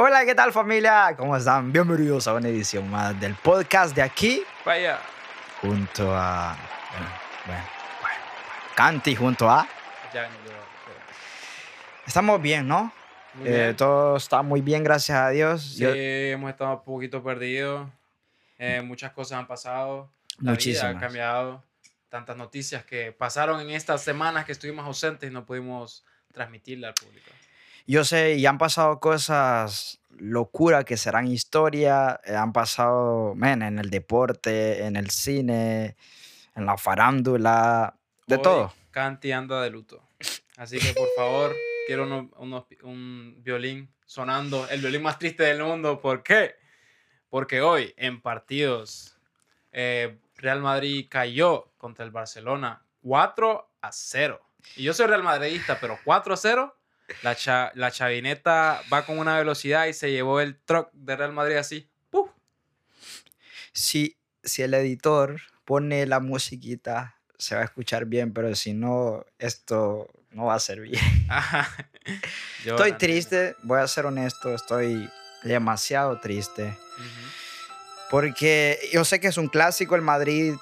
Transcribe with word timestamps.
Hola, 0.00 0.24
¿qué 0.24 0.32
tal 0.32 0.52
familia? 0.52 1.12
¿Cómo 1.16 1.36
están? 1.36 1.72
Bienvenidos 1.72 2.28
a 2.28 2.34
una 2.34 2.46
edición 2.48 2.88
más 2.88 3.18
del 3.18 3.34
podcast 3.34 3.96
de 3.96 4.02
aquí. 4.02 4.44
Vaya. 4.64 5.00
Junto 5.60 6.14
a... 6.14 6.56
Bueno, 6.92 7.10
bueno, 7.46 7.64
bueno. 8.00 8.16
Canti 8.76 9.16
junto 9.16 9.50
a... 9.50 9.66
Estamos 12.06 12.40
bien, 12.40 12.68
¿no? 12.68 12.92
Eh, 13.44 13.74
todo 13.76 14.18
está 14.18 14.42
muy 14.42 14.60
bien, 14.60 14.84
gracias 14.84 15.18
a 15.18 15.30
Dios. 15.30 15.62
Sí, 15.62 15.80
Yo- 15.82 15.90
hemos 15.92 16.48
estado 16.50 16.74
un 16.76 16.84
poquito 16.84 17.20
perdidos. 17.20 17.88
Eh, 18.56 18.80
muchas 18.82 19.10
cosas 19.10 19.40
han 19.40 19.48
pasado. 19.48 20.12
La 20.36 20.42
vida 20.42 20.52
Muchísimas. 20.52 20.94
ha 20.94 21.00
cambiado. 21.00 21.64
Tantas 22.08 22.36
noticias 22.36 22.84
que 22.84 23.10
pasaron 23.10 23.60
en 23.60 23.70
estas 23.70 24.00
semanas 24.04 24.44
que 24.44 24.52
estuvimos 24.52 24.86
ausentes 24.86 25.28
y 25.28 25.32
no 25.32 25.44
pudimos 25.44 26.04
transmitirle 26.32 26.86
al 26.86 26.94
público. 26.94 27.32
Yo 27.90 28.04
sé, 28.04 28.34
y 28.36 28.44
han 28.44 28.58
pasado 28.58 29.00
cosas 29.00 29.98
locura 30.10 30.84
que 30.84 30.98
serán 30.98 31.26
historia, 31.26 32.20
eh, 32.24 32.36
han 32.36 32.52
pasado, 32.52 33.34
men, 33.34 33.62
en 33.62 33.78
el 33.78 33.88
deporte, 33.88 34.84
en 34.84 34.94
el 34.96 35.08
cine, 35.10 35.96
en 36.54 36.66
la 36.66 36.76
farándula, 36.76 37.96
de 38.26 38.36
Hoy, 38.36 38.42
todo. 38.42 38.72
Canti 38.90 39.32
anda 39.32 39.62
de 39.62 39.70
luto. 39.70 40.06
Así 40.58 40.78
que 40.78 40.92
por 40.92 41.08
favor, 41.16 41.56
quiero 41.86 42.02
uno- 42.04 42.66
un 42.82 43.36
violín 43.42 43.90
sonando, 44.04 44.68
el 44.68 44.80
violín 44.80 45.02
más 45.02 45.18
triste 45.18 45.44
del 45.44 45.62
mundo. 45.64 45.98
¿Por 46.00 46.22
qué? 46.22 46.56
Porque 47.30 47.62
hoy 47.62 47.94
en 47.96 48.20
partidos 48.20 49.16
eh, 49.72 50.18
Real 50.36 50.60
Madrid 50.60 51.06
cayó 51.08 51.72
contra 51.78 52.04
el 52.04 52.10
Barcelona 52.10 52.84
4 53.02 53.70
a 53.80 53.92
0. 53.92 54.40
Y 54.76 54.82
yo 54.82 54.92
soy 54.92 55.06
Real 55.06 55.22
Madridista, 55.22 55.78
pero 55.80 55.98
4 56.04 56.34
a 56.34 56.36
0. 56.36 56.74
La, 57.22 57.34
cha- 57.34 57.72
la 57.74 57.90
chavineta 57.90 58.82
va 58.92 59.04
con 59.06 59.18
una 59.18 59.36
velocidad 59.38 59.86
y 59.86 59.92
se 59.94 60.10
llevó 60.10 60.40
el 60.40 60.58
truck 60.60 60.90
de 60.92 61.16
Real 61.16 61.32
Madrid 61.32 61.56
así. 61.56 61.88
¡puf! 62.10 62.30
Si, 63.72 64.16
si 64.42 64.62
el 64.62 64.74
editor 64.74 65.40
pone 65.64 66.06
la 66.06 66.20
musiquita, 66.20 67.16
se 67.38 67.54
va 67.54 67.62
a 67.62 67.64
escuchar 67.64 68.06
bien, 68.06 68.32
pero 68.32 68.54
si 68.54 68.72
no, 68.74 69.24
esto 69.38 70.08
no 70.30 70.46
va 70.46 70.54
a 70.54 70.60
ser 70.60 70.80
bien. 70.80 71.02
Ajá. 71.28 71.68
Estoy 72.64 72.92
triste, 72.94 73.54
voy 73.62 73.80
a 73.80 73.86
ser 73.86 74.06
honesto, 74.06 74.54
estoy 74.54 75.08
demasiado 75.44 76.18
triste. 76.20 76.76
Porque 78.10 78.78
yo 78.92 79.04
sé 79.04 79.20
que 79.20 79.28
es 79.28 79.36
un 79.36 79.48
clásico, 79.48 79.94
el 79.94 80.02
Madrid 80.02 80.54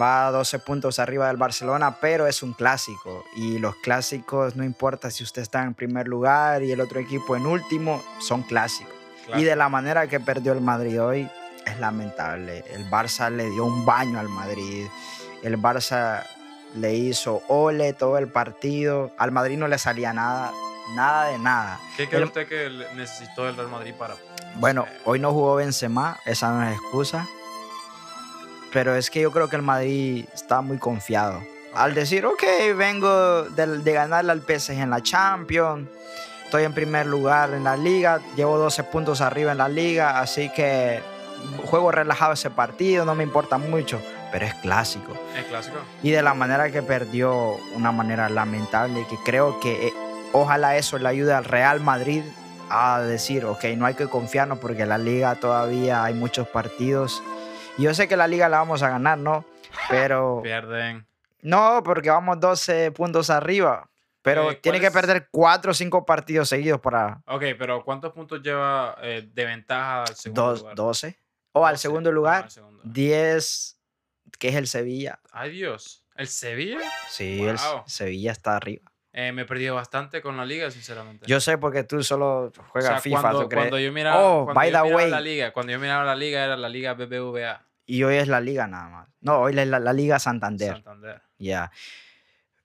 va 0.00 0.26
a 0.26 0.30
12 0.30 0.58
puntos 0.60 0.98
arriba 0.98 1.28
del 1.28 1.36
Barcelona, 1.36 1.96
pero 2.00 2.26
es 2.26 2.42
un 2.42 2.52
clásico. 2.52 3.24
Y 3.36 3.58
los 3.58 3.76
clásicos, 3.76 4.56
no 4.56 4.64
importa 4.64 5.10
si 5.10 5.22
usted 5.24 5.42
está 5.42 5.62
en 5.62 5.74
primer 5.74 6.08
lugar 6.08 6.62
y 6.62 6.72
el 6.72 6.80
otro 6.80 7.00
equipo 7.00 7.36
en 7.36 7.46
último, 7.46 8.02
son 8.20 8.42
clásicos. 8.42 8.92
Claro. 9.26 9.40
Y 9.40 9.44
de 9.44 9.56
la 9.56 9.68
manera 9.68 10.06
que 10.08 10.20
perdió 10.20 10.52
el 10.52 10.60
Madrid 10.60 11.02
hoy, 11.02 11.28
es 11.64 11.78
lamentable. 11.80 12.64
El 12.72 12.88
Barça 12.90 13.30
le 13.30 13.50
dio 13.50 13.64
un 13.64 13.84
baño 13.84 14.20
al 14.20 14.28
Madrid. 14.28 14.86
El 15.42 15.58
Barça 15.60 16.22
le 16.76 16.94
hizo 16.94 17.42
ole 17.48 17.92
todo 17.92 18.18
el 18.18 18.28
partido. 18.28 19.10
Al 19.18 19.32
Madrid 19.32 19.56
no 19.58 19.66
le 19.66 19.78
salía 19.78 20.12
nada, 20.12 20.52
nada 20.94 21.26
de 21.30 21.38
nada. 21.38 21.80
¿Qué 21.96 22.06
cree 22.08 22.20
El- 22.20 22.26
usted 22.28 22.46
que 22.48 22.70
necesitó 22.94 23.48
el 23.48 23.56
Real 23.56 23.68
Madrid 23.68 23.94
para.? 23.98 24.14
Bueno, 24.56 24.86
Eh, 24.88 25.00
hoy 25.06 25.18
no 25.18 25.32
jugó 25.32 25.56
Benzema, 25.56 26.18
esa 26.24 26.50
no 26.52 26.62
es 26.62 26.72
excusa. 26.76 27.26
Pero 28.72 28.94
es 28.94 29.10
que 29.10 29.20
yo 29.20 29.30
creo 29.30 29.48
que 29.48 29.56
el 29.56 29.62
Madrid 29.62 30.24
está 30.34 30.60
muy 30.60 30.78
confiado. 30.78 31.42
Al 31.74 31.94
decir, 31.94 32.24
ok, 32.24 32.42
vengo 32.76 33.42
de, 33.42 33.78
de 33.78 33.92
ganarle 33.92 34.32
al 34.32 34.40
PSG 34.40 34.72
en 34.72 34.90
la 34.90 35.02
Champions, 35.02 35.88
estoy 36.44 36.64
en 36.64 36.72
primer 36.72 37.06
lugar 37.06 37.52
en 37.52 37.64
la 37.64 37.76
liga, 37.76 38.20
llevo 38.34 38.56
12 38.56 38.84
puntos 38.84 39.20
arriba 39.20 39.52
en 39.52 39.58
la 39.58 39.68
liga, 39.68 40.20
así 40.20 40.50
que 40.50 41.02
juego 41.66 41.92
relajado 41.92 42.32
ese 42.32 42.50
partido, 42.50 43.04
no 43.04 43.14
me 43.14 43.24
importa 43.24 43.58
mucho, 43.58 44.00
pero 44.32 44.46
es 44.46 44.54
clásico. 44.54 45.12
¿Es 45.36 45.44
clásico? 45.44 45.76
Y 46.02 46.10
de 46.10 46.22
la 46.22 46.34
manera 46.34 46.70
que 46.70 46.82
perdió, 46.82 47.56
una 47.74 47.92
manera 47.92 48.28
lamentable, 48.28 49.06
que 49.08 49.16
creo 49.24 49.60
que 49.60 49.88
eh, 49.88 49.92
ojalá 50.32 50.76
eso 50.76 50.98
le 50.98 51.08
ayude 51.08 51.32
al 51.32 51.44
Real 51.44 51.80
Madrid 51.80 52.22
a 52.70 53.00
decir, 53.00 53.44
ok, 53.44 53.64
no 53.76 53.86
hay 53.86 53.94
que 53.94 54.08
confiarnos 54.08 54.58
porque 54.58 54.82
en 54.82 54.88
la 54.88 54.98
liga 54.98 55.34
todavía 55.36 56.04
hay 56.04 56.14
muchos 56.14 56.48
partidos. 56.48 57.22
Yo 57.78 57.92
sé 57.94 58.08
que 58.08 58.16
la 58.16 58.26
liga 58.26 58.48
la 58.48 58.58
vamos 58.58 58.82
a 58.82 58.88
ganar, 58.88 59.18
¿no? 59.18 59.44
Pero 59.90 60.40
Pierden. 60.42 61.06
no, 61.42 61.82
porque 61.84 62.10
vamos 62.10 62.40
12 62.40 62.90
puntos 62.92 63.30
arriba. 63.30 63.88
Pero 64.22 64.50
Eh, 64.50 64.56
tiene 64.56 64.80
¿cuál 64.80 64.90
que 64.90 64.94
perder 64.94 65.28
4 65.30 65.70
o 65.70 65.74
5 65.74 66.04
partidos 66.04 66.48
seguidos 66.48 66.80
para 66.80 67.22
Ok, 67.26 67.44
pero 67.58 67.84
¿cuántos 67.84 68.12
puntos 68.12 68.42
lleva 68.42 68.96
eh, 69.02 69.28
de 69.32 69.44
ventaja 69.44 70.02
al 70.02 70.16
segundo 70.16 70.42
dos- 70.48 70.60
lugar? 70.60 70.74
12. 70.74 71.18
O 71.52 71.64
al 71.66 71.74
12. 71.74 71.82
segundo 71.82 72.12
lugar, 72.12 72.44
al 72.44 72.50
segundo. 72.50 72.82
10, 72.84 73.78
que 74.38 74.48
es 74.48 74.54
el 74.56 74.66
Sevilla. 74.66 75.20
Ay, 75.30 75.50
Dios. 75.52 76.04
¿El 76.16 76.26
Sevilla? 76.28 76.80
Sí, 77.08 77.44
el. 77.44 77.56
Sevilla 77.86 78.32
está 78.32 78.56
arriba. 78.56 78.90
Eh, 79.12 79.32
me 79.32 79.42
he 79.42 79.44
perdido 79.46 79.74
bastante 79.76 80.20
con 80.20 80.36
la 80.36 80.44
liga, 80.44 80.70
sinceramente. 80.70 81.24
Yo 81.26 81.40
sé 81.40 81.56
porque 81.56 81.84
tú 81.84 82.02
solo 82.02 82.46
O 82.58 82.62
juegas 82.70 82.90
sea, 82.90 83.00
FIFA, 83.00 83.20
cuando, 83.20 83.42
¿tú 83.42 83.48
crees? 83.48 83.62
cuando 83.64 83.78
yo 83.78 83.92
miraba, 83.92 84.22
Oh, 84.22 84.44
cuando 84.44 84.54
by 84.54 84.70
yo 84.70 84.76
the 84.78 84.82
miraba 84.84 84.96
way. 85.02 85.10
la 85.10 85.20
liga, 85.20 85.52
cuando 85.52 85.72
yo 85.72 85.78
miraba 85.78 86.04
la 86.04 86.16
liga 86.16 86.44
era 86.44 86.56
la 86.56 86.68
liga 86.68 86.92
BBVA 86.94 87.64
Y 87.86 88.02
hoy 88.02 88.16
es 88.16 88.28
la 88.28 88.40
liga 88.40 88.66
nada 88.66 88.88
más. 88.88 89.08
No, 89.20 89.38
hoy 89.40 89.58
es 89.58 89.66
la, 89.66 89.78
la 89.78 89.92
Liga 89.92 90.18
Santander. 90.18 90.72
Santander. 90.74 91.22
Ya. 91.38 91.70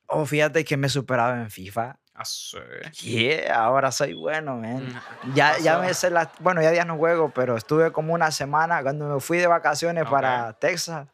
Oh, 0.08 0.26
fíjate 0.26 0.66
que 0.66 0.78
me 0.78 0.88
he 0.88 0.90
superado 0.90 1.36
en 1.36 1.50
FIFA. 1.50 1.98
Ah, 2.14 2.26
sí. 2.26 2.58
Yeah, 3.02 3.56
ahora 3.64 3.92
soy 3.92 4.14
bueno, 4.14 4.58
man. 4.58 4.86
Mm, 5.24 5.34
Ya, 5.34 5.58
ya 5.60 5.78
me 5.80 5.94
sé 5.94 6.10
la... 6.10 6.32
Bueno, 6.40 6.62
ya 6.62 6.72
días 6.72 6.86
no 6.86 6.98
juego, 6.98 7.32
pero 7.34 7.56
estuve 7.56 7.92
como 7.92 8.14
una 8.14 8.32
semana 8.32 8.82
cuando 8.84 9.08
me 9.14 9.20
fui 9.22 9.38
de 9.38 9.48
vacaciones 9.48 10.06
para 10.10 10.54
Texas. 10.54 11.08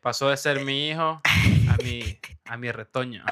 Pasó 0.00 0.28
de 0.28 0.36
ser 0.36 0.60
mi 0.60 0.90
hijo 0.90 1.20
a 1.70 1.76
mi, 1.82 2.18
a 2.44 2.56
mi 2.56 2.70
retoño. 2.70 3.24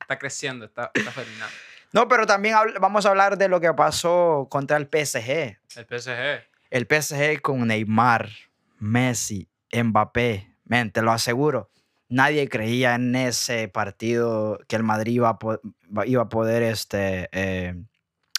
Está 0.00 0.18
creciendo, 0.18 0.64
está, 0.64 0.90
está 0.94 1.12
germinando. 1.12 1.54
No, 1.92 2.08
pero 2.08 2.26
también 2.26 2.56
vamos 2.80 3.06
a 3.06 3.10
hablar 3.10 3.36
de 3.38 3.48
lo 3.48 3.60
que 3.60 3.72
pasó 3.74 4.46
contra 4.50 4.76
el 4.76 4.84
PSG. 4.86 5.58
El 5.76 5.86
PSG. 5.86 6.44
El 6.70 6.86
PSG 6.86 7.40
con 7.42 7.66
Neymar, 7.66 8.28
Messi, 8.78 9.48
Mbappé. 9.72 10.54
Men, 10.64 10.90
te 10.90 11.02
lo 11.02 11.12
aseguro. 11.12 11.70
Nadie 12.08 12.48
creía 12.48 12.94
en 12.94 13.14
ese 13.16 13.68
partido 13.68 14.58
que 14.68 14.76
el 14.76 14.82
Madrid 14.82 15.14
iba 15.14 15.28
a, 15.30 15.38
po- 15.38 15.60
iba 16.04 16.22
a 16.22 16.28
poder 16.28 16.62
este, 16.62 17.28
eh, 17.32 17.74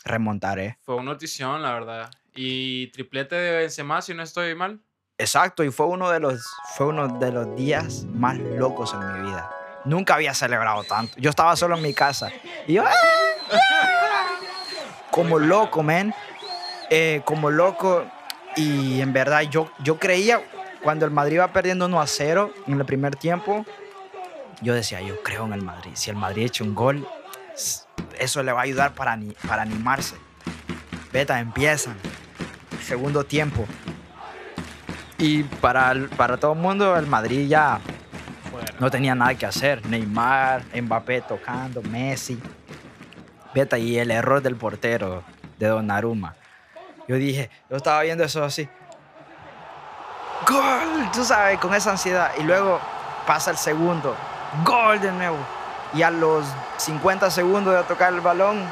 remontar, 0.05 0.59
¿eh? 0.59 0.77
Fue 0.81 0.95
una 0.95 1.11
notición, 1.11 1.61
la 1.61 1.73
verdad. 1.73 2.09
Y 2.35 2.87
triplete 2.91 3.35
de 3.35 3.57
Benzema, 3.57 4.01
si 4.01 4.13
no 4.13 4.23
estoy 4.23 4.55
mal. 4.55 4.79
Exacto, 5.17 5.63
y 5.63 5.71
fue 5.71 5.87
uno 5.87 6.09
de 6.11 6.19
los, 6.19 6.45
fue 6.75 6.87
uno 6.87 7.07
de 7.19 7.31
los 7.31 7.55
días 7.55 8.05
más 8.05 8.37
locos 8.37 8.93
en 8.93 8.99
mi 9.13 9.27
vida. 9.29 9.49
Nunca 9.85 10.15
había 10.15 10.33
celebrado 10.33 10.83
tanto. 10.83 11.13
Yo 11.17 11.29
estaba 11.29 11.55
solo 11.55 11.75
en 11.77 11.81
mi 11.81 11.93
casa. 11.93 12.31
Y 12.67 12.73
yo, 12.73 12.83
¡ah! 12.85 12.91
como 15.11 15.39
loco, 15.39 15.81
man. 15.83 16.13
Eh, 16.89 17.21
como 17.25 17.49
loco. 17.49 18.05
Y 18.57 19.01
en 19.01 19.13
verdad, 19.13 19.41
yo, 19.41 19.69
yo 19.83 19.97
creía, 19.99 20.41
cuando 20.83 21.05
el 21.05 21.11
Madrid 21.11 21.35
iba 21.35 21.47
perdiendo 21.53 21.85
1 21.85 22.01
a 22.01 22.07
0 22.07 22.53
en 22.67 22.79
el 22.79 22.85
primer 22.85 23.15
tiempo, 23.15 23.65
yo 24.61 24.73
decía, 24.73 25.01
yo 25.01 25.21
creo 25.23 25.45
en 25.45 25.53
el 25.53 25.61
Madrid. 25.61 25.91
Si 25.93 26.09
el 26.09 26.15
Madrid 26.15 26.45
echa 26.45 26.63
un 26.63 26.73
gol, 26.73 27.07
eso 28.19 28.41
le 28.43 28.51
va 28.51 28.61
a 28.61 28.63
ayudar 28.63 28.93
para, 28.93 29.17
para 29.47 29.61
animarse. 29.61 30.15
Beta, 31.13 31.39
empiezan. 31.39 31.95
Segundo 32.83 33.23
tiempo. 33.23 33.65
Y 35.19 35.43
para, 35.43 35.91
el- 35.91 36.09
para 36.09 36.37
todo 36.37 36.53
el 36.53 36.59
mundo, 36.59 36.95
el 36.97 37.05
Madrid 37.07 37.47
ya 37.47 37.79
no 38.79 38.89
tenía 38.89 39.13
nada 39.13 39.35
que 39.35 39.45
hacer. 39.45 39.85
Neymar, 39.85 40.63
Mbappé 40.81 41.21
tocando, 41.21 41.81
Messi. 41.83 42.39
Beta, 43.53 43.77
y 43.77 43.97
el 43.99 44.09
error 44.11 44.41
del 44.41 44.55
portero 44.55 45.23
de 45.59 45.67
Donnarumma. 45.67 46.35
Yo 47.07 47.15
dije, 47.15 47.49
yo 47.69 47.77
estaba 47.77 48.01
viendo 48.01 48.23
eso 48.23 48.43
así. 48.43 48.67
¡Gol! 50.47 51.09
Tú 51.13 51.23
sabes, 51.23 51.59
con 51.59 51.73
esa 51.73 51.91
ansiedad. 51.91 52.31
Y 52.37 52.43
luego 52.43 52.79
pasa 53.25 53.51
el 53.51 53.57
segundo. 53.57 54.15
¡Gol 54.63 54.99
de 54.99 55.11
nuevo! 55.11 55.37
Y 55.93 56.01
a 56.01 56.11
los 56.11 56.45
50 56.77 57.31
segundos 57.31 57.73
de 57.75 57.83
tocar 57.83 58.13
el 58.13 58.21
balón, 58.21 58.63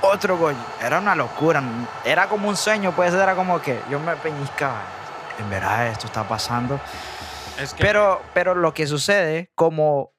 otro 0.00 0.36
gol. 0.36 0.54
Era 0.80 0.98
una 0.98 1.14
locura. 1.14 1.62
Era 2.04 2.28
como 2.28 2.48
un 2.48 2.56
sueño, 2.56 2.92
pues 2.92 3.12
era 3.12 3.34
como 3.34 3.60
que 3.60 3.80
yo 3.90 4.00
me 4.00 4.16
peñiscaba. 4.16 4.82
En 5.38 5.50
verdad, 5.50 5.88
esto 5.88 6.06
está 6.06 6.26
pasando. 6.26 6.80
Es 7.58 7.74
que 7.74 7.82
Pero, 7.82 8.22
pero 8.32 8.54
lo 8.54 8.74
que 8.74 8.86
sucede, 8.86 9.50
como 9.54 10.12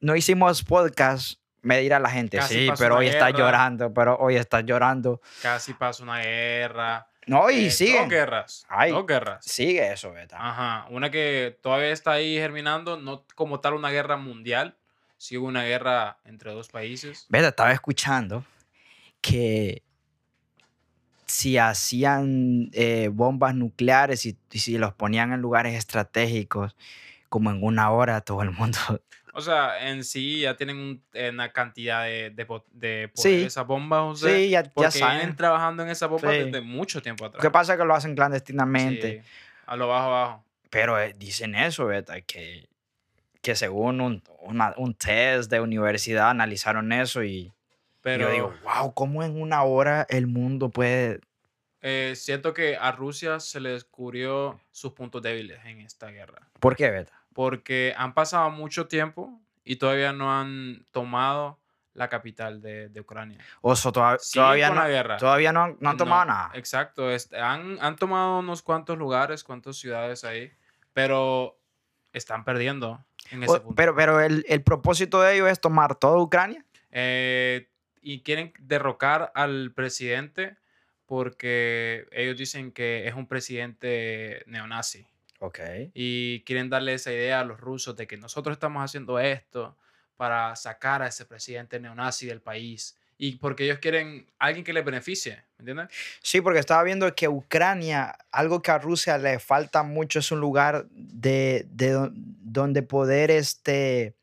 no 0.00 0.16
hicimos 0.16 0.62
podcast, 0.64 1.39
me 1.62 1.78
dirá 1.80 1.98
la 1.98 2.10
gente, 2.10 2.38
Casi 2.38 2.66
sí, 2.66 2.72
pero 2.78 2.96
hoy 2.96 3.06
está 3.08 3.26
guerra". 3.26 3.38
llorando, 3.38 3.92
pero 3.94 4.16
hoy 4.18 4.36
está 4.36 4.60
llorando. 4.60 5.20
casi 5.42 5.74
pasó 5.74 6.02
una 6.02 6.18
guerra. 6.20 7.06
No, 7.26 7.50
y 7.50 7.66
Eh, 7.66 7.70
sigue. 7.70 7.98
Dos 8.00 8.08
guerras. 8.08 8.66
Ay. 8.68 8.90
Dos 8.92 9.06
guerras. 9.06 9.44
Sigue 9.44 9.92
eso, 9.92 10.10
beta. 10.12 10.36
Ajá. 10.40 10.86
Una 10.90 11.10
que 11.10 11.56
todavía 11.62 11.90
está 11.90 12.12
ahí 12.12 12.36
germinando, 12.36 12.96
no 12.96 13.24
como 13.34 13.60
tal 13.60 13.74
una 13.74 13.90
guerra 13.90 14.16
mundial, 14.16 14.76
hubo 15.32 15.46
una 15.46 15.62
guerra 15.64 16.16
entre 16.24 16.52
dos 16.52 16.68
países. 16.70 17.26
Beta, 17.28 17.48
estaba 17.48 17.72
escuchando 17.72 18.44
que 19.20 19.82
si 21.26 21.58
hacían 21.58 22.70
eh, 22.72 23.08
bombas 23.12 23.54
nucleares 23.54 24.26
y, 24.26 24.36
y 24.50 24.58
si 24.58 24.78
los 24.78 24.94
ponían 24.94 25.32
en 25.32 25.40
lugares 25.40 25.74
estratégicos, 25.74 26.74
como 27.28 27.50
en 27.50 27.62
una 27.62 27.90
hora 27.92 28.22
todo 28.22 28.42
el 28.42 28.50
mundo. 28.50 28.78
O 29.32 29.40
sea, 29.40 29.88
en 29.88 30.02
sí 30.04 30.40
ya 30.40 30.56
tienen 30.56 31.02
eh, 31.12 31.30
una 31.30 31.52
cantidad 31.52 32.04
de, 32.04 32.30
de, 32.30 32.44
de 32.72 33.08
poder 33.08 33.10
Sí. 33.14 33.42
esas 33.44 33.66
bombas, 33.66 34.00
José. 34.02 34.36
Sí, 34.36 34.50
ya, 34.50 34.62
ya 34.64 34.70
porque 34.70 34.90
saben. 34.98 35.18
vienen 35.18 35.36
trabajando 35.36 35.82
en 35.84 35.88
esa 35.90 36.06
bomba 36.06 36.30
Sí. 36.32 36.38
desde 36.38 36.60
mucho 36.60 37.00
tiempo 37.00 37.24
atrás. 37.26 37.42
Lo 37.42 37.48
que 37.48 37.52
pasa 37.52 37.74
es 37.74 37.78
que 37.78 37.84
lo 37.84 37.94
hacen 37.94 38.14
clandestinamente. 38.16 39.22
Sí, 39.22 39.28
a 39.66 39.76
lo 39.76 39.88
bajo, 39.88 40.10
bajo. 40.10 40.44
Pero 40.68 41.00
eh, 41.00 41.14
dicen 41.16 41.54
eso, 41.54 41.86
¿verdad? 41.86 42.18
Que, 42.26 42.68
que 43.40 43.54
según 43.54 44.00
un, 44.00 44.22
una- 44.40 44.74
un 44.76 44.94
test 44.94 45.50
de 45.50 45.60
universidad 45.60 46.30
analizaron 46.30 46.92
eso 46.92 47.22
y 47.24 47.52
Pero 48.02 48.28
yo 48.28 48.32
digo, 48.34 48.54
wow, 48.64 48.92
¿cómo 48.94 49.22
en 49.22 49.40
una 49.40 49.62
hora 49.62 50.06
el 50.08 50.26
mundo 50.26 50.70
puede... 50.70 51.20
eh, 51.82 52.14
siento 52.16 52.52
que 52.52 52.76
a 52.76 52.92
Rusia 52.92 53.40
se 53.40 53.60
le 53.60 53.70
descubrió 53.70 54.60
sus 54.70 54.92
puntos 54.92 55.22
débiles 55.22 55.58
en 55.64 55.80
esta 55.80 56.10
guerra. 56.10 56.48
¿Por 56.58 56.76
qué, 56.76 56.90
verdad? 56.90 57.12
Porque 57.32 57.94
han 57.96 58.14
pasado 58.14 58.50
mucho 58.50 58.86
tiempo 58.88 59.40
y 59.64 59.76
todavía 59.76 60.12
no 60.12 60.38
han 60.38 60.84
tomado 60.90 61.58
la 61.94 62.08
capital 62.08 62.60
de, 62.62 62.88
de 62.88 63.00
Ucrania. 63.00 63.38
O 63.60 63.74
sea, 63.76 63.92
toda- 63.92 64.18
Siguen 64.18 64.44
todavía, 64.44 64.70
no, 64.70 64.86
guerra. 64.86 65.16
todavía 65.16 65.52
no, 65.52 65.62
han- 65.64 65.76
no 65.80 65.90
han 65.90 65.96
tomado 65.96 66.24
nada. 66.24 66.50
Exacto. 66.54 67.10
este, 67.10 67.38
han, 67.38 67.78
han 67.80 67.96
tomado 67.96 68.38
unos 68.38 68.62
cuantos 68.62 68.96
lugares, 68.96 69.42
cuantas 69.44 69.76
ciudades 69.76 70.24
ahí, 70.24 70.50
pero 70.92 71.58
están 72.12 72.44
perdiendo 72.44 73.04
en 73.30 73.42
ese 73.44 73.52
O- 73.52 73.62
punto. 73.62 73.74
pero 73.76 73.94
pero 73.94 74.20
el, 74.20 74.44
el 74.48 74.62
propósito 74.62 75.20
de 75.20 75.34
ellos 75.34 75.48
es 75.50 75.60
tomar 75.60 75.94
toda 75.96 76.18
Ucrania. 76.18 76.64
Eh, 76.90 77.68
y 78.02 78.22
quieren 78.22 78.52
derrocar 78.60 79.30
al 79.34 79.72
presidente 79.74 80.56
porque 81.06 82.06
ellos 82.12 82.36
dicen 82.38 82.70
que 82.72 83.06
es 83.08 83.14
un 83.14 83.26
presidente 83.26 84.42
neonazi. 84.46 85.06
Ok. 85.40 85.58
Y 85.94 86.42
quieren 86.44 86.70
darle 86.70 86.94
esa 86.94 87.12
idea 87.12 87.40
a 87.40 87.44
los 87.44 87.58
rusos 87.60 87.96
de 87.96 88.06
que 88.06 88.16
nosotros 88.16 88.54
estamos 88.54 88.84
haciendo 88.84 89.18
esto 89.18 89.76
para 90.16 90.54
sacar 90.54 91.02
a 91.02 91.08
ese 91.08 91.24
presidente 91.24 91.80
neonazi 91.80 92.26
del 92.26 92.40
país. 92.42 92.96
Y 93.16 93.36
porque 93.36 93.64
ellos 93.64 93.78
quieren 93.80 94.26
alguien 94.38 94.64
que 94.64 94.72
les 94.72 94.84
beneficie, 94.84 95.42
¿me 95.58 95.62
entiendes? 95.62 95.88
Sí, 96.22 96.40
porque 96.40 96.58
estaba 96.58 96.82
viendo 96.82 97.14
que 97.14 97.28
Ucrania, 97.28 98.16
algo 98.30 98.62
que 98.62 98.70
a 98.70 98.78
Rusia 98.78 99.18
le 99.18 99.38
falta 99.38 99.82
mucho 99.82 100.20
es 100.20 100.30
un 100.32 100.40
lugar 100.40 100.86
de, 100.90 101.66
de 101.70 101.90
do- 101.90 102.10
donde 102.14 102.82
poder, 102.82 103.30
este, 103.30 104.14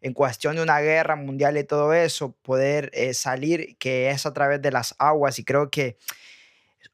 en 0.00 0.14
cuestión 0.14 0.56
de 0.56 0.62
una 0.62 0.80
guerra 0.80 1.16
mundial 1.16 1.58
y 1.58 1.64
todo 1.64 1.92
eso, 1.92 2.32
poder 2.42 2.90
eh, 2.94 3.12
salir, 3.12 3.76
que 3.78 4.10
es 4.10 4.24
a 4.24 4.32
través 4.32 4.62
de 4.62 4.70
las 4.70 4.94
aguas. 4.98 5.38
Y 5.38 5.44
creo 5.44 5.70
que 5.70 5.98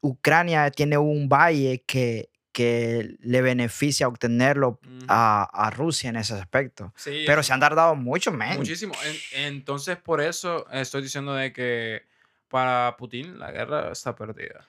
Ucrania 0.01 0.69
tiene 0.71 0.97
un 0.97 1.27
valle 1.29 1.83
que, 1.85 2.29
que 2.55 3.17
le 3.19 3.41
beneficia 3.41 4.07
obtenerlo 4.07 4.79
Ujú. 4.81 5.05
a, 5.09 5.43
a 5.43 5.69
Rusia 5.71 6.09
en 6.09 6.15
ese 6.15 6.35
aspecto. 6.35 6.93
Sí, 6.95 7.23
Pero 7.27 7.43
se 7.43 7.51
han 7.51 7.59
tardado 7.59 7.95
mucho, 7.95 8.31
man. 8.31 8.57
muchísimo. 8.57 8.93
En- 9.33 9.47
entonces, 9.47 9.97
por 9.97 10.21
eso 10.21 10.65
estoy 10.71 11.01
diciendo 11.01 11.33
de 11.33 11.51
que 11.51 12.03
para 12.47 12.95
Putin 12.97 13.37
la 13.39 13.51
guerra 13.51 13.91
está 13.91 14.15
perdida. 14.15 14.65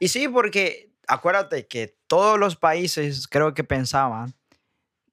Y 0.00 0.08
sí, 0.08 0.28
porque 0.28 0.88
acuérdate 1.06 1.66
que 1.66 1.94
todos 2.06 2.38
los 2.40 2.56
países 2.56 3.28
creo 3.28 3.52
que 3.52 3.64
pensaban 3.64 4.32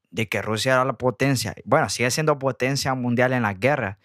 de 0.10 0.30
que 0.30 0.42
Rusia 0.42 0.74
era 0.75 0.86
la 0.86 0.94
potencia. 0.94 1.54
Bueno, 1.66 1.90
sigue 1.90 2.10
siendo 2.10 2.40
potencia 2.40 2.94
mundial 2.94 3.34
en 3.34 3.42
la 3.44 3.54
guerra. 3.54 4.00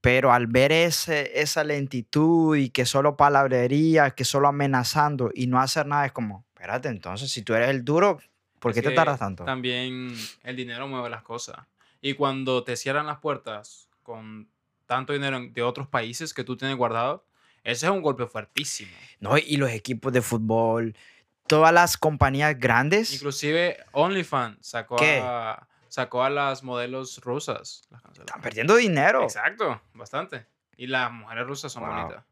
Pero 0.00 0.32
al 0.32 0.48
ver 0.48 0.72
ese, 0.72 1.40
esa 1.40 1.62
lentitud 1.62 2.56
y 2.56 2.70
que 2.70 2.86
solo 2.86 3.16
palabrería, 3.16 4.10
que 4.12 4.24
solo 4.24 4.48
amenazando 4.48 5.30
y 5.32 5.46
no 5.46 5.60
hacer 5.60 5.86
nada, 5.86 6.06
es 6.06 6.12
como, 6.12 6.45
espérate, 6.66 6.88
entonces 6.88 7.30
si 7.30 7.42
tú 7.42 7.54
eres 7.54 7.70
el 7.70 7.84
duro, 7.84 8.18
¿por 8.58 8.72
Es 8.72 8.74
qué 8.76 8.82
te 8.82 8.88
que 8.90 8.94
tardas 8.96 9.18
tanto? 9.20 9.44
También 9.44 10.16
el 10.42 10.56
dinero 10.56 10.88
mueve 10.88 11.08
las 11.10 11.22
cosas. 11.22 11.56
Y 12.00 12.14
cuando 12.14 12.64
te 12.64 12.76
cierran 12.76 13.06
las 13.06 13.18
puertas 13.18 13.88
con 14.02 14.48
tanto 14.86 15.12
dinero 15.12 15.40
de 15.50 15.62
otros 15.62 15.86
países 15.88 16.34
que 16.34 16.42
tú 16.44 16.56
tienes 16.56 16.76
guardado, 16.76 17.24
ese 17.62 17.86
es 17.86 17.92
un 17.92 18.02
golpe 18.02 18.26
fuertísimo. 18.26 18.90
No, 19.20 19.38
y 19.38 19.56
los 19.56 19.70
equipos 19.70 20.12
de 20.12 20.22
fútbol, 20.22 20.96
todas 21.46 21.72
las 21.72 21.96
compañías 21.96 22.58
grandes. 22.58 23.12
Inclusive 23.14 23.78
OnlyFans 23.92 24.58
sacó 24.66 24.96
¿Qué? 24.96 25.20
a, 25.22 25.66
sacó 25.88 26.22
a 26.24 26.30
las 26.30 26.62
modelos 26.64 27.20
rusas. 27.22 27.82
Las. 27.90 28.02
Están 28.18 28.40
perdiendo 28.40 28.74
dinero. 28.76 29.22
Exacto, 29.22 29.80
bastante. 29.94 30.46
Y 30.76 30.88
las 30.88 31.10
mujeres 31.12 31.46
rusas 31.46 31.72
son 31.72 31.84
Wow. 31.84 31.92
bonitas. 31.94 32.24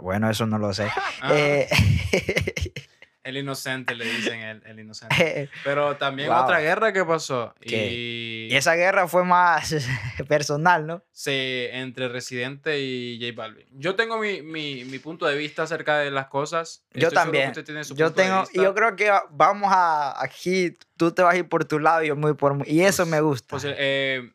Bueno, 0.00 0.30
eso 0.30 0.46
no 0.46 0.58
lo 0.58 0.72
sé. 0.72 0.88
Ah, 1.22 1.34
Eh, 1.34 1.68
el 3.22 3.36
inocente, 3.36 3.94
le 3.94 4.04
dicen 4.06 4.40
el, 4.40 4.62
el 4.64 4.80
inocente. 4.80 5.50
Pero 5.64 5.96
también 5.96 6.28
Wow. 6.30 6.42
otra 6.44 6.60
guerra 6.60 6.92
que 6.92 7.04
pasó. 7.04 7.54
Y, 7.60 8.48
y 8.50 8.54
esa 8.56 8.74
guerra 8.74 9.06
fue 9.08 9.24
más 9.24 9.74
personal, 10.28 10.86
¿no? 10.86 11.02
Sí, 11.12 11.66
entre 11.70 12.08
Residente 12.08 12.80
y 12.80 13.18
J 13.20 13.34
Balvin. 13.36 13.66
Yo 13.72 13.94
tengo 13.94 14.18
mi, 14.18 14.40
mi, 14.42 14.84
mi 14.86 14.98
punto 14.98 15.26
de 15.26 15.36
vista 15.36 15.64
acerca 15.64 15.98
de 15.98 16.10
las 16.10 16.28
cosas. 16.28 16.84
Yo 16.94 17.08
Estoy 17.08 17.14
también. 17.24 17.48
usted 17.50 17.64
tiene 17.64 17.84
su 17.84 17.94
Yo 17.94 18.06
punto 18.06 18.22
tengo, 18.22 18.40
vista. 18.40 18.62
yo 18.62 18.74
creo 18.74 18.96
que 18.96 19.12
vamos 19.30 19.70
a 19.72 20.22
aquí, 20.22 20.74
tú 20.96 21.12
te 21.12 21.22
vas 21.22 21.34
a 21.34 21.38
ir 21.38 21.48
por 21.48 21.64
tu 21.66 21.78
lado 21.78 22.02
y 22.02 22.08
yo 22.08 22.16
voy 22.16 22.34
por 22.34 22.56
y 22.66 22.80
eso 22.82 23.02
Pues- 23.02 23.10
me 23.10 23.20
gusta. 23.20 23.46
Pues, 23.50 23.64
eh, 23.66 24.32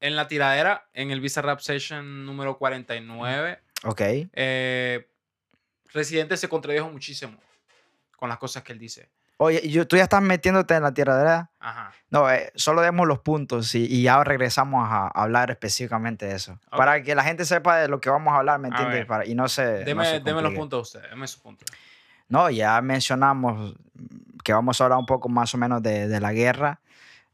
en 0.00 0.16
la 0.16 0.28
tiradera, 0.28 0.88
en 0.92 1.12
el 1.12 1.20
Visa 1.20 1.40
Rap 1.42 1.60
Session 1.60 2.26
número 2.26 2.58
49, 2.58 3.58
ok. 3.84 4.00
eh, 4.32 5.06
Residente 5.94 6.36
se 6.36 6.48
contradijo 6.48 6.90
muchísimo 6.90 7.38
con 8.22 8.28
las 8.28 8.38
cosas 8.38 8.62
que 8.62 8.72
él 8.72 8.78
dice. 8.78 9.08
Oye, 9.38 9.68
yo, 9.68 9.84
tú 9.88 9.96
ya 9.96 10.04
estás 10.04 10.22
metiéndote 10.22 10.74
en 10.76 10.84
la 10.84 10.94
tierra, 10.94 11.16
¿verdad? 11.16 11.50
Ajá. 11.58 11.92
No, 12.08 12.30
eh, 12.30 12.52
solo 12.54 12.80
demos 12.80 13.08
los 13.08 13.18
puntos 13.18 13.74
y, 13.74 13.84
y 13.92 14.02
ya 14.02 14.22
regresamos 14.22 14.86
a 14.88 15.08
hablar 15.08 15.50
específicamente 15.50 16.26
de 16.26 16.36
eso. 16.36 16.52
Ok. 16.70 16.76
Para 16.76 17.02
que 17.02 17.16
la 17.16 17.24
gente 17.24 17.44
sepa 17.44 17.78
de 17.78 17.88
lo 17.88 18.00
que 18.00 18.10
vamos 18.10 18.32
a 18.32 18.36
hablar, 18.36 18.60
¿me 18.60 18.68
A 18.68 18.70
entiendes? 18.70 19.06
Para- 19.06 19.26
y 19.26 19.34
no 19.34 19.48
se. 19.48 19.80
no 19.80 19.84
Deme, 19.86 20.04
se 20.04 20.20
deme 20.20 20.40
los 20.40 20.54
puntos 20.54 20.78
a 20.78 20.82
usted, 20.82 21.10
deme 21.10 21.26
su 21.26 21.40
punto. 21.42 21.64
No, 22.28 22.48
ya 22.48 22.80
mencionamos 22.80 23.74
que 24.44 24.52
vamos 24.52 24.80
a 24.80 24.84
hablar 24.84 25.00
un 25.00 25.06
poco 25.06 25.28
más 25.28 25.52
o 25.52 25.58
menos 25.58 25.82
de, 25.82 26.06
de 26.06 26.20
la 26.20 26.32
guerra, 26.32 26.80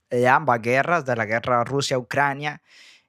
de 0.08 0.26
ambas 0.26 0.62
guerras, 0.62 1.05
de 1.05 1.17
la 1.17 1.26
guerra 1.26 1.64
Rusia-Ucrania 1.64 2.62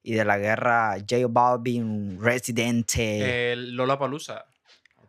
y 0.03 0.15
de 0.15 0.25
la 0.25 0.37
guerra 0.37 0.97
J 0.99 1.15
Balvin 1.29 2.21
Residente, 2.21 3.53
El 3.53 3.77
Lola 3.77 3.97
Palusa. 3.97 4.43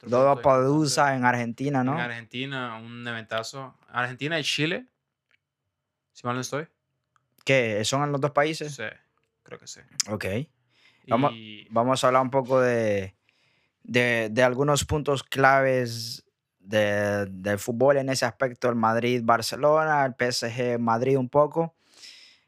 Lola 0.02 0.41
Palusa 0.41 1.14
en 1.14 1.25
Argentina, 1.25 1.84
¿no? 1.84 1.94
En 1.94 2.01
Argentina, 2.01 2.77
un 2.77 3.06
eventazo. 3.06 3.77
Argentina 3.89 4.39
y 4.39 4.44
Chile. 4.44 4.86
Si 6.13 6.27
mal 6.27 6.34
no 6.36 6.41
estoy. 6.41 6.67
¿Qué? 7.44 7.84
¿Son 7.84 8.03
en 8.03 8.13
los 8.13 8.20
dos 8.20 8.31
países? 8.32 8.75
Sí, 8.75 8.84
creo 9.43 9.58
que 9.58 9.67
sí. 9.67 9.81
Ok. 10.08 10.25
Vamos- 11.06 11.32
Y 11.34 11.67
Vamos 11.70 12.03
a 12.03 12.06
hablar 12.06 12.22
un 12.22 12.31
poco 12.31 12.60
de, 12.60 13.15
de, 13.82 14.29
de 14.31 14.43
algunos 14.43 14.84
puntos 14.84 15.22
claves 15.22 16.25
de- 16.58 17.27
del 17.31 17.58
fútbol 17.58 17.96
en 17.96 18.08
ese 18.10 18.25
aspecto, 18.27 18.69
el 18.69 18.77
Madrid-Barcelona, 18.77 20.05
el 20.05 20.15
PSG-Madrid 20.15 21.17
un 21.17 21.29
poco. 21.29 21.75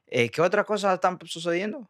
Eh, 0.07 0.29
¿Qué 0.31 0.43
otras 0.43 0.67
cosas 0.67 0.95
están 0.95 1.19
sucediendo? 1.25 1.89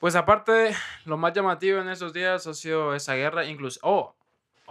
Pues 0.00 0.14
aparte, 0.16 0.74
lo 1.04 1.18
más 1.18 1.34
llamativo 1.34 1.78
en 1.80 1.90
esos 1.90 2.14
días 2.14 2.46
ha 2.46 2.54
sido 2.54 2.94
esa 2.94 3.14
guerra. 3.14 3.44
Incluso. 3.44 3.78
Oh, 3.82 4.16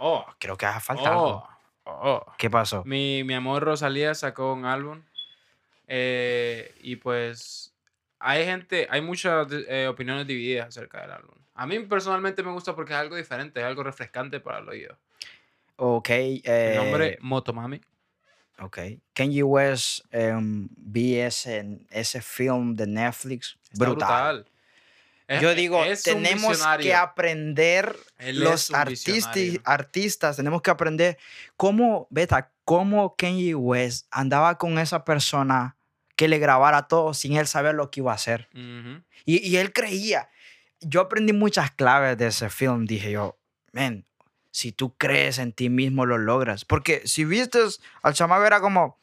oh, 0.00 0.26
Creo 0.38 0.56
que 0.56 0.66
hace 0.66 0.80
falta 0.80 1.10
algo. 1.10 1.48
oh, 1.84 1.90
oh. 2.24 2.32
¿Qué 2.38 2.50
pasó? 2.50 2.82
Mi, 2.84 3.22
mi 3.24 3.34
amor 3.34 3.62
Rosalía 3.62 4.14
sacó 4.14 4.52
un 4.52 4.64
álbum. 4.64 5.02
eh, 5.86 6.74
y 6.82 6.96
pues 6.96 7.72
hay 8.18 8.44
gente, 8.44 8.86
hay 8.90 9.00
muchas 9.00 9.48
eh, 9.68 9.86
opiniones 9.88 10.26
divididas 10.26 10.68
acerca 10.68 11.00
del 11.02 11.10
álbum. 11.12 11.34
A 11.54 11.66
mí 11.66 11.78
personalmente 11.80 12.42
me 12.42 12.52
gusta 12.52 12.74
porque 12.74 12.92
es 12.92 12.98
algo 12.98 13.16
diferente, 13.16 13.60
es 13.60 13.66
algo 13.66 13.82
refrescante 13.82 14.40
para 14.40 14.58
el 14.58 14.68
oído. 14.68 14.96
Ok. 15.76 16.08
Eh, 16.10 16.74
nombre 16.76 17.18
Motomami. 17.20 17.80
Ok. 18.60 18.78
Kanye 19.14 19.42
West 19.42 20.04
em, 20.10 20.68
vi 20.76 21.18
ese, 21.18 21.80
ese 21.90 22.20
film 22.20 22.74
de 22.76 22.86
Netflix. 22.86 23.58
Brutal. 23.72 24.46
Yo 25.40 25.54
digo, 25.54 25.84
es 25.84 26.02
tenemos 26.02 26.58
que 26.82 26.94
aprender 26.94 27.96
Él 28.18 28.40
los 28.40 28.70
artisti- 28.72 29.60
artistas, 29.64 30.36
tenemos 30.36 30.62
que 30.62 30.70
aprender 30.70 31.18
cómo, 31.56 32.08
beta, 32.10 32.50
cómo 32.64 33.14
Kanye 33.16 33.54
West 33.54 34.06
andaba 34.10 34.58
con 34.58 34.78
esa 34.78 35.04
persona 35.04 35.76
que 36.16 36.26
le 36.28 36.38
grabara 36.38 36.88
todo 36.88 37.14
sin 37.14 37.36
él 37.36 37.46
saber 37.46 37.74
lo 37.74 37.90
que 37.90 38.00
iba 38.00 38.12
a 38.12 38.16
hacer. 38.16 38.48
Y, 39.24 39.38
y 39.48 39.56
él 39.56 39.72
creía. 39.72 40.28
Yo 40.80 41.00
aprendí 41.02 41.32
muchas 41.32 41.70
claves 41.70 42.18
de 42.18 42.26
ese 42.26 42.50
film. 42.50 42.86
Dije 42.86 43.12
yo, 43.12 43.38
man, 43.72 44.04
si 44.50 44.72
tú 44.72 44.94
crees 44.96 45.38
en 45.38 45.52
ti 45.52 45.68
mismo, 45.70 46.06
lo 46.06 46.18
logras. 46.18 46.64
Porque 46.64 47.02
si 47.06 47.24
viste 47.24 47.60
al 48.02 48.14
chamaco 48.14 48.44
era 48.44 48.60
como 48.60 48.98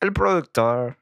el 0.00 0.12
productor. 0.12 0.96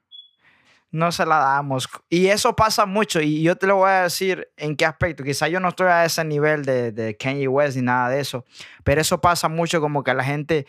No 0.96 1.12
se 1.12 1.26
la 1.26 1.38
damos. 1.38 1.88
Y 2.08 2.26
eso 2.26 2.56
pasa 2.56 2.86
mucho. 2.86 3.20
Y 3.20 3.42
yo 3.42 3.56
te 3.56 3.66
lo 3.66 3.76
voy 3.76 3.90
a 3.90 4.02
decir 4.02 4.48
en 4.56 4.76
qué 4.76 4.84
aspecto. 4.84 5.22
Quizá 5.22 5.48
yo 5.48 5.60
no 5.60 5.68
estoy 5.68 5.88
a 5.88 6.04
ese 6.04 6.24
nivel 6.24 6.64
de, 6.64 6.92
de 6.92 7.16
Kanye 7.16 7.48
West 7.48 7.76
ni 7.76 7.82
nada 7.82 8.08
de 8.08 8.20
eso. 8.20 8.44
Pero 8.84 9.00
eso 9.00 9.20
pasa 9.20 9.48
mucho 9.48 9.80
como 9.80 10.02
que 10.02 10.14
la 10.14 10.24
gente 10.24 10.66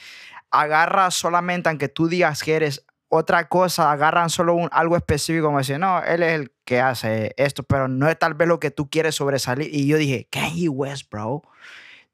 agarra 0.51 1.12
solamente, 1.12 1.69
aunque 1.69 1.89
tú 1.89 2.07
digas 2.07 2.43
que 2.43 2.55
eres 2.55 2.86
otra 3.10 3.48
cosa, 3.48 3.91
agarran 3.91 4.29
solo 4.29 4.53
un, 4.53 4.69
algo 4.72 4.98
específico 4.98 5.46
como 5.46 5.60
decir, 5.60 5.79
no, 5.79 6.03
él 6.03 6.24
es 6.24 6.34
el 6.34 6.51
que 6.65 6.81
hace 6.81 7.34
esto, 7.38 7.63
pero 7.63 7.88
no 7.88 8.10
es 8.10 8.19
tal 8.19 8.34
vez 8.34 8.48
lo 8.48 8.60
que 8.60 8.72
tú 8.72 8.89
quieres 8.89 9.15
sobresalir. 9.15 9.74
Y 9.74 9.88
yo 9.88 9.98
dije, 9.98 10.27
Kanye 10.29 10.69
West, 10.69 11.10
bro. 11.10 11.43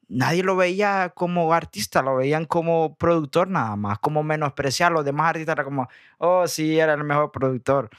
Nadie 0.10 0.44
lo 0.44 0.56
veía 0.56 1.12
como 1.16 1.54
artista, 1.54 2.02
lo 2.02 2.18
veían 2.18 2.46
como 2.46 2.96
productor 2.96 3.48
nada 3.48 3.76
más, 3.76 4.00
como 4.00 4.22
menospreciar. 4.24 4.92
Los 4.92 5.06
demás 5.06 5.30
artistas 5.30 5.54
era 5.54 5.64
como, 5.64 5.88
oh, 6.18 6.48
sí, 6.48 6.78
era 6.80 6.94
el 6.94 7.04
mejor 7.04 7.32
productor. 7.32 7.90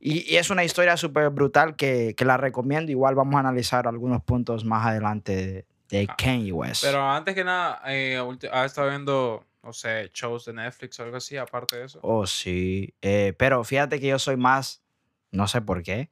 Y, 0.00 0.30
y 0.32 0.36
es 0.36 0.50
una 0.50 0.64
historia 0.64 0.96
súper 0.96 1.30
brutal 1.30 1.76
que, 1.76 2.14
que 2.16 2.24
la 2.24 2.36
recomiendo. 2.36 2.90
Igual 2.90 3.14
vamos 3.14 3.36
a 3.36 3.40
analizar 3.40 3.88
algunos 3.88 4.22
puntos 4.22 4.64
más 4.64 4.86
adelante 4.86 5.34
de, 5.36 5.66
de 5.88 6.06
Kanye 6.06 6.52
West. 6.52 6.84
Pero 6.84 7.02
antes 7.08 7.34
que 7.34 7.42
nada, 7.44 7.80
eh, 7.86 8.20
ulti- 8.20 8.50
¿has 8.52 8.66
estado 8.66 8.90
viendo, 8.90 9.44
no 9.62 9.72
sé, 9.72 10.10
shows 10.12 10.44
de 10.44 10.52
Netflix 10.52 11.00
o 11.00 11.04
algo 11.04 11.16
así, 11.16 11.36
aparte 11.36 11.76
de 11.76 11.84
eso? 11.86 12.00
Oh, 12.02 12.26
sí. 12.26 12.94
Eh, 13.02 13.34
pero 13.38 13.64
fíjate 13.64 13.98
que 13.98 14.08
yo 14.08 14.18
soy 14.18 14.36
más, 14.36 14.82
no 15.30 15.48
sé 15.48 15.62
por 15.62 15.82
qué, 15.82 16.10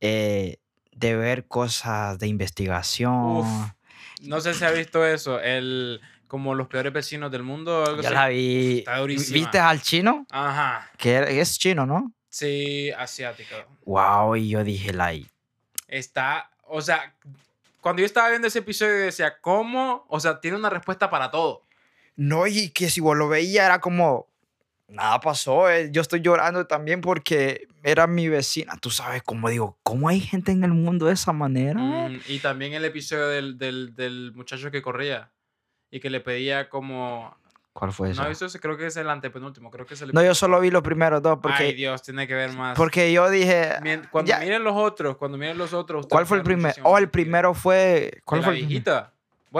eh, 0.00 0.58
de 0.92 1.16
ver 1.16 1.46
cosas 1.46 2.18
de 2.18 2.26
investigación. 2.28 3.38
Uf, 3.38 3.70
No 4.22 4.40
sé 4.40 4.54
si 4.54 4.64
has 4.64 4.74
visto 4.74 5.04
eso, 5.06 5.40
el 5.40 6.00
como 6.26 6.54
los 6.54 6.66
peores 6.66 6.92
vecinos 6.92 7.30
del 7.30 7.42
mundo 7.44 7.84
algo 7.84 8.02
ya 8.02 8.08
así. 8.08 8.14
la 8.14 8.28
vi. 8.28 8.78
Está 8.78 8.98
durísima. 8.98 9.34
¿Viste 9.34 9.58
al 9.58 9.80
chino? 9.80 10.26
Ajá, 10.30 10.90
Que 10.98 11.40
es 11.40 11.58
chino, 11.58 11.86
¿no? 11.86 12.12
sí, 12.28 12.90
asiático. 12.92 13.54
Wow, 13.84 14.36
y 14.36 14.48
yo 14.50 14.62
dije, 14.64 14.92
like, 14.92 15.30
Está, 15.88 16.50
o 16.66 16.80
sea, 16.82 17.14
cuando 17.80 18.00
yo 18.00 18.06
estaba 18.06 18.28
viendo 18.30 18.48
ese 18.48 18.58
episodio 18.58 18.92
decía, 18.96 19.38
¿cómo? 19.40 20.04
O 20.08 20.18
sea, 20.20 20.40
tiene 20.40 20.56
una 20.56 20.68
respuesta 20.68 21.08
para 21.08 21.30
todo. 21.30 21.62
no, 22.16 22.46
y 22.46 22.70
que 22.70 22.90
si 22.90 23.00
vos 23.00 23.16
lo 23.16 23.28
veías 23.28 23.64
era 23.66 23.80
como, 23.80 24.26
nada 24.88 25.20
pasó, 25.20 25.68
eh, 25.70 25.90
yo 25.90 26.00
estoy 26.02 26.20
llorando 26.20 26.66
también 26.66 27.00
porque 27.00 27.66
era 27.82 28.06
mi 28.06 28.28
vecina, 28.28 28.76
tú 28.80 28.90
sabes, 28.90 29.22
como 29.22 29.48
digo, 29.48 29.78
¿cómo 29.82 30.08
hay 30.08 30.20
gente 30.20 30.52
en 30.52 30.64
el 30.64 30.72
mundo 30.72 31.06
de 31.06 31.14
esa 31.14 31.32
manera? 31.32 31.80
Mm, 31.80 32.20
y 32.28 32.38
también 32.38 32.72
el 32.74 32.84
episodio 32.84 33.26
del, 33.28 33.58
del, 33.58 33.94
del 33.94 34.32
muchacho 34.34 34.70
que 34.70 34.82
corría 34.82 35.32
y 35.90 36.00
que 36.00 36.10
le 36.10 36.20
pedía 36.20 36.68
como... 36.68 37.36
¿Cuál 37.72 37.92
fue 37.92 38.10
eso? 38.10 38.22
No, 38.24 38.30
eso 38.30 38.46
creo 38.58 38.78
que 38.78 38.86
es 38.86 38.96
el 38.96 39.10
antepenúltimo, 39.10 39.70
creo 39.70 39.84
que 39.84 39.94
es 39.94 40.00
el 40.00 40.10
No, 40.14 40.22
yo 40.22 40.34
solo 40.34 40.60
vi 40.60 40.70
los 40.70 40.82
primeros 40.82 41.20
dos 41.20 41.40
porque, 41.42 41.64
Ay, 41.64 41.72
Dios, 41.74 42.00
tiene 42.02 42.26
que 42.26 42.34
ver 42.34 42.52
más. 42.54 42.74
porque 42.74 43.12
yo 43.12 43.28
dije, 43.28 43.74
cuando 44.10 44.30
ya- 44.30 44.38
miren 44.38 44.64
los 44.64 44.74
otros, 44.74 45.16
cuando 45.18 45.36
miren 45.36 45.58
los 45.58 45.74
otros... 45.74 46.06
¿cuál 46.08 46.24
fue 46.26 46.38
el 46.38 46.42
primero? 46.42 46.74
Oh, 46.84 46.96
el 46.96 47.10
primero 47.10 47.52
fue, 47.52 48.22
¿cuál 48.24 48.40
de 48.40 48.44
fue 48.46 48.54
la 48.54 48.60
el 48.60 48.66
viejita. 48.66 49.12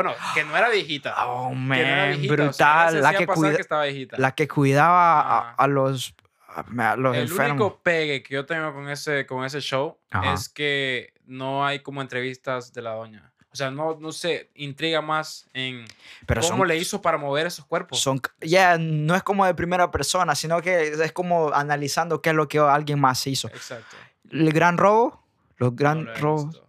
Bueno, 0.03 0.15
que 0.35 0.45
no 0.45 0.55
era 0.57 0.69
viejita. 0.69 1.15
Oh, 1.27 1.49
que 1.51 1.55
no 1.57 1.75
era 1.75 1.97
man, 1.97 2.09
viejita, 2.11 2.35
o 2.35 2.37
sea, 2.37 2.45
brutal. 2.45 2.89
ella 2.89 2.97
se 2.97 3.03
la, 3.13 3.19
que 3.19 3.27
cuida- 3.27 3.55
que 3.57 3.63
estaba 3.63 3.85
viejita. 3.85 4.19
la 4.19 4.35
que 4.35 4.47
cuidaba 4.49 5.21
a, 5.23 5.39
Ajá. 5.39 5.55
a 5.57 5.67
los, 5.69 6.15
a, 6.49 6.93
a 6.93 6.97
los 6.97 7.17
el 7.17 7.23
enfermos. 7.23 7.51
único 7.53 7.81
pegue 7.83 8.23
que 8.23 8.35
yo 8.35 8.45
tengo 8.45 8.75
con 8.75 8.91
ese, 8.91 9.25
con 9.27 9.45
ese 9.45 9.61
show 9.61 9.97
Ajá. 10.11 10.35
es 10.35 10.49
que 10.51 11.15
no 11.25 11.65
hay 11.67 11.81
como 11.81 12.03
entrevistas 12.03 12.73
de 12.75 12.83
la 12.83 12.91
doña. 12.93 13.33
O 13.53 13.57
sea, 13.57 13.71
no, 13.71 13.97
no 13.99 14.13
sé, 14.13 14.51
intriga 14.55 15.01
más 15.01 15.49
en 15.55 15.87
Pero 16.27 16.43
cómo 16.43 16.59
son, 16.59 16.69
le 16.69 16.77
hizo 16.77 17.01
para 17.01 17.17
mover 17.17 17.47
esos 17.47 17.65
cuerpos. 17.65 17.99
son 17.99 18.21
ya 18.43 18.77
no 18.77 19.15
es 19.15 19.23
como 19.23 19.47
de 19.47 19.55
primera 19.55 19.91
persona, 19.91 20.35
sino 20.35 20.61
que 20.61 20.89
es 20.89 21.13
como 21.13 21.51
analizando 21.55 22.21
qué 22.21 22.31
es 22.31 22.37
lo 22.37 22.49
que 22.49 22.59
alguien 22.59 23.01
más 23.01 23.27
hizo. 23.27 23.49
Exacto. 23.49 23.97
El 24.31 24.53
gran 24.53 24.77
robo, 24.77 25.25
los 25.57 25.71
No 25.71 25.77
gran 25.77 26.05
lo 26.05 26.13
he 26.13 26.19
robos. 26.19 26.47
visto. 26.49 26.66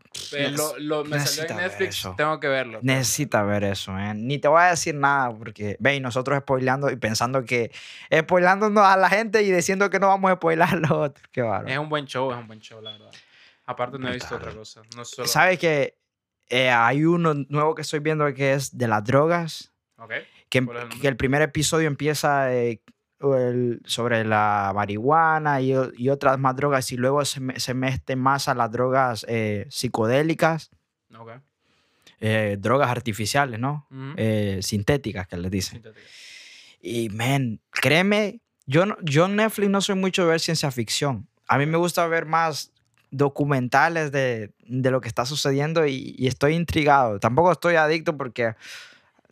Lo, 0.56 0.78
lo- 0.80 1.06
me 1.06 1.20
salió 1.20 1.50
en 1.52 1.58
Netflix, 1.58 2.00
eso. 2.00 2.14
tengo 2.18 2.40
que 2.40 2.48
verlo. 2.48 2.80
Necesita 2.82 3.44
ver 3.44 3.64
eso, 3.64 3.92
man. 3.92 4.28
Ni 4.28 4.40
te 4.40 4.48
voy 4.48 4.62
a 4.62 4.66
decir 4.72 4.96
nada 4.96 5.32
porque, 5.36 5.78
ve, 5.80 5.96
y 5.96 6.00
nosotros 6.00 6.40
spoileando 6.40 6.90
y 6.92 6.96
pensando 6.96 7.44
que, 7.46 7.72
spoileándonos 8.14 8.84
a 8.84 8.98
la 8.98 9.10
gente 9.10 9.42
y 9.44 9.52
diciendo 9.52 9.90
que 9.90 10.00
no 10.00 10.08
vamos 10.08 10.32
a 10.32 10.36
spoilar 10.36 10.74
a 10.74 10.76
los 10.78 10.92
otros. 10.92 11.28
Qué 11.32 11.42
bárbaro. 11.42 11.68
Es 11.68 11.78
un 11.78 11.90
buen 11.90 12.06
show, 12.06 12.32
es 12.32 12.38
un 12.38 12.48
buen 12.48 12.60
show, 12.60 12.82
la 12.82 12.92
verdad. 12.92 13.12
Aparte 13.66 13.98
no 14.00 14.08
he 14.10 14.14
visto 14.14 14.36
otra 14.36 14.54
cosa. 14.54 14.82
No 14.96 15.04
solo... 15.06 15.28
¿Sabes 15.28 15.60
que 15.60 15.98
eh, 16.50 16.70
hay 16.70 17.04
uno 17.04 17.34
nuevo 17.50 17.76
que 17.76 17.82
estoy 17.82 18.00
viendo 18.00 18.32
que 18.34 18.54
es 18.54 18.78
de 18.78 18.88
las 18.88 19.04
drogas? 19.04 19.74
Ok. 19.98 20.14
que, 20.50 20.64
¿Cuál 20.66 20.78
es 20.78 20.84
el 20.96 21.02
que 21.02 21.08
el 21.08 21.18
primer 21.18 21.42
episodio 21.42 21.88
empieza 21.88 22.54
eh, 22.54 22.82
el- 23.22 23.82
sobre 23.86 24.24
la 24.24 24.72
marihuana 24.76 25.62
y, 25.62 25.74
y 25.98 26.10
otras 26.10 26.38
más 26.40 26.56
drogas 26.56 26.92
y 26.92 26.98
luego 26.98 27.24
se, 27.26 27.42
se 27.60 27.74
mete 27.74 28.16
más 28.16 28.48
a 28.48 28.54
las 28.56 28.72
drogas 28.72 29.26
eh, 29.28 29.66
psicodélicas, 29.70 30.70
Ok. 31.18 31.32
eh, 32.20 32.58
drogas 32.60 32.90
artificiales, 32.90 33.60
¿no? 33.60 33.88
Ujú. 33.92 34.14
Eh, 34.18 34.60
sintéticas 34.62 35.28
que 35.28 35.38
les 35.38 35.52
dicen. 35.52 35.82
Sintética. 35.82 36.06
Y, 36.82 37.10
man, 37.10 37.60
créeme, 37.72 38.40
yo, 38.66 38.84
yo 39.02 39.26
en 39.26 39.36
Netflix 39.38 39.70
no 39.70 39.82
soy 39.82 39.96
mucho 39.96 40.24
de 40.24 40.30
ver 40.30 40.40
ciencia 40.40 40.70
ficción. 40.72 41.28
A 41.48 41.58
mí 41.58 41.66
me 41.66 41.78
gusta 41.78 42.06
ver 42.08 42.26
más 42.26 42.72
documentales 43.10 44.12
de, 44.12 44.52
de 44.68 44.92
lo 44.92 45.02
que 45.02 45.08
está 45.08 45.26
sucediendo 45.26 45.86
y, 45.88 46.14
y 46.18 46.28
estoy 46.28 46.54
intrigado. 46.54 47.20
Tampoco 47.20 47.52
estoy 47.52 47.76
adicto 47.76 48.16
porque 48.16 48.56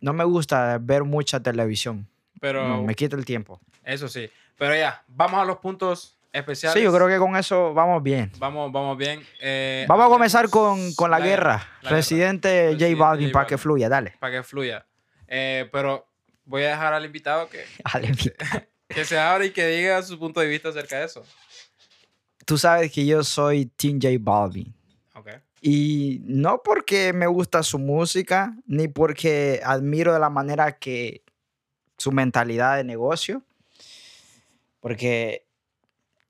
no 0.00 0.12
me 0.12 0.24
gusta 0.24 0.78
ver 0.78 1.04
mucha 1.04 1.40
televisión. 1.40 2.08
Pero 2.40 2.66
No, 2.68 2.82
me 2.82 2.94
quita 2.94 3.16
el 3.16 3.24
tiempo. 3.24 3.60
eso 3.84 4.08
sí. 4.08 4.28
Pero 4.58 4.74
ya, 4.74 5.02
vamos 5.08 5.40
a 5.40 5.44
los 5.44 5.58
puntos 5.58 6.18
especiales. 6.32 6.78
Sí, 6.78 6.82
yo 6.84 6.92
creo 6.94 7.08
que 7.08 7.18
con 7.18 7.36
eso 7.36 7.72
vamos 7.74 8.02
bien. 8.02 8.30
Vamos, 8.38 8.70
vamos 8.72 8.96
bien. 8.98 9.22
Eh, 9.40 9.84
Vamos 9.88 10.06
a 10.06 10.08
comenzar 10.08 10.48
con, 10.50 10.94
con 10.94 11.10
la, 11.10 11.18
guerra. 11.20 11.52
la 11.52 11.58
guerra, 11.58 11.78
J 11.82 11.90
Residente 11.94 12.94
Balvin, 12.96 13.28
J 13.28 13.32
para 13.32 13.46
que 13.46 13.54
Balvin. 13.54 13.58
fluya, 13.62 13.88
dale. 13.88 14.14
Para 14.18 14.36
que 14.36 14.42
fluya. 14.42 14.86
Eh, 15.28 15.68
pero 15.72 16.06
voy 16.44 16.62
a 16.64 16.68
dejar 16.70 16.92
al 16.94 17.04
invitado 17.04 17.48
que, 17.48 17.64
Dale, 17.92 18.08
mi- 18.08 18.14
que 18.94 19.04
se 19.04 19.18
abra 19.18 19.44
y 19.44 19.50
que 19.50 19.66
diga 19.66 20.02
su 20.02 20.18
punto 20.18 20.40
de 20.40 20.46
vista 20.46 20.68
acerca 20.70 20.98
de 21.00 21.06
eso. 21.06 21.24
Tú 22.44 22.56
sabes 22.58 22.92
que 22.92 23.04
yo 23.04 23.24
soy 23.24 23.66
Team 23.66 23.98
J 24.00 24.16
Balvin. 24.20 24.72
Ok. 25.14 25.28
Y 25.60 26.20
no 26.24 26.62
porque 26.62 27.12
me 27.12 27.26
gusta 27.26 27.62
su 27.62 27.78
música, 27.78 28.54
ni 28.66 28.86
porque 28.88 29.60
admiro 29.64 30.12
de 30.14 30.20
la 30.20 30.30
manera 30.30 30.72
que 30.78 31.22
su 31.96 32.12
mentalidad 32.12 32.76
de 32.76 32.84
negocio, 32.84 33.42
porque 34.80 35.46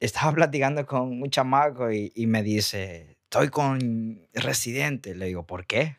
estaba 0.00 0.32
platicando 0.34 0.86
con 0.86 1.22
un 1.22 1.30
chamaco 1.30 1.90
y, 1.90 2.12
me 2.26 2.42
dice, 2.42 3.16
estoy 3.24 3.48
con 3.48 4.26
Residente. 4.32 5.14
Le 5.14 5.26
digo, 5.26 5.46
¿por 5.46 5.66
qué? 5.66 5.96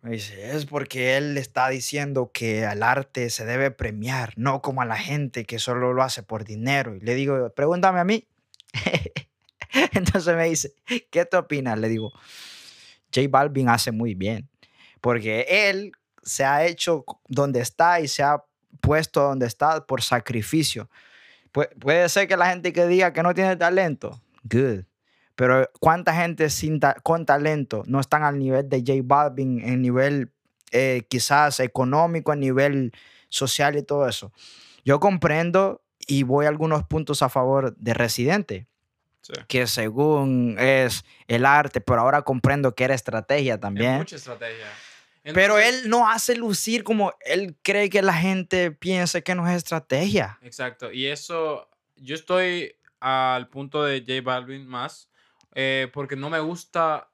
Me 0.00 0.12
dice, 0.12 0.56
es 0.56 0.64
porque 0.64 1.16
él 1.16 1.36
está 1.36 1.68
diciendo 1.68 2.30
que 2.32 2.64
al 2.64 2.84
arte 2.84 3.30
se 3.30 3.44
debe 3.44 3.72
premiar, 3.72 4.32
no 4.36 4.62
como 4.62 4.80
a 4.82 4.84
la 4.84 4.96
gente 4.96 5.44
que 5.44 5.58
solo 5.58 5.92
lo 5.92 6.02
hace 6.02 6.22
por 6.22 6.44
dinero. 6.44 6.94
Y 6.94 7.00
le 7.00 7.14
digo, 7.14 7.52
pregúntame 7.54 7.98
a 7.98 8.04
mí. 8.04 8.26
Entonces 9.92 10.36
me 10.36 10.44
dice, 10.44 10.72
¿qué 11.10 11.24
te 11.24 11.36
opinas? 11.36 11.78
Le 11.78 11.88
digo, 11.88 12.12
J 13.12 13.26
Balvin 13.28 13.68
hace 13.68 13.90
muy 13.90 14.14
bien, 14.14 14.48
porque 15.00 15.46
él 15.48 15.92
se 16.22 16.44
ha 16.44 16.64
hecho 16.64 17.04
donde 17.26 17.60
está 17.60 18.00
y 18.00 18.08
se 18.08 18.22
ha 18.22 18.44
puesto 18.80 19.22
donde 19.22 19.46
está 19.46 19.84
por 19.86 20.02
sacrificio. 20.02 20.88
Pu- 21.52 21.68
puede 21.78 22.08
ser 22.08 22.28
que 22.28 22.36
la 22.36 22.50
gente 22.50 22.72
que 22.72 22.86
diga 22.86 23.12
que 23.12 23.22
no 23.22 23.34
tiene 23.34 23.56
talento, 23.56 24.20
good. 24.44 24.84
Pero 25.34 25.70
¿cuánta 25.80 26.14
gente 26.14 26.50
sin 26.50 26.80
ta- 26.80 26.96
con 27.02 27.24
talento 27.24 27.84
no 27.86 28.00
están 28.00 28.24
al 28.24 28.38
nivel 28.38 28.68
de 28.68 28.78
J 28.80 29.00
Balvin, 29.04 29.60
en 29.60 29.82
nivel 29.82 30.32
eh, 30.72 31.02
quizás 31.08 31.60
económico, 31.60 32.32
en 32.32 32.40
nivel 32.40 32.92
social 33.28 33.76
y 33.76 33.82
todo 33.82 34.08
eso? 34.08 34.32
Yo 34.84 34.98
comprendo 35.00 35.80
y 36.06 36.22
voy 36.24 36.46
a 36.46 36.48
algunos 36.48 36.84
puntos 36.84 37.22
a 37.22 37.28
favor 37.28 37.76
de 37.76 37.94
Residente 37.94 38.66
Sí. 39.20 39.32
que 39.46 39.66
según 39.66 40.56
es 40.58 41.04
el 41.26 41.44
arte, 41.44 41.80
pero 41.82 42.00
ahora 42.00 42.22
comprendo 42.22 42.74
que 42.74 42.84
era 42.84 42.94
estrategia 42.94 43.54
Es 43.54 43.60
también. 43.60 43.96
mucha 43.98 44.16
estrategia. 44.16 44.66
Pero 45.34 45.58
él 45.58 45.88
no 45.88 46.08
hace 46.08 46.36
lucir 46.36 46.84
como 46.84 47.12
él 47.24 47.56
cree 47.62 47.90
que 47.90 48.02
la 48.02 48.14
gente 48.14 48.70
piense 48.70 49.22
que 49.22 49.34
no 49.34 49.48
es 49.48 49.56
estrategia. 49.56 50.38
Exacto. 50.42 50.92
Y 50.92 51.06
eso, 51.06 51.68
yo 51.96 52.14
estoy 52.14 52.74
al 53.00 53.48
punto 53.48 53.84
de 53.84 54.00
J 54.00 54.20
Balvin 54.22 54.66
más, 54.66 55.08
eh, 55.54 55.88
porque 55.92 56.16
no 56.16 56.30
me 56.30 56.40
gusta 56.40 57.08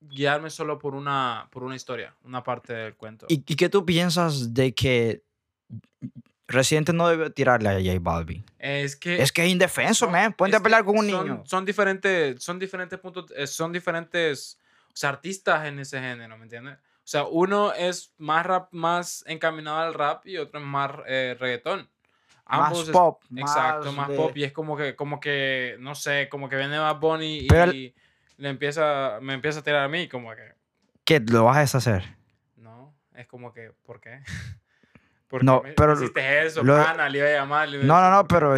guiarme 0.00 0.50
solo 0.50 0.78
por 0.78 0.94
una, 0.94 1.48
por 1.50 1.62
una 1.62 1.76
historia, 1.76 2.14
una 2.24 2.42
parte 2.42 2.72
del 2.72 2.94
cuento. 2.96 3.26
¿Y, 3.28 3.34
y 3.46 3.56
qué 3.56 3.68
tú 3.68 3.86
piensas 3.86 4.52
de 4.52 4.74
que 4.74 5.22
Residente 6.48 6.92
no 6.92 7.08
debe 7.08 7.30
tirarle 7.30 7.68
a 7.70 7.74
J 7.74 7.98
Balvin? 8.00 8.44
es 8.58 8.96
que... 8.96 9.22
Es 9.22 9.32
que 9.32 9.44
es 9.44 9.48
indefenso, 9.50 10.04
son- 10.06 10.12
man. 10.12 10.32
Ponte 10.34 10.56
a 10.56 10.60
pelear 10.60 10.84
con 10.84 10.98
un 10.98 11.08
son- 11.08 11.26
niño. 11.26 11.42
Son 11.46 11.64
diferentes, 11.64 12.42
son 12.42 12.58
diferentes 12.58 12.98
puntos, 12.98 13.26
eh, 13.34 13.46
son 13.46 13.72
diferentes 13.72 14.58
o 14.88 14.92
sea, 14.96 15.10
artistas 15.10 15.66
en 15.66 15.78
ese 15.78 15.98
género, 16.00 16.36
¿me 16.36 16.42
entiendes? 16.44 16.76
O 17.04 17.08
sea, 17.12 17.24
uno 17.24 17.72
es 17.72 18.14
más 18.18 18.46
rap, 18.46 18.68
más 18.72 19.24
encaminado 19.26 19.78
al 19.78 19.92
rap 19.94 20.24
y 20.26 20.38
otro 20.38 20.60
es 20.60 20.64
más 20.66 20.90
eh, 21.06 21.36
reggaetón. 21.38 21.88
ambos 22.44 22.78
más 22.80 22.88
es- 22.88 22.92
pop. 22.92 23.22
Exacto, 23.34 23.92
más 23.92 24.08
de- 24.08 24.16
pop 24.16 24.36
y 24.36 24.44
es 24.44 24.52
como 24.52 24.76
que, 24.76 24.94
como 24.94 25.18
que, 25.20 25.76
no 25.80 25.94
sé, 25.94 26.28
como 26.28 26.48
que 26.48 26.56
viene 26.56 26.78
Bad 26.78 27.00
Bunny 27.00 27.38
y, 27.38 27.48
el- 27.48 27.94
le 28.36 28.48
empieza, 28.48 29.18
me 29.20 29.34
empieza 29.34 29.60
a 29.60 29.62
tirar 29.62 29.82
a 29.84 29.88
mí, 29.88 30.08
como 30.08 30.34
que, 30.36 30.52
¿Qué? 31.04 31.18
¿Lo 31.20 31.44
vas 31.44 31.56
a 31.56 31.60
deshacer? 31.60 32.04
no, 32.56 32.94
es 33.14 33.26
como 33.26 33.52
que, 33.52 33.72
¿por 33.84 34.00
qué? 34.00 34.20
¿Por 35.28 35.42
No, 35.44 35.62
me 35.62 35.72
pero 35.72 35.94
hiciste 35.94 36.46
eso, 36.46 36.62
lo- 36.62 36.76
pana? 36.76 37.08
Le 37.08 37.18
iba 37.18 37.28
a 37.28 37.32
llamar. 37.32 37.68
iba 37.68 37.82
a 37.82 37.86
No, 37.86 38.00
no, 38.00 38.10
no, 38.10 38.28
pero 38.28 38.54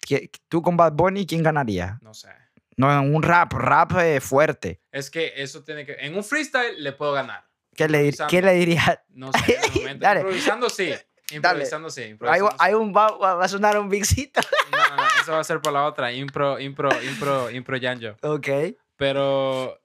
¿qué- 0.00 0.30
tú 0.48 0.62
con 0.62 0.76
Bad 0.76 0.92
Bunny, 0.92 1.26
¿quién 1.26 1.42
ganaría? 1.42 1.98
No 2.00 2.14
sé. 2.14 2.28
No, 2.76 2.90
en 2.92 3.14
un 3.14 3.22
rap, 3.22 3.52
rap 3.52 3.92
eh, 3.98 4.20
fuerte. 4.20 4.80
Es 4.90 5.10
que 5.10 5.32
eso 5.36 5.62
tiene 5.64 5.84
que, 5.84 5.94
en 5.98 6.16
un 6.16 6.24
freestyle 6.24 6.82
le 6.82 6.92
puedo 6.92 7.12
ganar. 7.12 7.44
¿Qué 7.74 7.88
le. 7.88 8.12
¿qué 8.28 8.42
le 8.42 8.52
diría? 8.54 9.04
No 9.10 9.30
sé, 9.46 9.56
en 9.56 9.64
el 9.64 9.72
momento. 9.72 10.02
Dale. 10.02 10.20
Improvisando 10.20 10.70
sí. 10.70 10.94
Improvisando 11.32 11.90
sí. 11.90 12.02
Hay, 12.02 12.10
improvisando 12.10 12.50
sí. 12.50 12.56
hay 12.60 12.74
un, 12.74 12.94
va, 12.94 13.16
va- 13.16 13.44
a 13.44 13.48
sonar 13.48 13.78
un 13.78 13.88
bigcito. 13.88 14.40
No, 14.70 14.78
no, 14.78 14.96
no, 14.96 15.02
eso 15.22 15.32
va 15.32 15.40
a 15.40 15.44
ser 15.44 15.60
por 15.60 15.72
la 15.72 15.84
otra. 15.86 16.12
Impro, 16.12 16.60
impro, 16.60 16.88
impro, 17.02 17.50
impro 17.50 17.76
Yanjo. 17.76 18.16
ok. 18.22 18.48
Pero. 18.96 19.80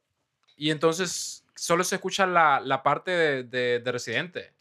Y 0.57 0.71
entonces 0.71 1.43
solo 1.55 1.83
se 1.83 1.95
escucha 1.95 2.25
la, 2.27 2.59
la 2.63 2.83
parte 2.83 3.11
de, 3.11 3.43
de, 3.43 3.79
de 3.79 3.91
Residente. 3.91 4.51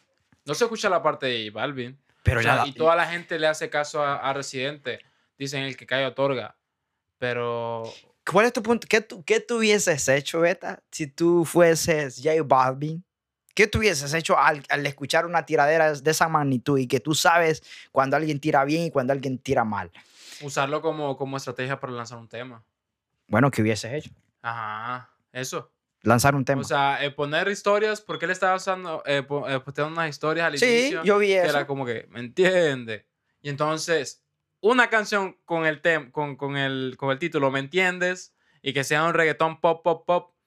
No 0.45 0.55
se 0.55 0.65
escucha 0.65 0.89
la 0.89 1.03
parte 1.03 1.27
de 1.27 1.51
Balvin. 1.51 1.99
Pero 2.23 2.41
O 2.41 2.43
sea, 2.43 2.57
ya, 2.65 2.67
y 2.67 2.73
toda 2.73 2.95
la 2.97 3.07
gente 3.07 3.39
le 3.39 3.47
hace 3.47 3.69
caso 3.71 4.03
a, 4.03 4.17
a 4.17 4.33
Residente. 4.33 5.01
Dicen 5.39 5.63
el 5.63 5.77
que 5.77 5.87
cae 5.87 6.07
otorga. 6.07 6.57
Pero. 7.19 7.93
¿cuál 8.31 8.47
es 8.47 8.53
tu 8.53 8.63
punto? 8.63 8.87
¿Qué, 8.89 9.01
tú, 9.01 9.25
¿Qué 9.25 9.41
tú 9.41 9.57
hubieses 9.59 10.07
hecho, 10.09 10.41
Beta, 10.41 10.83
si 10.91 11.07
tú 11.07 11.45
fueses 11.45 12.21
J 12.23 12.43
Balvin? 12.45 13.03
¿Qué 13.59 13.67
tú 13.67 13.81
hubieses 13.81 14.15
hecho 14.15 14.39
al, 14.39 14.63
al 14.69 14.87
escuchar 14.87 15.27
una 15.27 15.45
tiradera 15.45 15.93
de 15.93 16.11
esa 16.13 16.29
magnitud 16.29 16.79
y 16.79 16.87
que 16.87 17.01
tú 17.01 17.13
sabes 17.13 17.61
cuando 17.91 18.17
alguien 18.17 18.39
tira 18.39 18.65
bien 18.65 18.85
y 18.85 18.91
cuando 18.93 19.13
alguien 19.13 19.37
tira 19.37 19.65
mal? 19.65 19.91
Usarlo 20.43 20.81
como, 20.81 21.17
como 21.17 21.37
estrategia 21.37 21.81
para 21.81 21.93
lanzar 21.93 22.19
un 22.19 22.29
tema. 22.29 22.63
Bueno, 23.27 23.51
¿qué 23.51 23.63
hubieses 23.63 23.93
hecho? 23.93 24.11
Ajá. 24.43 25.11
Eso. 25.33 25.73
Lanzar 26.03 26.37
un 26.37 26.45
tema. 26.45 26.61
O 26.61 26.65
sea, 26.65 27.05
eh, 27.05 27.11
poner 27.11 27.49
historias, 27.49 28.01
porque 28.01 28.27
él 28.27 28.31
estaba 28.31 28.55
usando, 28.55 29.03
eh, 29.05 29.27
eh, 29.27 29.61
posteando 29.65 29.93
unas 29.93 30.09
historias 30.09 30.47
al 30.47 30.57
sí, 30.57 30.65
inicio. 30.65 31.03
yo 31.03 31.19
vi 31.19 31.27
que 31.27 31.41
eso. 31.41 31.51
era 31.51 31.67
como 31.67 31.85
que, 31.85 32.07
¿me 32.11 32.21
entiende? 32.21 33.09
Y 33.43 33.49
entonces, 33.49 34.23
una 34.61 34.89
canción 34.89 35.37
con 35.45 35.67
el, 35.67 35.83
tem 35.83 36.13
con, 36.13 36.37
con, 36.37 36.57
el, 36.57 36.95
con 36.97 37.11
el 37.11 37.19
título, 37.19 37.51
¿me 37.51 37.59
entiendes? 37.59 38.37
Y 38.63 38.73
que 38.73 38.85
sea 38.85 39.03
un 39.03 39.15
reggaetón 39.15 39.61
pop, 39.61 39.83
pop, 39.83 40.07
pop, 40.07 40.38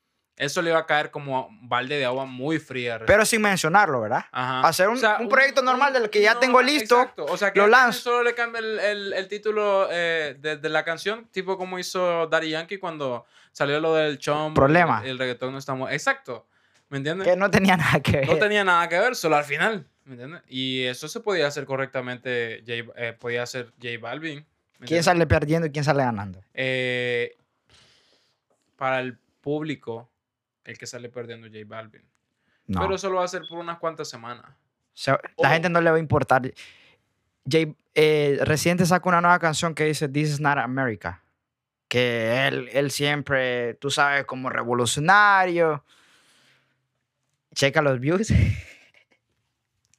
eso 0.42 0.62
le 0.62 0.72
iba 0.72 0.80
a 0.80 0.86
caer 0.86 1.12
como 1.12 1.48
un 1.48 1.70
balde 1.70 1.98
de 1.98 2.06
agua 2.06 2.26
muy 2.26 2.60
fría. 2.60 3.00
Pero 3.06 3.26
sin 3.26 3.42
mencionarlo, 3.42 4.02
¿verdad? 4.02 4.26
Ajá. 4.32 4.68
hacer 4.68 4.90
un- 4.90 5.00
un 5.20 5.30
proyecto 5.30 5.62
normal 5.62 5.94
del 5.94 6.10
que 6.10 6.22
ya 6.22 6.34
no, 6.34 6.40
tengo 6.40 6.62
listo, 6.62 7.00
exacto. 7.00 7.26
O 7.26 7.38
sea, 7.38 7.54
que 7.54 7.60
lo 7.60 7.68
lanzo. 7.68 8.00
Solo 8.02 8.24
le 8.24 8.34
cambia 8.36 8.60
el, 8.60 8.80
el- 8.80 9.14
el 9.14 9.28
título 9.28 9.88
eh, 9.92 10.36
de, 10.40 10.58
de 10.58 10.70
la 10.70 10.84
canción, 10.84 11.28
tipo 11.32 11.58
como 11.58 11.78
hizo 11.80 12.28
Daddy 12.28 12.50
Yankee 12.50 12.78
cuando 12.80 13.26
salió 13.52 13.80
lo 13.80 13.96
del 13.96 14.18
chom. 14.18 14.54
Problema. 14.54 15.02
El, 15.04 15.12
el 15.12 15.20
reggaetón 15.20 15.52
no 15.54 15.58
está 15.60 15.74
mu- 15.76 15.88
Exacto. 15.88 16.48
¿Me 16.90 16.98
entiendes? 16.98 17.28
Que 17.28 17.36
no 17.38 17.50
tenía 17.50 17.78
nada 17.78 18.00
que 18.02 18.18
ver. 18.18 18.28
No 18.28 18.38
tenía 18.38 18.64
nada 18.64 18.90
que 18.90 19.00
ver, 19.00 19.16
solo 19.16 19.38
al 19.38 19.46
final. 19.46 19.88
¿Me 20.04 20.14
entiendes? 20.14 20.42
Y 20.50 20.84
eso 20.86 21.08
se 21.08 21.20
podía 21.22 21.48
hacer 21.48 21.66
correctamente. 21.66 22.64
J- 22.68 22.92
eh, 22.98 23.14
podía 23.18 23.44
hacer 23.44 23.72
J 23.82 23.98
Balvin. 24.02 24.46
¿me 24.80 24.88
¿Quién 24.88 25.04
sale 25.04 25.26
perdiendo 25.28 25.68
y 25.68 25.72
quién 25.72 25.86
sale 25.86 26.04
ganando? 26.04 26.42
Eh, 26.54 27.38
para 28.76 29.00
el 29.00 29.18
público, 29.42 30.10
el 30.64 30.78
que 30.78 30.86
sale 30.86 31.10
perdiendo 31.10 31.48
J 31.48 31.60
Balvin. 31.66 32.04
No. 32.68 32.82
Pero 32.82 32.96
eso 32.96 33.10
lo 33.10 33.16
va 33.18 33.22
a 33.24 33.26
hacer 33.26 33.42
por 33.50 33.60
unas 33.60 33.80
cuantas 33.80 34.10
semanas. 34.10 34.46
Se- 34.94 35.12
la 35.12 35.20
Oh. 35.36 35.46
gente 35.48 35.70
no 35.70 35.82
le 35.82 35.90
va 35.90 35.98
a 35.98 36.00
importar. 36.00 36.42
Jay, 37.50 37.76
eh, 37.96 38.38
Residente 38.44 38.86
saca 38.86 39.10
una 39.10 39.22
nueva 39.22 39.40
canción 39.40 39.74
que 39.74 39.86
dice 39.86 40.08
This 40.08 40.30
is 40.30 40.40
not 40.40 40.58
America. 40.58 41.24
Que 41.88 42.48
él, 42.48 42.70
él 42.72 42.92
siempre, 42.92 43.74
tú 43.76 43.90
sabes, 43.92 44.26
como 44.26 44.50
revolucionario. 44.50 45.84
Checa 47.54 47.82
los 47.82 48.00
views. 48.00 48.30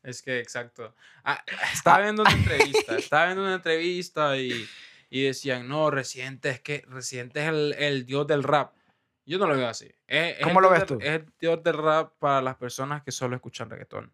Es 0.03 0.21
que, 0.21 0.41
exacto. 0.41 0.95
Ah, 1.25 1.45
estaba 1.73 2.01
viendo 2.03 2.23
una 2.23 2.33
entrevista, 2.33 2.97
estaba 2.97 3.27
viendo 3.27 3.45
una 3.45 3.55
entrevista 3.55 4.37
y, 4.37 4.67
y 5.11 5.23
decían, 5.23 5.69
no, 5.69 5.93
Residente 5.93 6.51
es 6.51 6.61
que 6.61 6.85
Residente 6.89 7.41
es 7.43 7.49
el, 7.49 7.75
el 7.79 8.05
dios 8.07 8.27
del 8.27 8.43
rap. 8.43 8.73
Yo 9.25 9.39
no 9.39 9.47
lo 9.47 9.57
veo 9.57 9.69
así. 9.69 9.91
Es- 10.07 10.39
¿Cómo 10.43 10.61
lo 10.61 10.71
ves 10.71 10.81
del- 10.81 10.89
tú? 10.89 10.99
Es 11.01 11.09
el 11.11 11.33
dios 11.41 11.63
del 11.63 11.79
rap 11.79 12.13
para 12.19 12.43
las 12.43 12.57
personas 12.57 13.03
que 13.03 13.13
solo 13.13 13.37
escuchan 13.37 13.71
reggaetón. 13.71 14.13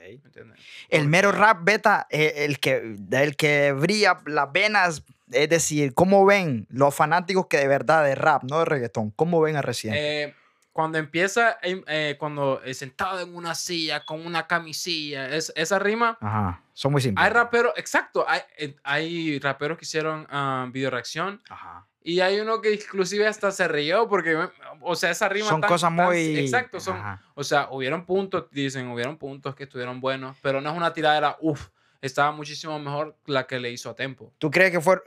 ¿Me 0.00 0.20
entiendes? 0.24 0.58
El 0.88 1.08
mero 1.08 1.30
rap 1.32 1.58
beta, 1.62 2.06
eh, 2.10 2.32
el 2.38 2.58
que, 2.58 2.96
el 3.12 3.36
que 3.36 3.72
brilla 3.72 4.20
las 4.26 4.50
venas, 4.52 5.04
es 5.30 5.48
decir, 5.48 5.94
¿cómo 5.94 6.24
ven 6.26 6.66
los 6.70 6.94
fanáticos 6.94 7.46
que 7.46 7.58
de 7.58 7.68
verdad 7.68 8.04
de 8.04 8.14
rap, 8.14 8.42
no 8.44 8.58
de 8.60 8.64
reggaetón? 8.64 9.10
¿Cómo 9.12 9.40
ven 9.40 9.56
a 9.56 9.62
Residente? 9.62 10.24
Eh, 10.24 10.34
cuando 10.72 10.98
empieza, 10.98 11.58
eh, 11.62 11.82
eh, 11.86 12.16
cuando 12.18 12.62
eh, 12.64 12.74
sentado 12.74 13.20
en 13.20 13.34
una 13.34 13.54
silla 13.54 14.04
con 14.04 14.24
una 14.24 14.46
camisilla, 14.46 15.28
es, 15.34 15.52
esa 15.56 15.78
rima, 15.78 16.16
Ajá, 16.20 16.62
son 16.72 16.92
muy 16.92 17.02
simples. 17.02 17.24
hay 17.24 17.32
raperos, 17.32 17.72
exacto, 17.76 18.24
hay, 18.28 18.40
eh, 18.56 18.76
hay 18.84 19.38
raperos 19.40 19.76
que 19.78 19.84
hicieron 19.84 20.26
ah, 20.30 20.68
video 20.72 20.90
reacción 20.90 21.42
Ajá. 21.48 21.86
Y 22.02 22.20
hay 22.20 22.40
uno 22.40 22.60
que 22.60 22.72
inclusive 22.74 23.26
hasta 23.26 23.50
se 23.50 23.68
rió 23.68 24.08
porque, 24.08 24.36
o 24.80 24.96
sea, 24.96 25.10
esa 25.10 25.28
rima 25.28 25.48
Son 25.48 25.60
tan- 25.60 25.68
cosas 25.68 25.94
tan- 25.94 26.06
muy... 26.06 26.38
exacto, 26.38 26.80
son, 26.80 26.96
Ajá. 26.96 27.22
o 27.34 27.44
sea, 27.44 27.68
hubieron 27.70 28.04
puntos, 28.06 28.46
dicen, 28.50 28.88
hubieron 28.88 29.16
puntos 29.18 29.54
que 29.54 29.64
estuvieron 29.64 30.00
buenos, 30.00 30.36
pero 30.42 30.60
no 30.60 30.70
es 30.70 30.76
una 30.76 30.92
tiradera, 30.92 31.36
uff, 31.40 31.68
estaba 32.00 32.30
muchísimo 32.30 32.78
mejor 32.78 33.16
la 33.26 33.48
que 33.48 33.58
le 33.58 33.72
hizo 33.72 33.90
a 33.90 33.96
Tempo. 33.96 34.32
¿Tú 34.38 34.52
crees 34.52 34.70
que 34.70 34.80
fueron, 34.80 35.02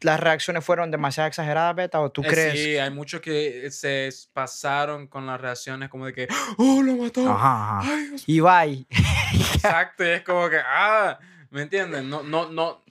las 0.00 0.18
reacciones 0.18 0.64
fueron 0.64 0.90
demasiado 0.90 1.28
exageradas, 1.28 1.76
Beta? 1.76 2.00
¿O 2.00 2.10
tú 2.10 2.22
Eh, 2.22 2.26
crees? 2.28 2.52
Sí, 2.54 2.76
hay 2.78 2.90
muchos 2.90 3.20
que 3.20 3.70
se 3.70 4.10
pasaron 4.32 5.06
con 5.06 5.24
las 5.24 5.40
reacciones 5.40 5.88
como 5.88 6.06
de 6.06 6.12
que, 6.12 6.28
oh, 6.58 6.82
lo 6.82 6.96
mató. 6.96 7.30
Ajá, 7.30 7.78
ajá. 7.78 7.88
Ay, 7.94 8.06
Dios 8.08 8.24
Y 8.26 8.40
bye. 8.40 8.86
Exacto, 9.54 10.04
y 10.04 10.08
es 10.08 10.22
como 10.22 10.50
que, 10.50 10.58
ah, 10.58 11.16
¿me 11.50 11.62
entienden? 11.62 12.10
No, 12.10 12.24
no, 12.24 12.46
no. 12.50 12.82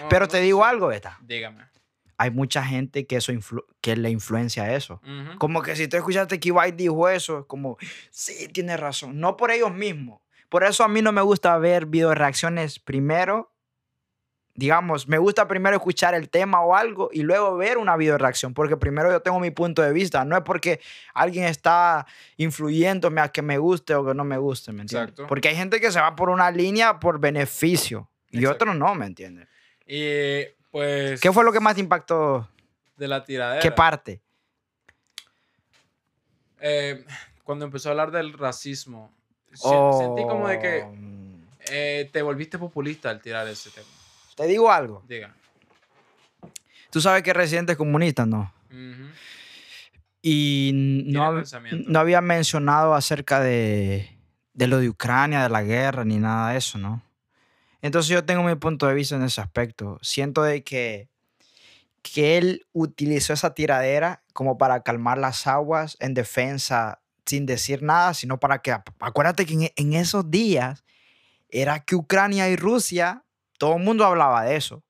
no, 0.00 0.08
Pero 0.08 0.24
no 0.24 0.28
te 0.28 0.40
digo 0.40 0.64
algo, 0.64 0.86
Beta. 0.88 1.18
Dígame. 1.20 1.62
Hay 2.16 2.30
mucha 2.30 2.64
gente 2.64 3.06
que, 3.06 3.16
eso 3.16 3.32
que 3.80 3.96
le 3.96 4.10
influencia 4.10 4.74
eso. 4.74 5.00
Ujú. 5.04 5.38
Como 5.38 5.62
que 5.62 5.76
si 5.76 5.88
tú 5.88 5.96
escuchaste 5.96 6.38
que 6.38 6.48
Ibai 6.48 6.72
dijo 6.72 7.08
eso, 7.08 7.40
es 7.40 7.44
como, 7.46 7.76
sí, 8.10 8.48
tiene 8.48 8.76
razón. 8.76 9.18
No 9.18 9.36
por 9.36 9.50
ellos 9.50 9.72
mismos. 9.72 10.20
Por 10.48 10.62
eso 10.62 10.84
a 10.84 10.88
mí 10.88 11.02
no 11.02 11.10
me 11.10 11.22
gusta 11.22 11.58
ver 11.58 11.86
video 11.86 12.14
reacciones 12.14 12.78
primero. 12.78 13.50
Digamos, 14.56 15.08
me 15.08 15.18
gusta 15.18 15.48
primero 15.48 15.74
escuchar 15.74 16.14
el 16.14 16.30
tema 16.30 16.60
o 16.60 16.76
algo 16.76 17.10
y 17.12 17.22
luego 17.22 17.56
ver 17.56 17.76
una 17.76 17.96
video 17.96 18.18
reacción, 18.18 18.54
porque 18.54 18.76
primero 18.76 19.10
yo 19.10 19.20
tengo 19.20 19.40
mi 19.40 19.50
punto 19.50 19.82
de 19.82 19.92
vista. 19.92 20.24
No 20.24 20.36
es 20.36 20.44
porque 20.44 20.80
alguien 21.12 21.46
está 21.46 22.06
influyéndome 22.36 23.20
a 23.20 23.30
que 23.30 23.42
me 23.42 23.58
guste 23.58 23.96
o 23.96 24.06
que 24.06 24.14
no 24.14 24.22
me 24.22 24.38
guste, 24.38 24.70
¿me 24.70 24.82
entiendes? 24.82 25.08
Exacto. 25.10 25.26
Porque 25.26 25.48
hay 25.48 25.56
gente 25.56 25.80
que 25.80 25.90
se 25.90 26.00
va 26.00 26.14
por 26.14 26.30
una 26.30 26.52
línea 26.52 27.00
por 27.00 27.18
beneficio 27.18 28.08
y 28.30 28.38
Exacto. 28.38 28.64
otros 28.64 28.76
no, 28.76 28.94
¿me 28.94 29.06
entiendes? 29.06 29.48
Y 29.86 30.53
pues. 30.74 31.20
¿Qué 31.20 31.32
fue 31.32 31.44
lo 31.44 31.52
que 31.52 31.60
más 31.60 31.76
te 31.76 31.80
impactó? 31.80 32.48
De 32.96 33.06
la 33.06 33.24
tiradera. 33.24 33.62
¿Qué 33.62 33.70
parte? 33.70 34.20
Eh, 36.60 37.04
cuando 37.44 37.64
empezó 37.64 37.88
a 37.88 37.92
hablar 37.92 38.10
del 38.10 38.32
racismo, 38.32 39.12
Oh, 39.62 39.98
sentí 40.00 40.22
como 40.28 40.48
de 40.48 40.58
que 40.58 40.84
eh, 41.70 42.10
te 42.12 42.22
volviste 42.22 42.58
populista 42.58 43.10
al 43.10 43.20
tirar 43.20 43.46
ese 43.46 43.70
tema. 43.70 43.86
Te 44.34 44.46
digo 44.46 44.68
algo. 44.70 45.02
Diga. 45.06 45.32
Tú 46.90 47.00
sabes 47.00 47.22
que 47.22 47.32
Residente 47.32 47.72
es 47.72 47.78
comunista, 47.78 48.26
¿no? 48.26 48.52
Y 50.22 50.72
no, 50.74 51.42
no 51.86 51.98
había 52.00 52.20
mencionado 52.20 52.94
acerca 52.94 53.38
de, 53.38 54.10
de 54.54 54.66
lo 54.66 54.78
de 54.78 54.88
Ucrania, 54.88 55.44
de 55.44 55.50
la 55.50 55.62
guerra, 55.62 56.04
ni 56.04 56.16
nada 56.18 56.50
de 56.50 56.58
eso, 56.58 56.78
¿no? 56.78 57.00
Entonces 57.84 58.08
yo 58.08 58.24
tengo 58.24 58.42
mi 58.42 58.54
punto 58.54 58.86
de 58.86 58.94
vista 58.94 59.14
en 59.14 59.22
ese 59.24 59.42
aspecto. 59.42 59.98
Siento 60.00 60.42
de 60.42 60.64
que, 60.64 61.10
que 62.00 62.38
él 62.38 62.66
utilizó 62.72 63.34
esa 63.34 63.52
tiradera 63.52 64.22
como 64.32 64.56
para 64.56 64.82
calmar 64.82 65.18
las 65.18 65.46
aguas 65.46 65.98
en 66.00 66.14
defensa 66.14 67.02
sin 67.26 67.44
decir 67.44 67.82
nada, 67.82 68.14
sino 68.14 68.40
para 68.40 68.62
que, 68.62 68.72
acuérdate 68.72 69.44
que 69.44 69.52
en, 69.52 69.70
en 69.76 69.92
esos 69.92 70.30
días 70.30 70.82
era 71.50 71.80
que 71.80 71.94
Ucrania 71.94 72.48
y 72.48 72.56
Rusia, 72.56 73.22
todo 73.58 73.76
el 73.76 73.82
mundo 73.82 74.06
hablaba 74.06 74.44
de 74.44 74.56
eso. 74.56 74.82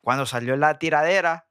Cuando 0.00 0.24
salió 0.24 0.56
la 0.56 0.78
tiradera, 0.78 1.46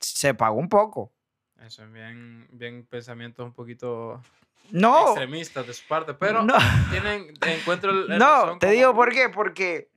se 0.00 0.32
pagó 0.32 0.56
un 0.58 0.70
poco. 0.70 1.12
Eso 1.60 1.84
es 1.84 1.92
bien, 1.92 2.48
bien 2.52 2.86
pensamientos 2.88 3.44
un 3.44 3.52
poquito 3.52 4.22
No, 4.70 5.08
extremistas 5.08 5.66
de 5.66 5.74
su 5.74 5.86
parte, 5.86 6.14
pero 6.14 6.42
no. 6.42 6.54
tienen, 6.90 7.34
encuentro 7.42 7.90
el, 7.90 8.12
el 8.12 8.18
No, 8.18 8.56
te 8.58 8.66
como- 8.66 8.72
digo 8.72 8.94
por 8.94 9.12
qué, 9.12 9.28
porque 9.28 9.90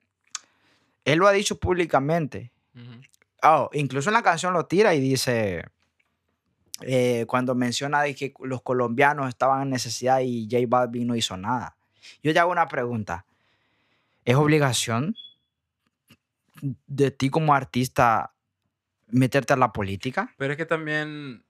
él 1.05 1.19
lo 1.19 1.27
ha 1.27 1.31
dicho 1.31 1.59
públicamente. 1.59 2.51
Ujú. 2.75 3.01
Oh, 3.43 3.69
incluso 3.73 4.09
en 4.09 4.13
la 4.13 4.23
canción 4.23 4.53
lo 4.53 4.65
tira 4.65 4.93
y 4.93 4.99
dice, 4.99 5.65
eh, 6.81 7.25
cuando 7.27 7.55
menciona 7.55 8.01
de 8.01 8.15
que 8.15 8.33
los 8.39 8.61
colombianos 8.61 9.29
estaban 9.29 9.63
en 9.63 9.69
necesidad 9.69 10.19
y 10.21 10.47
J 10.49 10.65
Balvin 10.67 11.07
no 11.07 11.15
hizo 11.15 11.37
nada. 11.37 11.75
Yo 12.23 12.33
te 12.33 12.39
hago 12.39 12.51
una 12.51 12.67
pregunta. 12.67 13.25
¿Es 14.25 14.35
obligación 14.35 15.15
de 16.85 17.11
ti 17.11 17.29
como 17.29 17.53
artista 17.53 18.33
meterte 19.07 19.53
a 19.53 19.57
la 19.57 19.71
política? 19.71 20.33
Pero 20.37 20.53
es 20.53 20.57
que 20.57 20.65
también 20.65 21.43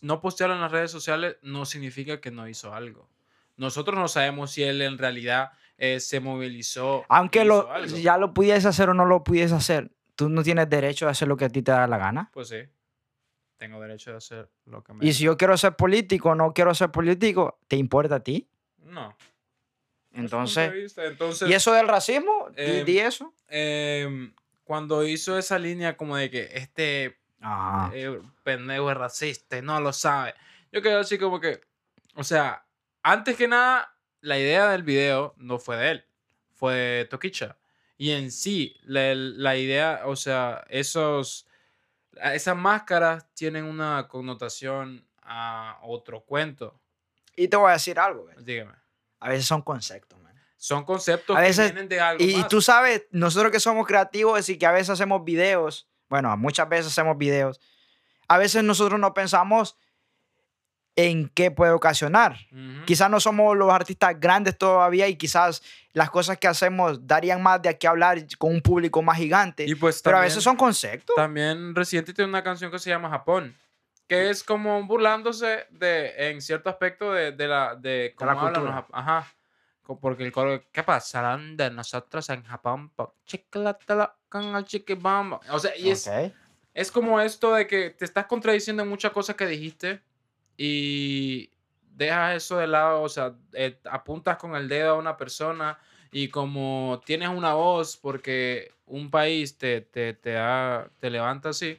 no 0.00 0.20
postearlo 0.20 0.54
en 0.54 0.62
las 0.62 0.72
redes 0.72 0.90
sociales 0.90 1.36
no 1.42 1.66
significa 1.66 2.20
que 2.20 2.30
no 2.30 2.48
hizo 2.48 2.74
algo. 2.74 3.08
Nosotros 3.56 3.98
no 3.98 4.08
sabemos 4.08 4.52
si 4.52 4.62
él 4.62 4.80
en 4.82 4.98
realidad 4.98 5.52
eh, 5.78 6.00
se 6.00 6.20
movilizó. 6.20 7.04
Aunque 7.08 7.44
lo, 7.44 7.70
algo. 7.70 7.96
ya 7.96 8.16
lo 8.18 8.34
pudiese 8.34 8.68
hacer 8.68 8.88
o 8.90 8.94
no 8.94 9.04
lo 9.04 9.24
pudiese 9.24 9.54
hacer, 9.54 9.90
tú 10.14 10.28
no 10.28 10.42
tienes 10.42 10.68
derecho 10.68 11.06
a 11.06 11.10
hacer 11.10 11.28
lo 11.28 11.36
que 11.36 11.44
a 11.46 11.48
ti 11.48 11.62
te 11.62 11.72
da 11.72 11.86
la 11.86 11.98
gana. 11.98 12.30
Pues 12.32 12.48
sí. 12.48 12.58
Tengo 13.56 13.80
derecho 13.80 14.10
de 14.10 14.16
hacer 14.16 14.50
lo 14.66 14.82
que 14.82 14.92
me. 14.92 15.06
Y 15.06 15.12
si 15.12 15.24
yo 15.24 15.36
quiero 15.36 15.56
ser 15.56 15.76
político 15.76 16.30
o 16.30 16.34
no 16.34 16.52
quiero 16.52 16.74
ser 16.74 16.90
político, 16.90 17.58
¿te 17.68 17.76
importa 17.76 18.16
a 18.16 18.20
ti? 18.20 18.48
No. 18.78 19.16
Entonces, 20.12 20.72
vista. 20.72 21.04
Entonces, 21.04 21.48
¿y 21.48 21.54
eso 21.54 21.72
del 21.72 21.88
racismo? 21.88 22.48
Eh, 22.56 22.84
di 22.86 22.98
eso. 22.98 23.34
em, 23.48 24.32
cuando 24.64 25.04
hizo 25.06 25.36
esa 25.38 25.58
línea 25.58 25.96
como 25.96 26.16
de 26.16 26.30
que 26.30 26.48
este 26.54 27.18
Ah, 27.46 27.90
eh, 27.92 28.22
pendejo 28.42 28.90
es 28.90 28.96
racista 28.96 29.58
y 29.58 29.62
no 29.62 29.78
lo 29.78 29.92
sabe. 29.92 30.34
Yo 30.72 30.80
quedé 30.80 30.94
así 30.94 31.18
como 31.18 31.40
que, 31.40 31.60
o 32.14 32.24
sea, 32.24 32.64
antes 33.02 33.36
que 33.36 33.46
nada, 33.46 33.93
la 34.24 34.38
idea 34.38 34.68
del 34.70 34.82
video 34.82 35.34
no 35.36 35.58
fue 35.58 35.76
de 35.76 35.90
él, 35.90 36.04
fue 36.52 36.74
de 36.74 37.04
Toquicha. 37.06 37.56
Y 37.96 38.10
en 38.10 38.30
sí, 38.32 38.76
la, 38.82 39.14
la 39.14 39.56
idea, 39.56 40.02
o 40.06 40.16
sea, 40.16 40.64
esos, 40.68 41.46
esas 42.32 42.56
máscaras 42.56 43.26
tienen 43.34 43.64
una 43.64 44.08
connotación 44.08 45.06
a 45.22 45.78
otro 45.82 46.20
cuento. 46.24 46.80
y 47.36 47.48
te 47.48 47.56
voy 47.56 47.70
a 47.70 47.74
decir 47.74 47.98
algo, 47.98 48.24
güey. 48.24 48.36
Dígame. 48.40 48.72
A 49.20 49.28
veces 49.28 49.46
son 49.46 49.62
conceptos, 49.62 50.18
man. 50.20 50.34
Son 50.56 50.84
conceptos 50.84 51.36
A 51.36 51.40
que 51.40 51.46
veces- 51.48 51.72
vienen 51.72 51.88
de 51.88 52.00
algo 52.00 52.22
Y, 52.24 52.34
y 52.36 52.44
tú 52.48 52.60
sabes, 52.62 53.04
nosotros 53.10 53.52
que 53.52 53.60
somos 53.60 53.86
creativos, 53.86 54.36
decir, 54.36 54.58
que 54.58 54.66
a 54.66 54.72
veces 54.72 54.90
hacemos 54.90 55.24
videos, 55.24 55.88
bueno, 56.08 56.36
muchas 56.36 56.68
veces 56.68 56.86
hacemos 56.88 57.16
videos, 57.18 57.60
a 58.28 58.38
veces 58.38 58.62
nosotros 58.64 58.98
no 59.00 59.12
pensamos 59.14 59.76
en 60.96 61.28
qué 61.28 61.50
puede 61.50 61.72
ocasionar. 61.72 62.36
Ujú. 62.52 62.84
Quizás 62.86 63.10
no 63.10 63.18
somos 63.18 63.56
los 63.56 63.72
artistas 63.72 64.18
grandes 64.18 64.56
todavía 64.56 65.08
y 65.08 65.16
quizás 65.16 65.62
las 65.92 66.10
cosas 66.10 66.38
que 66.38 66.46
hacemos 66.46 67.04
darían 67.06 67.42
más 67.42 67.60
de 67.62 67.68
aquí 67.68 67.86
a 67.86 67.90
hablar 67.90 68.18
con 68.38 68.52
un 68.52 68.60
público 68.60 69.02
más 69.02 69.16
gigante. 69.16 69.64
Y 69.64 69.74
pues 69.74 70.00
pero 70.02 70.18
a 70.18 70.20
veces 70.20 70.42
son 70.42 70.56
conceptos. 70.56 71.16
También 71.16 71.74
Residente 71.74 72.14
tiene 72.14 72.28
una 72.28 72.44
canción 72.44 72.70
que 72.70 72.78
se 72.78 72.90
llama 72.90 73.10
Japón, 73.10 73.56
que 74.06 74.30
es 74.30 74.44
como 74.44 74.82
burlándose 74.84 75.66
de, 75.70 76.30
en 76.30 76.40
cierto 76.40 76.70
aspecto 76.70 77.12
de, 77.12 77.32
de 77.32 77.48
la, 77.48 77.74
de 77.74 78.14
cómo 78.16 78.32
la 78.32 78.40
hablan 78.40 78.64
los 78.64 78.84
Ajá. 78.92 79.26
Porque 80.00 80.24
el 80.24 80.32
coro, 80.32 80.62
¿qué 80.72 80.82
pasarán 80.82 81.58
de 81.58 81.70
nosotros 81.70 82.30
en 82.30 82.42
Japón? 82.44 82.90
O 85.50 85.58
sea, 85.58 85.76
y 85.76 85.90
es, 85.90 86.08
Ok. 86.08 86.32
es 86.72 86.90
como 86.90 87.20
esto 87.20 87.54
de 87.54 87.66
que 87.66 87.90
te 87.90 88.06
estás 88.06 88.24
contradiciendo 88.26 88.82
en 88.82 88.88
muchas 88.88 89.12
cosas 89.12 89.36
que 89.36 89.46
dijiste 89.46 90.00
y 90.56 91.50
dejas 91.96 92.36
eso 92.36 92.58
de 92.58 92.66
lado, 92.66 93.02
o 93.02 93.08
sea, 93.08 93.34
eh, 93.52 93.78
apuntas 93.90 94.36
con 94.36 94.56
el 94.56 94.68
dedo 94.68 94.90
a 94.90 94.98
una 94.98 95.16
persona 95.16 95.78
y 96.10 96.28
como 96.28 97.00
tienes 97.04 97.28
una 97.28 97.54
voz 97.54 97.96
porque 97.96 98.72
un 98.86 99.10
país 99.10 99.56
te, 99.58 99.80
te, 99.80 100.14
te, 100.14 100.32
da- 100.32 100.88
te 101.00 101.10
levanta 101.10 101.50
así, 101.50 101.78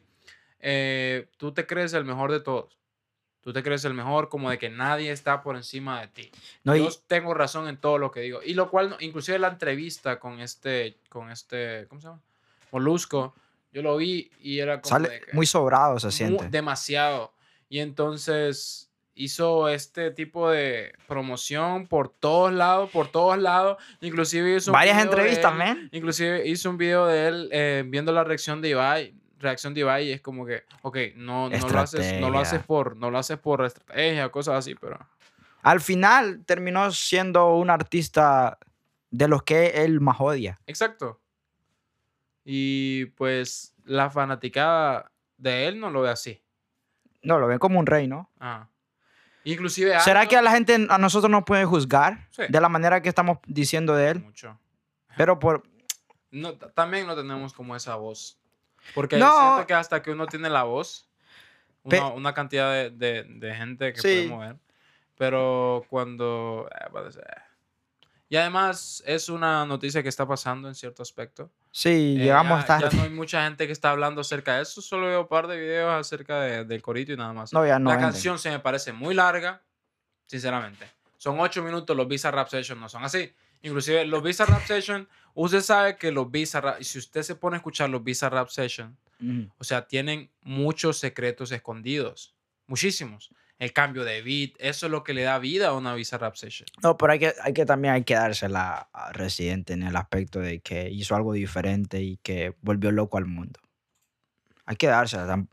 eh, 0.60 1.28
tú 1.38 1.52
te 1.54 1.66
crees 1.66 1.94
el 1.94 2.06
mejor 2.06 2.32
de 2.32 2.40
todos. 2.40 2.78
Tú 3.42 3.54
te 3.54 3.62
crees 3.62 3.86
el 3.86 3.94
mejor 3.94 4.28
como 4.30 4.50
de 4.50 4.58
que 4.58 4.70
nadie 4.72 5.12
está 5.12 5.44
por 5.44 5.56
encima 5.56 6.02
de 6.02 6.08
ti. 6.08 6.32
No, 6.64 6.76
y- 6.76 6.80
Yo 6.80 6.90
tengo 7.06 7.36
razón 7.36 7.68
en 7.68 7.78
todo 7.78 8.00
lo 8.00 8.10
que 8.10 8.22
digo. 8.22 8.42
Y 8.44 8.56
lo 8.56 8.72
cual, 8.72 8.98
inclusive 9.02 9.38
la 9.38 9.50
entrevista 9.50 10.20
con 10.20 10.40
este, 10.40 10.98
con 11.10 11.30
este, 11.30 11.86
¿cómo 11.88 12.02
se 12.02 12.08
llama? 12.08 12.22
Molusco, 12.72 13.36
yo 13.72 13.84
lo 13.84 13.98
vi 13.98 14.32
y 14.40 14.58
era 14.60 14.82
como 14.82 14.90
sale 14.90 15.10
de 15.10 15.20
que- 15.22 15.34
muy 15.34 15.46
sobrado, 15.46 16.00
se 16.00 16.12
siente. 16.12 16.50
demasiado. 16.50 17.35
Y 17.70 17.80
entonces 17.80 18.92
hizo 19.16 19.70
este 19.70 20.12
tipo 20.12 20.50
de 20.50 20.94
promoción 21.08 21.88
por 21.88 22.10
todos 22.10 22.52
lados, 22.52 22.90
por 22.92 23.08
todos 23.08 23.38
lados. 23.38 23.78
Inclusive 24.02 24.56
hizo 24.58 24.72
un 24.72 24.74
Varias 24.74 24.98
video 24.98 25.10
de 25.12 25.18
entrevistas, 25.22 25.52
él- 25.54 25.58
man. 25.58 25.90
Inclusive 25.92 26.48
hizo 26.48 26.70
un 26.70 26.78
video 26.78 27.06
de 27.08 27.28
él 27.28 27.50
eh, 27.52 27.84
viendo 27.88 28.12
la 28.12 28.24
reacción 28.24 28.62
de 28.62 28.70
Ibai. 28.70 29.16
Reacción 29.40 29.74
de 29.74 29.82
Ibai 29.82 30.08
y 30.08 30.12
es 30.12 30.22
como 30.22 30.46
que, 30.46 30.64
ok, 30.82 30.98
no, 31.16 31.50
no 31.50 31.70
lo 31.70 31.80
haces, 31.80 32.20
no 32.20 32.30
lo 32.30 32.40
haces 32.40 32.54
Estrategia. 32.60 32.68
por, 32.68 32.98
no 32.98 33.12
lo 33.12 33.18
haces 33.18 33.38
por 33.38 33.64
estrategia, 33.66 34.30
cosas 34.30 34.56
así, 34.56 34.76
pero. 34.76 34.98
Al 35.62 35.82
final 35.82 36.44
terminó 36.46 36.92
siendo 36.92 37.56
un 37.56 37.70
artista 37.70 38.58
de 39.12 39.28
los 39.28 39.44
que 39.44 39.84
él 39.84 40.00
más 40.02 40.18
odia. 40.20 40.60
Exacto. 40.68 41.20
Y 42.44 43.06
pues 43.18 43.74
la 43.86 44.10
fanaticada 44.10 45.12
de 45.38 45.68
él 45.68 45.80
no 45.80 45.90
lo 45.90 46.02
ve 46.02 46.10
así. 46.10 46.42
No, 47.26 47.40
lo 47.40 47.48
ven 47.48 47.60
como 47.60 47.80
un 47.80 47.86
rey, 47.86 48.08
¿no? 48.08 48.30
Ajá. 48.40 48.70
Inclusive 49.44 50.00
¿Será 50.00 50.28
que 50.28 50.36
a 50.38 50.42
la 50.42 50.52
gente, 50.52 50.88
a 50.90 50.98
nosotros 50.98 51.30
nos 51.30 51.44
puede 51.44 51.66
juzgar 51.66 52.28
Sí. 52.32 52.44
de 52.50 52.62
la 52.62 52.68
manera 52.70 53.02
que 53.02 53.10
estamos 53.10 53.38
diciendo 53.46 53.96
de 53.96 54.10
él? 54.12 54.20
Mucho. 54.24 54.60
Pero 55.18 55.38
por... 55.38 55.64
No, 56.32 56.54
también 56.56 57.06
no 57.08 57.16
tenemos 57.16 57.54
como 57.54 57.76
esa 57.76 57.96
voz. 57.96 58.40
Porque 58.96 59.18
No. 59.18 59.32
siento 59.40 59.68
que 59.68 59.74
hasta 59.76 60.02
que 60.02 60.12
uno 60.12 60.26
tiene 60.26 60.50
la 60.50 60.64
voz, 60.64 61.08
Pe- 61.88 62.00
una, 62.00 62.08
una 62.10 62.34
cantidad 62.34 62.72
de, 62.74 62.90
de- 62.90 63.24
de 63.24 63.56
gente 63.56 63.94
que 63.94 64.02
Sí. 64.02 64.08
puede 64.08 64.28
mover. 64.30 64.56
Pero 65.18 65.86
cuando... 65.90 66.68
eh, 66.72 66.90
puede 66.92 67.12
ser. 67.12 67.26
Y 68.28 68.38
además 68.38 69.04
es 69.06 69.30
una 69.30 69.66
noticia 69.66 70.02
que 70.02 70.10
está 70.10 70.28
pasando 70.28 70.68
en 70.68 70.74
cierto 70.76 71.04
aspecto. 71.04 71.52
Sí, 71.72 71.90
Eh, 71.90 72.24
llegamos 72.24 72.62
ya, 72.62 72.66
tarde. 72.66 72.88
ya 72.92 72.98
no 72.98 73.04
hay 73.04 73.10
mucha 73.12 73.44
gente 73.44 73.68
que 73.68 73.74
está 73.74 73.92
hablando 73.92 74.22
acerca 74.22 74.56
de 74.56 74.64
eso. 74.64 74.82
Solo 74.82 75.08
veo 75.08 75.22
un 75.22 75.28
par 75.28 75.48
de 75.48 75.58
videos 75.60 75.94
acerca 75.94 76.42
de- 76.42 76.66
del 76.66 76.82
corito 76.82 77.12
y 77.14 77.18
nada 77.18 77.34
más. 77.34 77.54
No, 77.54 77.66
ya 77.66 77.78
no 77.78 77.90
la 77.90 77.98
venden. 77.98 78.12
canción 78.12 78.40
se 78.40 78.50
me 78.50 78.60
parece 78.60 78.94
muy 78.94 79.14
larga, 79.14 79.62
sinceramente. 80.26 80.90
Son 81.18 81.40
ocho 81.40 81.64
minutos, 81.64 81.96
los 81.96 82.08
Visa 82.08 82.32
Rap 82.32 82.50
Session 82.50 82.80
no 82.80 82.90
son 82.90 83.04
así. 83.04 83.32
Inclusive 83.62 84.06
los 84.06 84.22
Visa 84.24 84.46
Rap 84.46 84.64
Session, 84.66 85.08
usted 85.34 85.62
sabe 85.62 85.96
que 85.98 86.12
los 86.12 86.30
Visa 86.30 86.62
Rap, 86.62 86.82
si 86.82 87.00
usted 87.00 87.24
se 87.24 87.36
pone 87.36 87.56
a 87.56 87.58
escuchar 87.58 87.90
los 87.90 88.04
Visa 88.04 88.30
Rap 88.30 88.50
Session, 88.50 88.98
Ujú. 89.22 89.50
o 89.58 89.64
sea, 89.64 89.88
tienen 89.88 90.30
muchos 90.42 90.98
secretos 90.98 91.52
escondidos, 91.52 92.36
muchísimos. 92.68 93.30
El 93.58 93.72
cambio 93.72 94.04
de 94.04 94.22
beat, 94.22 94.52
eso 94.60 94.86
es 94.88 94.92
lo 94.92 95.04
que 95.04 95.14
le 95.14 95.24
da 95.24 95.40
vida 95.40 95.70
a 95.70 95.74
una 95.74 95.94
Visa 95.96 96.18
Rap 96.18 96.36
Session. 96.36 96.68
No, 96.84 96.98
pero 96.98 97.14
hay 97.14 97.20
que, 97.20 97.34
hay 97.42 97.54
que 97.54 97.66
también 97.66 97.94
hay 97.94 98.04
que 98.04 98.14
dársela 98.16 98.90
a 98.92 99.14
Residente 99.14 99.72
en 99.74 99.84
el 99.84 99.96
aspecto 99.96 100.40
de 100.40 100.60
que 100.60 100.90
hizo 100.90 101.16
algo 101.16 101.32
diferente 101.32 102.02
y 102.02 102.18
que 102.18 102.54
volvió 102.62 102.92
loco 102.92 103.18
al 103.18 103.26
mundo. 103.26 103.60
Hay 104.66 104.76
que 104.76 104.88
dársela. 104.88 105.46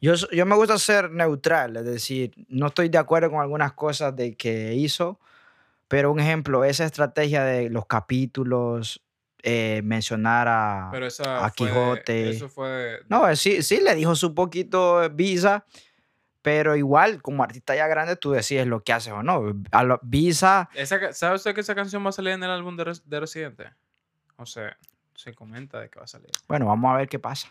Yo, 0.00 0.14
yo 0.32 0.46
me 0.46 0.56
gusta 0.56 0.78
ser 0.78 1.10
neutral, 1.10 1.76
es 1.76 1.84
decir, 1.84 2.32
no 2.48 2.68
estoy 2.68 2.88
de 2.88 2.98
acuerdo 2.98 3.30
con 3.30 3.40
algunas 3.40 3.72
cosas 3.74 4.16
de 4.16 4.34
que 4.36 4.74
hizo, 4.74 5.20
pero 5.86 6.10
un 6.10 6.18
ejemplo, 6.18 6.64
esa 6.64 6.84
estrategia 6.86 7.44
de 7.44 7.68
los 7.70 7.86
capítulos, 7.86 9.02
eh, 9.42 9.82
mencionar 9.84 10.48
a... 10.48 10.88
Pero 10.90 11.06
esa 11.06 11.44
a 11.44 11.50
fue- 11.50 11.68
Quijote. 11.68 12.30
eso 12.30 12.48
fue... 12.48 12.68
de- 12.68 12.98
No, 13.08 13.28
eh, 13.28 13.36
sí, 13.36 13.62
sí, 13.62 13.80
le 13.80 13.94
dijo 13.94 14.16
su 14.16 14.34
poquito 14.34 15.08
Visa, 15.10 15.66
pero 16.44 16.76
igual, 16.76 17.22
como 17.22 17.42
artista 17.42 17.74
ya 17.74 17.86
grande, 17.86 18.16
tú 18.16 18.32
decides 18.32 18.66
lo 18.66 18.82
que 18.84 18.92
haces 18.92 19.14
o 19.14 19.22
no. 19.22 19.54
A 19.70 19.82
lo- 19.82 19.98
Visa, 20.02 20.68
Esa 20.74 21.10
¿Sabe 21.14 21.36
usted 21.36 21.54
que 21.54 21.62
esa 21.62 21.74
canción 21.74 22.04
va 22.04 22.10
a 22.10 22.12
salir 22.12 22.34
en 22.34 22.42
el 22.42 22.50
álbum 22.50 22.76
de, 22.76 23.00
de 23.02 23.20
Residente? 23.20 23.64
O 24.36 24.44
sea, 24.44 24.76
se 25.14 25.32
comenta 25.32 25.80
de 25.80 25.88
que 25.88 25.98
va 25.98 26.04
a 26.04 26.06
salir. 26.06 26.28
bueno, 26.46 26.66
vamos 26.66 26.92
a 26.92 26.98
ver 26.98 27.08
qué 27.08 27.18
pasa. 27.18 27.48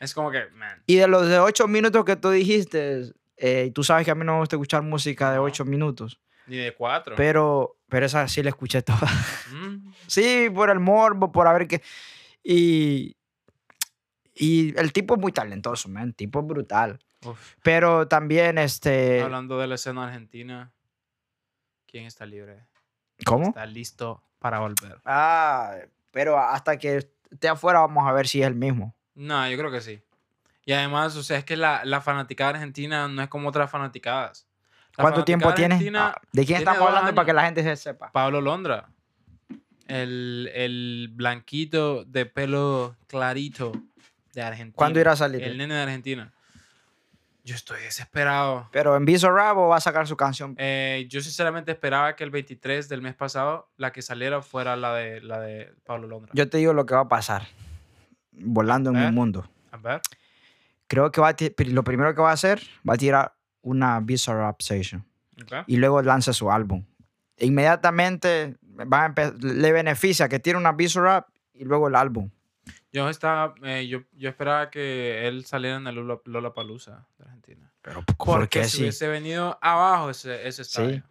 Es 0.00 0.14
como 0.14 0.32
que, 0.32 0.46
man, 0.56 0.82
Y 0.86 0.96
de 0.96 1.06
los 1.06 1.28
de 1.28 1.38
ocho 1.38 1.68
minutos 1.68 2.04
que 2.04 2.16
tú 2.16 2.30
dijiste, 2.30 3.12
eh, 3.36 3.70
tú 3.72 3.84
sabes 3.84 4.04
que 4.04 4.10
a 4.10 4.16
mí 4.16 4.24
no 4.24 4.32
me 4.32 4.38
gusta 4.40 4.56
escuchar 4.56 4.82
música 4.82 5.30
de 5.30 5.36
No. 5.36 5.44
ocho 5.44 5.64
minutos, 5.64 6.20
ni 6.48 6.56
de 6.56 6.74
cuatro. 6.74 7.14
pero, 7.16 7.76
pero 7.88 8.06
esa 8.06 8.26
sí 8.26 8.42
la 8.42 8.48
escuché 8.50 8.82
toda. 8.82 9.08
Mm, 9.52 9.92
sí, 10.08 10.50
por 10.52 10.70
el 10.70 10.80
morbo, 10.80 11.30
por 11.30 11.46
a 11.46 11.52
ver 11.52 11.68
qué. 11.68 11.82
Y, 12.42 13.16
y 14.34 14.76
el 14.76 14.92
tipo 14.92 15.14
es 15.14 15.20
muy 15.20 15.30
talentoso, 15.30 15.88
man, 15.88 16.08
el 16.08 16.14
tipo 16.16 16.40
es 16.40 16.46
brutal. 16.46 16.98
Uf. 17.24 17.54
Pero 17.62 18.08
también, 18.08 18.58
este, 18.58 19.22
Hablando 19.22 19.58
de 19.58 19.66
la 19.66 19.74
escena 19.76 20.06
argentina, 20.06 20.72
¿quién 21.86 22.04
está 22.04 22.26
libre? 22.26 22.66
¿cómo? 23.24 23.48
Está 23.48 23.66
listo 23.66 24.22
para 24.38 24.60
volver. 24.60 25.00
Ah, 25.04 25.76
pero 26.10 26.38
hasta 26.38 26.78
que 26.78 27.08
esté 27.30 27.48
afuera 27.48 27.80
vamos 27.80 28.06
a 28.08 28.12
ver 28.12 28.28
si 28.28 28.40
es 28.40 28.46
el 28.46 28.54
mismo. 28.54 28.94
No, 29.14 29.48
yo 29.48 29.58
creo 29.58 29.70
que 29.70 29.80
sí. 29.80 30.00
Y 30.64 30.72
además, 30.72 31.16
o 31.16 31.22
sea, 31.22 31.38
es 31.38 31.44
que 31.44 31.56
la, 31.56 31.84
la 31.84 32.00
fanaticada 32.00 32.50
argentina 32.50 33.08
no 33.08 33.22
es 33.22 33.28
como 33.28 33.48
otras 33.48 33.70
fanaticadas. 33.70 34.46
La 34.96 35.02
¿Cuánto 35.02 35.24
tiempo 35.24 35.54
tiene? 35.54 35.76
Ah, 35.96 36.14
¿De 36.32 36.44
quién 36.44 36.58
tiene 36.58 36.58
estamos 36.58 36.82
hablando 36.88 37.14
para 37.14 37.20
años. 37.22 37.26
que 37.26 37.32
la 37.32 37.44
gente 37.44 37.62
se 37.62 37.76
sepa? 37.76 38.12
Pablo 38.12 38.40
Londra. 38.40 38.90
El, 39.86 40.50
el 40.54 41.08
blanquito 41.12 42.04
de 42.04 42.26
pelo 42.26 42.96
clarito 43.06 43.72
de 44.34 44.42
Argentina. 44.42 44.76
¿Cuándo 44.76 45.00
irá 45.00 45.12
a 45.12 45.16
salir? 45.16 45.42
El 45.42 45.56
nene 45.56 45.74
de 45.74 45.82
Argentina. 45.82 46.32
Yo 47.48 47.54
estoy 47.54 47.80
desesperado. 47.80 48.68
Pero 48.72 48.94
en 48.94 49.06
Bizarrap 49.06 49.56
o 49.56 49.68
va 49.68 49.76
a 49.76 49.80
sacar 49.80 50.06
su 50.06 50.18
canción. 50.18 50.54
Eh, 50.58 51.06
yo 51.08 51.22
sinceramente 51.22 51.72
esperaba 51.72 52.14
que 52.14 52.22
el 52.22 52.28
23 52.28 52.90
del 52.90 53.00
mes 53.00 53.14
pasado 53.14 53.70
la 53.78 53.90
que 53.90 54.02
saliera 54.02 54.42
fuera 54.42 54.76
la 54.76 54.92
de, 54.92 55.22
la 55.22 55.40
de 55.40 55.72
Pablo 55.86 56.08
Londra. 56.08 56.30
Yo 56.34 56.50
te 56.50 56.58
digo 56.58 56.74
lo 56.74 56.84
que 56.84 56.94
va 56.94 57.00
a 57.00 57.08
pasar. 57.08 57.46
Volando 58.32 58.90
en 58.90 58.98
un 58.98 59.14
mundo. 59.14 59.48
A 59.70 59.78
ver. 59.78 60.02
Creo 60.88 61.10
que 61.10 61.22
va 61.22 61.30
a 61.30 61.36
lo 61.68 61.84
primero 61.84 62.14
que 62.14 62.20
va 62.20 62.28
a 62.28 62.34
hacer, 62.34 62.60
va 62.86 62.94
a 62.94 62.98
tirar 62.98 63.34
una 63.62 63.98
Bizarrap 64.00 64.60
Session. 64.60 65.06
ok. 65.42 65.64
y 65.66 65.78
luego 65.78 66.02
lanza 66.02 66.34
su 66.34 66.52
álbum. 66.52 66.84
Inmediatamente 67.38 68.56
va 68.92 69.06
a 69.06 69.32
le 69.40 69.72
beneficia 69.72 70.28
que 70.28 70.38
tiene 70.38 70.58
una 70.58 70.72
Bizarrap 70.72 71.28
y 71.54 71.64
luego 71.64 71.88
el 71.88 71.94
álbum. 71.94 72.28
Yo, 72.92 73.08
estaba, 73.10 73.54
eh, 73.64 73.86
yo, 73.86 74.00
yo 74.12 74.28
esperaba 74.30 74.70
que 74.70 75.26
él 75.28 75.44
saliera 75.44 75.76
en 75.76 75.86
el 75.86 75.94
Lola, 75.96 76.20
Lollapalooza 76.24 77.06
de 77.18 77.24
Argentina. 77.24 77.70
Pero 77.82 78.02
Porque 78.16 78.64
si 78.64 78.80
hubiese 78.82 79.08
venido 79.08 79.58
abajo 79.60 80.10
ese, 80.10 80.46
ese 80.48 80.62
estadio. 80.62 81.02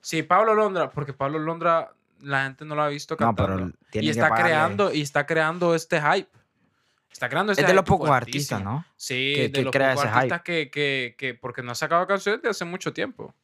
Sí. 0.00 0.22
Pablo 0.22 0.54
Londra, 0.54 0.90
porque 0.90 1.12
Pablo 1.12 1.38
Londra 1.38 1.92
la 2.20 2.44
gente 2.44 2.64
no 2.64 2.74
lo 2.74 2.82
ha 2.82 2.88
visto 2.88 3.14
No, 3.14 3.18
cantando. 3.18 3.56
pero 3.56 3.72
tiene 3.90 4.06
y 4.06 4.10
está 4.10 4.28
pagarle. 4.30 4.50
creando 4.50 4.92
y 4.94 5.02
está 5.02 5.26
creando 5.26 5.74
este 5.74 6.00
hype. 6.00 6.28
Está 7.12 7.28
creando 7.28 7.52
este 7.52 7.62
Es 7.62 7.68
de 7.68 7.74
los 7.74 7.84
pocos 7.84 8.08
artistas, 8.10 8.62
¿no? 8.62 8.84
Sí, 8.96 9.32
que- 9.34 9.42
de 9.48 9.52
que 9.52 9.62
los 9.62 9.72
pocos 9.72 10.04
ese 10.04 10.08
artistas 10.08 10.42
que, 10.42 10.70
que, 10.70 11.14
que, 11.18 11.34
porque 11.34 11.62
no 11.62 11.72
ha 11.72 11.74
sacado 11.74 12.06
canciones 12.06 12.42
de 12.42 12.48
hace 12.48 12.64
mucho 12.64 12.92
tiempo. 12.92 13.34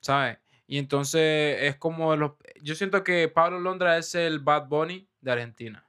¿Sabes? 0.00 0.38
Y 0.66 0.78
entonces 0.78 1.58
es 1.62 1.76
como 1.76 2.14
los... 2.16 2.32
Yo 2.62 2.74
siento 2.74 3.02
que 3.04 3.28
Pablo 3.28 3.58
Londra 3.60 3.96
es 3.98 4.14
el 4.14 4.38
Bad 4.40 4.66
Bunny 4.68 5.08
de 5.20 5.32
Argentina. 5.32 5.84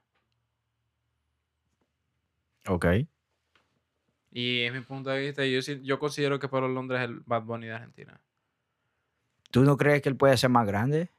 Ok. 2.68 2.86
Y 4.32 4.60
es 4.62 4.72
mi 4.72 4.80
punto 4.80 5.10
de 5.10 5.20
vista. 5.20 5.44
y 5.44 5.52
Yo, 5.52 5.60
yo 5.82 5.98
considero 5.98 6.38
que 6.38 6.48
Pablo 6.48 6.68
Londra 6.68 7.02
es 7.02 7.08
el 7.10 7.20
Bad 7.20 7.42
Bunny 7.42 7.66
de 7.66 7.72
Argentina. 7.74 8.20
¿Tú 9.50 9.62
no 9.62 9.76
crees 9.76 10.02
que 10.02 10.08
él 10.08 10.16
puede 10.16 10.36
ser 10.36 10.50
más 10.50 10.66
grande? 10.66 11.10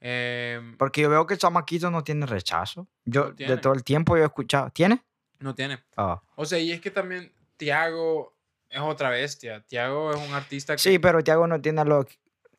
Em, 0.00 0.76
Porque 0.76 1.02
yo 1.02 1.08
veo 1.08 1.26
que 1.26 1.34
el 1.34 1.40
chamaquito 1.40 1.90
no 1.90 2.02
tiene 2.02 2.26
rechazo. 2.26 2.88
Yo, 3.04 3.26
No 3.26 3.34
tiene. 3.34 3.54
de 3.54 3.60
todo 3.60 3.72
el 3.74 3.84
tiempo 3.84 4.16
yo 4.16 4.24
he 4.24 4.26
escuchado. 4.26 4.70
¿Tiene? 4.70 5.02
no 5.38 5.54
tiene. 5.56 5.80
Ah. 5.96 6.22
O 6.36 6.44
sea, 6.44 6.58
y 6.60 6.70
es 6.70 6.80
que 6.80 6.90
también 6.90 7.32
Tiago 7.56 8.32
es 8.68 8.80
otra 8.80 9.10
bestia. 9.10 9.60
Tiago 9.66 10.12
es 10.12 10.28
un 10.28 10.34
artista 10.34 10.74
que 10.74 10.78
Sí, 10.78 10.98
pero 11.00 11.22
Thiago 11.22 11.46
no 11.48 11.60
tiene 11.60 11.84
lo, 11.84 12.06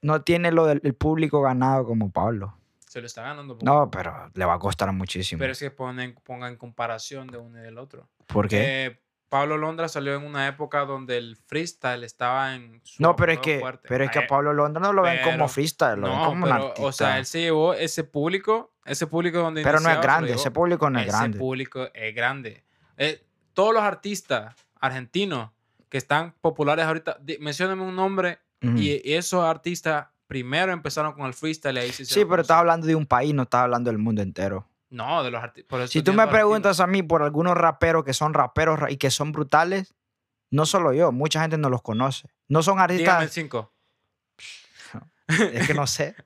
no 0.01 0.21
tiene 0.21 0.51
lo 0.51 0.65
del 0.65 0.81
el 0.83 0.93
público 0.93 1.41
ganado 1.41 1.85
como 1.85 2.11
Pablo. 2.11 2.57
Se 2.93 3.01
lo 3.01 3.07
está 3.07 3.23
ganando. 3.23 3.57
No, 3.63 3.89
pero 3.89 4.29
le 4.35 4.45
va 4.45 4.53
a 4.53 4.59
costar 4.59 4.91
muchísimo. 4.91 5.39
Pero 5.39 5.53
es 5.53 5.57
que 5.59 5.71
ponen, 5.71 6.13
pongan 6.23 6.57
comparación 6.57 7.25
de 7.25 7.39
uno 7.39 7.57
y 7.57 7.61
del 7.63 7.79
otro. 7.79 8.07
¿Por 8.27 8.47
qué? 8.47 8.85
Eh, 8.85 8.99
Pablo 9.29 9.57
Londra 9.57 9.87
salió 9.89 10.13
en 10.15 10.23
una 10.23 10.47
época 10.47 10.85
donde 10.85 11.17
el 11.17 11.35
freestyle 11.35 12.03
estaba 12.03 12.53
en 12.53 12.81
su 12.83 13.01
no, 13.01 13.15
pero 13.15 13.31
es 13.31 13.39
que, 13.39 13.59
fuerte. 13.59 13.87
pero 13.89 14.03
es 14.03 14.11
que 14.11 14.19
Eh, 14.19 14.23
a 14.25 14.27
Pablo 14.27 14.53
Londra 14.53 14.79
no 14.79 14.93
lo 14.93 15.01
ven 15.01 15.21
como 15.23 15.47
freestyle, 15.47 15.99
lo 16.01 16.07
ven 16.07 16.19
no, 16.19 16.25
como 16.25 16.35
un 16.45 16.51
pero, 16.51 16.53
artista. 16.67 16.83
o 16.87 16.91
sea, 16.91 17.17
él 17.17 17.25
se 17.25 17.41
llevó 17.41 17.73
ese 17.73 18.03
público, 18.03 18.75
ese 18.85 19.07
público 19.07 19.39
donde 19.39 19.63
pero 19.63 19.79
no 19.79 19.89
es 19.89 19.99
grande, 19.99 20.33
ese 20.33 20.51
público 20.51 20.87
no 20.91 20.99
es 20.99 21.07
ese 21.07 21.17
grande. 21.17 21.39
público 21.39 21.87
es 21.95 22.13
grande. 22.13 22.63
Eh, 22.97 23.25
todos 23.53 23.73
los 23.73 23.81
artistas 23.81 24.53
argentinos 24.79 25.49
que 25.89 25.97
están 25.97 26.35
populares 26.39 26.85
ahorita, 26.85 27.17
mencióname 27.39 27.81
un 27.81 27.95
nombre 27.95 28.37
Ujú. 28.61 28.77
y 28.77 29.01
esos 29.15 29.43
artistas 29.43 30.09
primero 30.33 30.73
empezaron 30.73 31.13
con 31.13 31.27
el 31.27 31.35
freestyle 31.35 31.75
y 31.77 31.79
ahí 31.81 31.91
se 31.91 32.05
Sí, 32.05 32.25
pero 32.25 32.41
estás 32.41 32.57
hablando 32.57 32.87
de 32.87 32.95
un 32.95 33.05
país, 33.05 33.35
no 33.35 33.43
estás 33.43 33.61
hablando 33.61 33.91
del 33.91 33.99
mundo 33.99 34.23
entero. 34.23 34.67
No, 34.89 35.23
de 35.23 35.29
los 35.29 35.43
artistas. 35.43 35.91
Si 35.91 36.01
tú 36.01 36.11
me 36.11 36.25
preguntas 36.27 36.79
a 36.79 36.87
mí 36.87 37.03
por 37.03 37.21
algunos 37.21 37.55
raperos 37.55 38.03
que 38.03 38.13
son 38.13 38.33
raperos 38.33 38.79
ra- 38.79 38.89
y 38.89 38.97
que 38.97 39.11
son 39.11 39.31
brutales, 39.31 39.93
no 40.49 40.65
solo 40.65 40.91
yo, 40.91 41.11
mucha 41.11 41.41
gente 41.41 41.59
no 41.59 41.69
los 41.69 41.83
conoce. 41.83 42.29
No 42.47 42.63
son 42.63 42.77
Dígame 42.77 43.03
artistas, 43.03 43.31
cinco. 43.31 43.71
es 45.27 45.67
que 45.67 45.73
no 45.75 45.85
sé. 45.85 46.15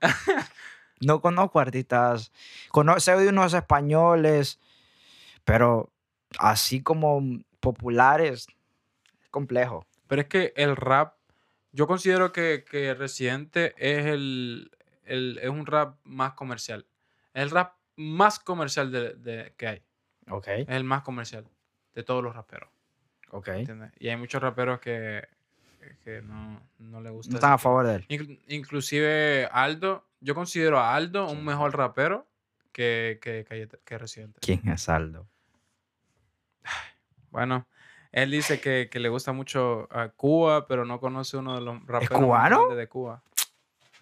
No 1.00 1.20
conozco 1.20 1.60
artistas. 1.60 2.32
Conozco 2.72 3.16
de 3.18 3.28
unos 3.28 3.54
españoles, 3.54 4.58
pero 5.44 5.92
así 6.40 6.82
como 6.82 7.22
populares, 7.60 8.48
es 9.22 9.28
complejo. 9.30 9.86
Pero 10.08 10.22
es 10.22 10.28
que 10.28 10.52
el 10.56 10.74
rap, 10.74 11.14
yo 11.72 11.86
considero 11.86 12.32
que, 12.32 12.64
que 12.68 12.94
Residente 12.94 13.74
es 13.78 14.06
el, 14.06 14.70
el- 15.04 15.38
es 15.42 15.48
un 15.50 15.66
rap 15.66 15.96
más 16.04 16.32
comercial. 16.34 16.86
Es 17.34 17.42
el 17.42 17.50
rap 17.50 17.74
más 17.96 18.38
comercial 18.38 18.90
de, 18.92 19.14
de- 19.14 19.54
que 19.56 19.66
hay. 19.68 19.82
Ok, 20.30 20.48
Es 20.48 20.68
el 20.68 20.84
más 20.84 21.02
comercial 21.02 21.46
de 21.94 22.02
todos 22.02 22.22
los 22.22 22.34
raperos. 22.34 22.68
ok. 23.30 23.48
¿entiendes? 23.48 23.92
Y 23.98 24.08
hay 24.08 24.16
muchos 24.16 24.40
raperos 24.42 24.78
que, 24.80 25.26
que 26.04 26.22
no, 26.22 26.60
no 26.78 27.00
le 27.00 27.10
gusta. 27.10 27.30
No 27.32 27.36
están 27.38 27.52
a 27.52 27.58
favor 27.58 27.86
de 27.86 27.94
él. 27.96 28.06
Inclu- 28.08 28.40
inclusive 28.48 29.48
Aldo, 29.52 30.06
yo 30.20 30.34
considero 30.34 30.78
a 30.78 30.94
Aldo 30.94 31.28
un 31.30 31.44
mejor 31.44 31.76
rapero 31.76 32.26
que, 32.72 33.18
que, 33.22 33.44
que, 33.48 33.68
que 33.84 33.98
Residente. 33.98 34.38
¿Quién 34.42 34.68
es 34.68 34.88
Aldo? 34.88 35.26
Bueno, 37.30 37.66
él 38.12 38.30
dice 38.30 38.60
que, 38.60 38.88
que 38.90 38.98
le 39.00 39.08
gusta 39.08 39.32
mucho 39.32 39.88
a 39.90 40.08
Cuba, 40.08 40.66
pero 40.66 40.84
no 40.84 40.98
conoce 41.00 41.36
uno 41.36 41.54
de 41.54 41.60
los 41.60 41.84
raperos 41.86 42.10
más 42.12 42.20
cubano? 42.20 42.74
de 42.74 42.86
Cuba. 42.88 43.22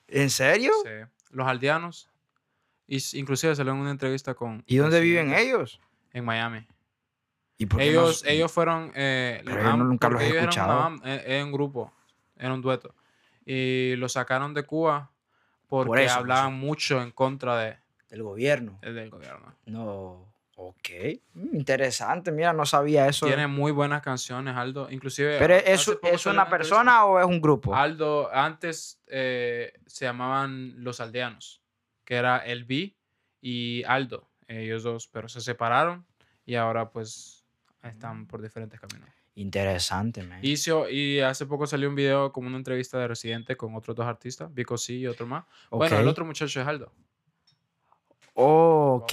¿En 0.09 0.31
serio? 0.31 0.73
Sí. 0.85 0.91
Los 1.31 1.47
aldeanos. 1.47 2.09
Y 2.87 2.99
inclusive 3.19 3.55
salió 3.57 3.73
en 3.73 3.79
una 3.79 3.91
entrevista 3.91 4.35
con... 4.35 4.63
¿Y 4.67 4.77
dónde 4.77 5.01
viven 5.01 5.35
ellos? 5.35 5.81
En 6.13 6.25
Miami. 6.25 6.67
¿Y 7.59 7.67
por 7.67 7.81
qué 7.81 7.89
Ellos, 7.89 8.23
ellos 8.27 8.53
fueron... 8.53 8.93
eh, 8.95 9.43
Pero 9.45 9.63
yo 9.63 9.77
nunca 9.79 10.09
los 10.09 10.23
he 10.23 10.27
ellos 10.27 10.37
eran 10.37 10.45
una 10.45 10.51
escuchado. 10.53 10.91
bam- 10.91 11.01
eh, 11.05 11.23
Era 11.27 11.45
un 11.45 11.53
grupo, 11.53 11.93
era 12.37 12.55
un 12.55 12.63
dueto. 12.63 12.95
Y 13.45 13.97
lo 13.97 14.09
sacaron 14.09 14.55
de 14.55 14.63
Cuba 14.65 15.11
porque 15.69 16.05
eso, 16.05 16.15
hablaban 16.19 16.55
mucho 16.55 17.03
en 17.03 17.11
contra 17.11 17.57
de, 17.59 17.77
del 18.11 18.23
gobierno? 18.23 18.79
del 18.83 19.11
gobierno. 19.11 19.55
No. 19.67 20.27
Ok. 20.59 20.89
Mm, 21.35 21.55
Interesante, 21.57 22.33
mira, 22.33 22.53
no 22.55 22.65
sabía 22.65 23.07
eso. 23.07 23.27
Tiene 23.27 23.47
muy 23.47 23.73
buenas 23.73 24.01
canciones, 24.03 24.57
Aldo. 24.57 24.91
Inclusive... 24.91 25.39
¿Pero 25.39 25.55
es, 25.55 25.87
es 26.03 26.27
una 26.27 26.49
persona 26.49 27.05
o 27.05 27.21
es 27.21 27.27
un 27.27 27.41
grupo? 27.43 27.75
Aldo, 27.75 28.31
antes 28.33 29.01
eh, 29.07 29.73
se 29.87 30.07
llamaban 30.07 30.83
Los 30.83 31.01
Aldeanos, 31.01 31.61
que 32.05 32.15
era 32.17 32.39
el 32.39 32.65
B 32.65 32.97
y 33.43 33.83
Aldo, 33.85 34.31
ellos 34.49 34.83
dos, 34.83 35.09
pero 35.09 35.29
se 35.29 35.41
separaron 35.43 36.07
y 36.47 36.55
ahora 36.55 36.91
pues 36.91 37.45
están 37.83 38.27
por 38.27 38.41
diferentes 38.41 38.81
caminos. 38.81 39.11
Interesante, 39.35 40.23
man. 40.23 40.39
Y, 40.43 40.57
se- 40.57 40.91
y 40.91 41.21
hace 41.21 41.45
poco 41.45 41.67
salió 41.67 41.91
un 41.91 41.95
video 41.95 42.33
como 42.33 42.49
una 42.49 42.57
entrevista 42.57 42.99
de 42.99 43.09
Residente 43.09 43.57
con 43.59 43.75
otros 43.75 43.95
dos 43.95 44.07
artistas, 44.07 44.53
Vico 44.55 44.79
C 44.79 44.95
y 44.95 45.07
otro 45.07 45.27
más. 45.27 45.45
Bueno, 45.71 45.97
el 46.01 46.09
otro 46.09 46.25
muchacho 46.25 46.61
es 46.63 46.67
Aldo. 46.67 46.91
Oh, 48.33 49.01
ok. 49.03 49.13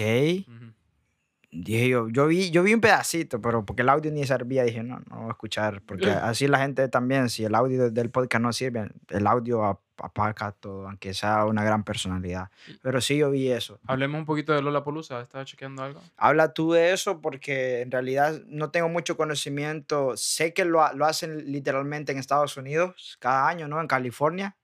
Dije 1.56 1.88
yo, 1.88 2.10
yo 2.10 2.26
vi, 2.28 2.50
yo 2.50 2.64
vi 2.64 2.74
un 2.74 2.82
pedacito, 2.82 3.40
pero 3.40 3.64
porque 3.64 3.84
el 3.84 3.90
audio 3.90 4.12
ni 4.12 4.26
servía, 4.26 4.64
dije, 4.64 4.82
no, 4.82 5.00
no 5.10 5.18
voy 5.18 5.28
a 5.28 5.32
escuchar, 5.32 5.82
porque 5.84 6.10
así 6.10 6.48
la 6.48 6.58
gente 6.60 6.88
también, 6.90 7.30
si 7.30 7.46
el 7.46 7.54
audio 7.54 7.92
del 7.92 8.10
podcast 8.10 8.42
no 8.42 8.52
sirve, 8.52 8.90
el 9.10 9.28
audio 9.28 9.64
ap- 9.64 9.80
apaga 9.98 10.52
todo, 10.52 10.88
aunque 10.88 11.14
sea 11.14 11.46
una 11.46 11.64
gran 11.64 11.84
personalidad. 11.84 12.50
Pero 12.82 13.00
sí 13.02 13.18
yo 13.18 13.30
vi 13.30 13.52
eso. 13.52 13.80
Hablemos 13.86 14.18
un 14.20 14.26
poquito 14.26 14.52
de 14.52 14.64
Lola 14.64 14.84
Polusa. 14.84 15.22
¿Estaba 15.22 15.46
chequeando 15.46 15.84
algo? 15.84 16.02
Habla 16.18 16.54
tú 16.54 16.72
de 16.74 16.92
eso 16.92 17.22
porque 17.22 17.82
en 17.82 17.92
realidad 17.92 18.42
no 18.48 18.72
tengo 18.72 18.90
mucho 18.90 19.16
conocimiento. 19.16 20.18
Sé 20.18 20.54
que 20.54 20.66
lo, 20.66 20.92
lo 20.94 21.06
hacen 21.06 21.52
literalmente 21.52 22.12
en 22.12 22.18
Estados 22.18 22.58
Unidos 22.58 23.18
cada 23.20 23.48
año, 23.48 23.68
¿no? 23.68 23.80
En 23.80 23.88
California. 23.88 24.58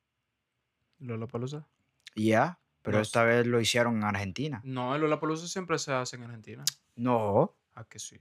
Lola 1.00 1.28
Polusa. 1.28 1.66
Ya, 2.16 2.59
pero 2.82 2.98
No 2.98 3.02
esta 3.02 3.24
vez 3.24 3.46
lo 3.48 3.60
hicieron 3.60 3.98
en 3.98 4.04
Argentina. 4.04 4.62
No, 4.64 4.96
el 4.96 5.02
Lola 5.02 5.20
Polusa 5.20 5.48
siempre 5.48 5.78
se 5.80 5.92
hace 5.94 6.16
en 6.16 6.24
Argentina. 6.24 6.64
No, 6.96 7.54
¿A 7.76 7.84
que 7.86 8.00
sí? 8.00 8.18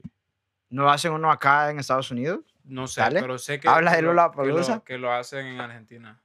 ¿no 0.70 0.82
lo 0.82 0.90
hacen 0.90 1.12
uno 1.12 1.30
acá 1.30 1.70
en 1.70 1.78
Estados 1.78 2.10
Unidos? 2.10 2.40
No 2.64 2.86
sé, 2.88 3.02
pero 3.10 3.38
sé 3.38 3.58
que, 3.58 3.68
Habla 3.68 3.90
que 3.92 3.96
de 3.96 4.02
lo- 4.02 4.12
Lollapalooza. 4.12 4.72
que 4.72 4.74
lo, 4.74 4.84
que 4.84 4.98
lo 4.98 5.12
hacen 5.12 5.46
en 5.46 5.60
Argentina. 5.60 6.20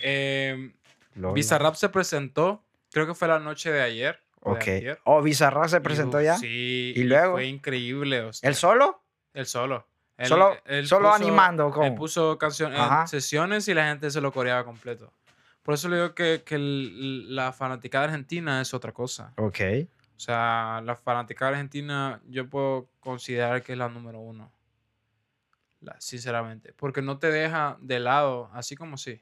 Eh. 0.00 0.72
Bizarrap 1.14 1.74
se 1.74 1.88
presentó, 1.88 2.62
creo 2.92 3.06
que 3.06 3.14
fue 3.14 3.26
la 3.28 3.38
noche 3.40 3.72
de 3.72 3.82
ayer. 3.82 4.20
o 4.40 4.54
de 4.54 4.92
Ok. 4.92 5.00
Oh, 5.04 5.20
Bizarrap 5.22 5.66
se 5.66 5.78
y, 5.78 5.80
presentó 5.80 6.18
uf, 6.18 6.22
ya. 6.24 6.36
Sí, 6.36 6.92
¿Y 6.94 7.02
luego? 7.02 7.32
Fue 7.32 7.46
increíble. 7.46 8.30
¿El 8.42 8.54
solo? 8.54 9.02
El 9.34 9.46
solo. 9.46 9.86
Él- 10.16 10.26
Solo- 10.26 10.56
él 10.64 10.86
solo 10.86 11.10
puso- 11.10 11.14
animando, 11.22 11.66
Él 11.68 11.72
¿cómo? 11.72 11.94
puso 11.96 12.38
canciones, 12.38 12.80
sesiones 13.10 13.66
y 13.68 13.74
la 13.74 13.86
gente 13.88 14.10
se 14.10 14.20
lo 14.20 14.32
coreaba 14.32 14.64
completo. 14.64 15.12
Por 15.68 15.74
eso 15.74 15.90
le 15.90 15.96
digo 15.96 16.14
que, 16.14 16.44
que 16.46 16.54
el- 16.54 17.36
la 17.36 17.52
fanaticada 17.52 18.04
argentina 18.04 18.62
es 18.62 18.72
otra 18.72 18.92
cosa. 18.92 19.34
Ok. 19.36 19.60
O 20.16 20.18
sea, 20.18 20.80
la 20.82 20.96
fanaticada 20.96 21.50
argentina 21.50 22.22
yo 22.26 22.48
puedo 22.48 22.88
considerar 23.00 23.62
que 23.62 23.72
es 23.72 23.78
la 23.78 23.90
número 23.90 24.18
uno. 24.18 24.50
La- 25.82 26.00
sinceramente. 26.00 26.72
Porque 26.72 27.02
no 27.02 27.18
te 27.18 27.30
deja 27.30 27.76
de 27.82 28.00
lado, 28.00 28.48
así 28.54 28.76
como 28.76 28.96
sí. 28.96 29.20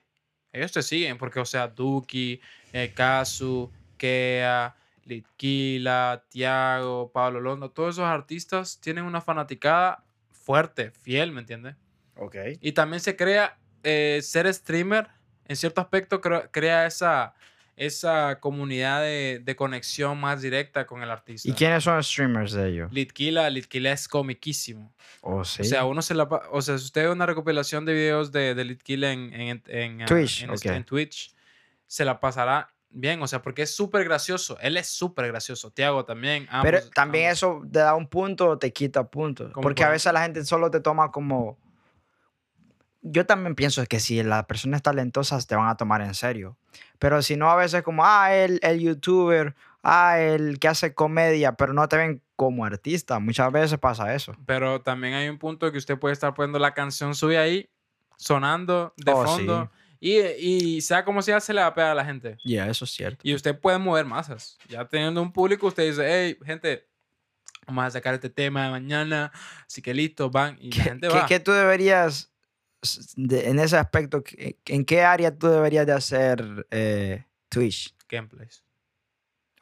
Ellos 0.53 0.71
te 0.71 0.83
siguen, 0.85 1.19
porque, 1.19 1.41
o 1.41 1.45
sea, 1.45 1.67
Duki, 1.67 2.41
eh, 2.73 2.93
Kazu, 2.95 3.69
Kea, 3.99 4.73
Litquila, 5.05 6.23
Tiago, 6.29 7.11
Pablo 7.11 7.41
Londo, 7.41 7.73
todos 7.73 7.97
esos 7.97 8.05
artistas 8.07 8.81
tienen 8.81 9.03
una 9.03 9.21
fanaticada 9.21 10.05
fuerte, 10.31 10.93
fiel, 10.93 11.33
¿me 11.33 11.41
entiendes? 11.41 11.75
Ok. 12.15 12.37
Y 12.61 12.71
también 12.71 13.01
se 13.01 13.17
crea 13.17 13.59
eh, 13.83 14.21
ser 14.23 14.47
streamer, 14.55 15.09
en 15.49 15.57
cierto 15.57 15.81
aspecto 15.81 16.21
cre- 16.21 16.49
crea 16.51 16.87
esa, 16.87 17.35
esa 17.77 18.41
comunidad 18.41 19.03
de, 19.03 19.41
de 19.45 19.57
conexión 19.57 20.19
más 20.19 20.43
directa 20.43 20.87
con 20.87 21.03
el 21.03 21.11
artista. 21.11 21.49
¿Y 21.49 21.53
quiénes 21.53 21.85
son 21.85 21.97
los 21.97 22.07
streamers 22.07 22.53
de 22.53 22.69
ellos? 22.69 22.93
Litquila, 22.93 23.51
Litquila 23.51 23.93
es 23.93 24.09
comiquísimo. 24.09 24.93
Oh, 25.21 25.45
sí. 25.45 25.63
O 25.63 25.65
sea, 25.65 25.85
uno 25.85 26.03
se 26.03 26.15
la, 26.15 26.25
o 26.25 26.63
sea, 26.63 26.79
si 26.79 26.85
usted 26.85 27.05
ve 27.05 27.11
una 27.11 27.27
recopilación 27.27 27.85
de 27.85 27.93
videos 27.93 28.33
de, 28.33 28.55
de 28.55 28.65
Litquila 28.65 29.13
en, 29.13 29.33
en, 29.33 29.63
en, 29.67 30.03
ah, 30.03 30.07
Twitch, 30.07 30.47
en, 30.65 30.85
Twitch, 30.85 31.35
se 31.87 32.05
la 32.05 32.19
pasará 32.19 32.69
bien, 32.89 33.21
o 33.21 33.27
sea, 33.27 33.43
porque 33.43 33.63
es 33.63 33.75
súper 33.75 34.05
gracioso. 34.05 34.57
Él 34.61 34.77
es 34.77 34.87
súper 34.87 35.27
gracioso. 35.29 35.71
Tiago 35.71 36.05
también. 36.05 36.49
Pero 36.63 36.81
también 36.95 37.27
ambos. 37.27 37.37
eso 37.37 37.63
te 37.71 37.81
da 37.81 37.95
un 37.95 38.09
punto 38.09 38.49
o 38.49 38.59
te 38.59 38.73
quita 38.73 39.07
puntos. 39.07 39.53
¿Cómo 39.53 39.63
Porque 39.63 39.83
por 39.83 39.89
a 39.89 39.93
veces 39.93 40.13
la 40.13 40.23
gente 40.23 40.45
solo 40.45 40.71
te 40.71 40.81
toma 40.81 41.11
como... 41.11 41.59
Yo 43.09 43.25
también 43.27 43.55
pienso 43.55 43.85
que 43.87 44.01
si 44.01 44.23
la 44.23 44.47
persona 44.47 44.77
es 44.77 44.83
talentosa 44.83 45.39
te 45.41 45.55
van 45.55 45.69
a 45.69 45.77
tomar 45.77 46.01
en 46.03 46.15
serio. 46.15 46.57
Pero 46.99 47.23
si 47.23 47.37
no, 47.37 47.51
a 47.51 47.57
veces 47.57 47.83
como, 47.83 48.05
ah, 48.05 48.35
el, 48.35 48.59
el 48.63 48.81
youtuber, 48.81 49.55
ah, 49.83 50.19
el 50.19 50.59
que 50.59 50.69
hace 50.69 50.95
comedia, 50.95 51.53
pero 51.53 51.73
no 51.73 51.89
te 51.89 51.97
ven 51.97 52.23
como 52.35 52.65
artista. 52.65 53.19
Muchas 53.19 53.53
veces 53.53 53.79
pasa 53.79 54.15
eso. 54.15 54.35
Pero 54.47 54.81
también 54.83 55.15
hay 55.15 55.29
un 55.29 55.39
punto 55.39 55.71
que 55.73 55.79
usted 55.79 55.99
puede 55.99 56.13
estar 56.15 56.35
poniendo 56.35 56.59
la 56.59 56.75
canción 56.75 57.15
suya 57.15 57.43
ahí, 57.43 57.71
sonando 58.17 58.93
de 58.97 59.13
Oh, 59.13 59.27
sí. 59.27 59.33
fondo. 59.47 59.71
Y, 60.01 60.19
y 60.19 60.81
sea 60.83 61.05
como 61.05 61.23
sea, 61.23 61.41
se 61.41 61.55
le 61.55 61.61
va 61.63 61.69
a 61.69 61.75
pegar 61.75 61.91
a 61.91 61.95
la 61.95 62.05
gente. 62.05 62.37
Ya, 62.45 62.67
eso 62.69 62.85
es 62.85 62.91
cierto. 62.91 63.21
Y 63.23 63.35
usted 63.35 63.59
puede 63.59 63.79
mover 63.79 64.05
masas. 64.05 64.59
Ya 64.69 64.85
teniendo 64.87 65.23
un 65.23 65.33
público, 65.33 65.67
usted 65.67 65.85
dice, 65.89 66.05
hey, 66.07 66.39
gente, 66.45 66.87
vamos 67.67 67.85
a 67.87 67.91
sacar 67.91 68.15
este 68.15 68.29
tema 68.31 68.71
mañana. 68.71 69.33
Así 69.67 69.81
que 69.81 69.95
listo, 69.95 70.31
van. 70.31 70.59
Y 70.61 70.71
la 70.71 70.77
¿Qué, 70.77 70.83
gente 70.83 71.09
va. 71.09 71.27
qué 71.27 71.41
tú 71.41 71.53
deberías, 71.53 72.31
de- 73.17 73.49
en 73.49 73.59
ese 73.59 73.77
aspecto, 73.77 74.23
qué- 74.23 74.57
en 74.67 74.85
qué 74.85 75.03
área 75.03 75.37
tú 75.37 75.49
deberías 75.49 75.87
de 75.87 75.93
hacer 75.93 76.67
eh, 76.71 77.25
Twitch? 77.49 77.95
Gameplays 78.09 78.63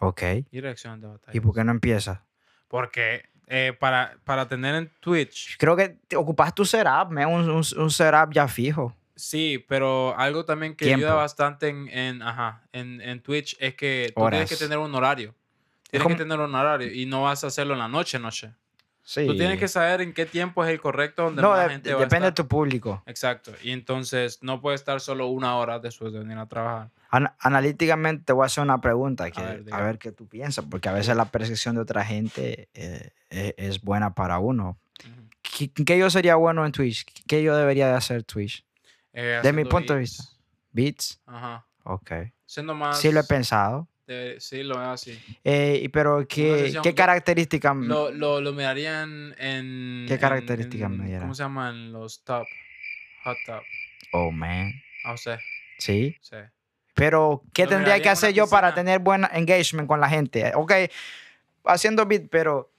Ok. 0.00 0.22
y 0.50 0.60
reacción 0.60 1.00
de 1.00 1.06
batalla. 1.06 1.37
¿Y 1.37 1.40
por 1.40 1.54
qué 1.54 1.64
no 1.64 1.70
empiezas? 1.72 2.20
Porque 2.68 3.24
eh, 3.46 3.76
para, 3.78 4.18
para 4.24 4.48
tener 4.48 4.74
en 4.74 4.90
Twitch, 5.00 5.56
Creo 5.58 5.76
que 5.76 5.90
te 6.08 6.16
ocupas 6.16 6.54
tu 6.54 6.64
setup, 6.64 7.10
man, 7.10 7.26
un, 7.28 7.50
un, 7.50 7.62
un 7.76 7.90
setup 7.90 8.32
ya 8.32 8.48
fijo. 8.48 8.94
sí, 9.14 9.64
pero 9.68 10.18
algo 10.18 10.44
también 10.44 10.74
que 10.74 10.87
Tiempo. 10.87 11.04
ayuda 11.06 11.14
bastante 11.14 11.68
en, 11.68 11.88
en, 11.88 12.22
ajá, 12.22 12.62
en, 12.72 13.00
en 13.00 13.20
Twitch 13.22 13.56
es 13.60 13.74
que 13.74 14.12
tú 14.14 14.28
tienes 14.30 14.48
que 14.50 14.56
tener 14.56 14.78
un 14.78 14.94
horario. 14.94 15.34
Tienes 15.90 16.02
como- 16.02 16.16
que 16.16 16.22
tener 16.22 16.40
un 16.40 16.54
horario 16.54 16.92
y 16.92 17.06
no 17.06 17.22
vas 17.22 17.44
a 17.44 17.48
hacerlo 17.48 17.74
en 17.74 17.78
la 17.80 17.88
noche, 17.88 18.18
noche. 18.18 18.52
Sí. 19.06 19.26
Tú 19.26 19.36
tienes 19.36 19.58
que 19.58 19.68
saber 19.68 20.00
en 20.00 20.14
qué 20.14 20.24
tiempo 20.24 20.64
es 20.64 20.70
el 20.70 20.80
correcto 20.80 21.24
donde 21.24 21.42
No, 21.42 21.50
más 21.50 21.64
de- 21.64 21.70
gente 21.74 21.92
va 21.92 22.00
a 22.00 22.04
depende 22.04 22.24
de 22.24 22.28
estar. 22.30 22.44
tu 22.44 22.48
público. 22.48 23.02
Exacto. 23.04 23.52
Y 23.62 23.70
entonces 23.72 24.38
no 24.42 24.62
puedes 24.62 24.80
estar 24.80 24.98
solo 25.00 25.26
una 25.26 25.56
hora 25.56 25.78
después 25.78 26.12
de 26.14 26.20
venir 26.20 26.38
a 26.38 26.46
trabajar. 26.46 26.90
Ana- 27.10 27.36
analíticamente 27.38 28.24
te 28.24 28.32
voy 28.32 28.44
a 28.44 28.46
hacer 28.46 28.62
una 28.64 28.80
pregunta 28.80 29.30
que, 29.30 29.40
A 29.40 29.44
a, 29.44 29.46
ver, 29.48 29.56
ver, 29.58 29.64
dígame. 29.66 29.98
qué 29.98 30.12
tú 30.12 30.26
piensas, 30.26 30.64
porque 30.70 30.88
a 30.88 30.92
veces 30.92 31.14
la 31.16 31.26
percepción 31.26 31.74
de 31.74 31.82
otra 31.82 32.02
gente 32.04 32.68
eh, 32.72 33.10
e- 33.28 33.54
es, 33.58 33.82
buena 33.82 34.14
para 34.14 34.38
uno. 34.38 34.78
Ujú. 35.00 35.28
¿Qué, 35.42 35.84
qué 35.84 35.98
yo 35.98 36.08
sería 36.08 36.36
bueno 36.36 36.64
en 36.64 36.72
Twitch? 36.72 37.04
¿Qué 37.26 37.42
yo 37.42 37.54
debería 37.56 37.88
de 37.88 37.94
hacer 37.94 38.24
Twitch? 38.24 38.64
Eh, 39.12 39.40
De 39.42 39.52
mi 39.52 39.64
punto 39.64 39.92
de 39.92 39.98
beats. 40.00 40.18
vista. 40.18 40.34
¿Beats? 40.72 41.20
Ajá. 41.26 41.66
Ok. 41.84 42.10
Siendo 42.46 42.74
más. 42.74 42.98
Sí 42.98 43.12
lo 43.12 43.20
he 43.20 43.24
pensado. 43.24 43.86
De- 44.06 44.36
sí, 44.40 44.62
lo 44.62 44.78
veo 44.78 44.90
así. 44.90 45.18
Eh, 45.44 45.88
pero 45.92 46.26
¿qué, 46.28 46.76
qué 46.82 46.94
características? 46.94 47.76
Lo, 47.76 48.10
lo, 48.10 48.40
lo 48.40 48.52
mirarían 48.52 49.34
en. 49.38 50.04
¿Qué 50.08 50.18
características 50.18 50.90
me? 50.90 51.18
¿Cómo 51.18 51.34
se 51.34 51.42
llaman 51.42 51.92
los 51.92 52.22
top? 52.24 52.46
Hot 53.24 53.36
top. 53.46 53.62
Oh, 54.12 54.30
man. 54.30 54.72
Ah, 55.04 55.16
sé. 55.16 55.38
Sí. 55.78 56.16
Sí. 56.20 56.36
Pero, 56.94 57.42
¿qué 57.52 57.64
Lo 57.64 57.70
tendría 57.70 58.00
que 58.00 58.08
hacer 58.08 58.32
yo 58.32 58.46
para 58.48 58.72
tener 58.74 59.00
buen 59.00 59.26
engagement 59.32 59.88
con 59.88 60.00
la 60.00 60.08
gente? 60.08 60.52
Ok, 60.54 60.72
haciendo 61.64 62.06
beat, 62.06 62.28
pero 62.30 62.70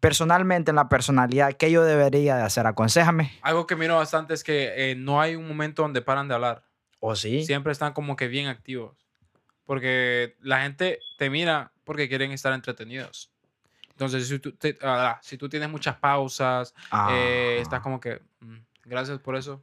personalmente, 0.00 0.70
en 0.70 0.76
la 0.76 0.88
personalidad, 0.88 1.54
¿qué 1.54 1.70
yo 1.70 1.82
debería 1.84 2.36
de 2.36 2.42
hacer? 2.42 2.66
Aconsejame. 2.66 3.32
Algo 3.40 3.66
que 3.66 3.76
miro 3.76 3.96
bastante 3.96 4.34
es 4.34 4.44
que 4.44 4.90
eh, 4.90 4.94
no 4.94 5.20
hay 5.20 5.36
un 5.36 5.48
momento 5.48 5.82
donde 5.82 6.02
paran 6.02 6.28
de 6.28 6.34
hablar. 6.34 6.64
¿O 7.00 7.14
sí? 7.16 7.44
Siempre 7.44 7.72
están 7.72 7.92
como 7.92 8.16
que 8.16 8.28
bien 8.28 8.46
activos. 8.48 9.05
Porque 9.66 10.36
la 10.40 10.62
gente 10.62 11.00
te 11.18 11.28
mira 11.28 11.72
porque 11.84 12.08
quieren 12.08 12.32
estar 12.32 12.52
entretenidos. 12.52 13.30
Entonces, 13.90 14.28
si 14.28 14.38
tú, 14.38 14.52
te- 14.52 14.78
ah, 14.82 15.18
si 15.22 15.36
tú 15.36 15.48
tienes 15.48 15.68
muchas 15.68 15.96
pausas, 15.96 16.74
eh, 17.10 17.58
estás 17.60 17.80
Ah. 17.80 17.82
como 17.82 18.00
que, 18.00 18.20
"Mm, 18.40 18.56
gracias 18.84 19.18
por 19.20 19.36
eso. 19.36 19.62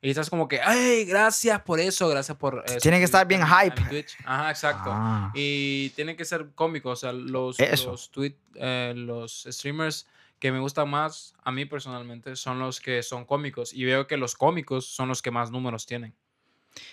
Y 0.00 0.10
estás 0.10 0.28
como 0.30 0.46
que, 0.46 0.60
ay, 0.60 1.04
gracias 1.04 1.60
por 1.62 1.80
eso, 1.80 2.08
gracias 2.08 2.36
por 2.36 2.62
eso. 2.66 2.78
Tiene 2.78 2.98
que 2.98 3.04
estar 3.04 3.26
bien 3.26 3.42
hype. 3.46 3.80
en 3.80 3.88
Twitch". 3.88 4.16
Ajá, 4.24 4.50
exacto. 4.50 4.90
Ah. 4.92 5.30
Y 5.34 5.90
tienen 5.90 6.16
que 6.16 6.24
ser 6.24 6.50
cómicos. 6.54 6.98
O 6.98 7.00
sea, 7.00 7.12
los, 7.12 7.58
Eso. 7.60 7.92
los, 7.92 8.10
tweet, 8.10 8.36
eh, 8.54 8.92
los 8.96 9.46
streamers 9.48 10.06
que 10.38 10.52
me 10.52 10.58
gustan 10.60 10.88
más, 10.90 11.34
a 11.42 11.50
mí 11.50 11.64
personalmente, 11.64 12.36
son 12.36 12.58
los 12.58 12.80
que 12.80 13.02
son 13.02 13.24
cómicos. 13.24 13.72
Y 13.72 13.84
veo 13.84 14.06
que 14.06 14.16
los 14.16 14.34
cómicos 14.34 14.86
son 14.86 15.08
los 15.08 15.22
que 15.22 15.30
más 15.30 15.50
números 15.50 15.86
tienen. 15.86 16.14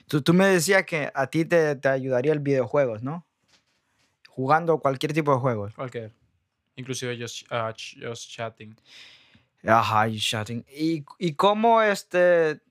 Tú, 0.08 0.22
tú 0.22 0.34
me 0.34 0.46
decías 0.48 0.86
que 0.86 1.12
a 1.14 1.28
ti 1.28 1.46
te, 1.46 1.76
te 1.76 1.88
ayudaría 1.90 2.32
el 2.34 2.40
videojuegos, 2.40 3.04
¿no? 3.04 3.26
Jugando 4.30 4.80
cualquier 4.80 5.14
tipo 5.14 5.34
de 5.34 5.40
juegos. 5.40 5.74
Cualquier. 5.76 6.12
Inclusive 6.76 7.18
just, 7.20 7.48
ch- 7.50 7.98
just 8.02 8.30
chatting. 8.30 8.76
Ajá, 9.66 10.08
y 10.08 10.20
chatting. 10.20 10.66
¿Y, 10.76 11.06
y 11.20 11.34
cómo 11.36 11.82
este 11.82 12.62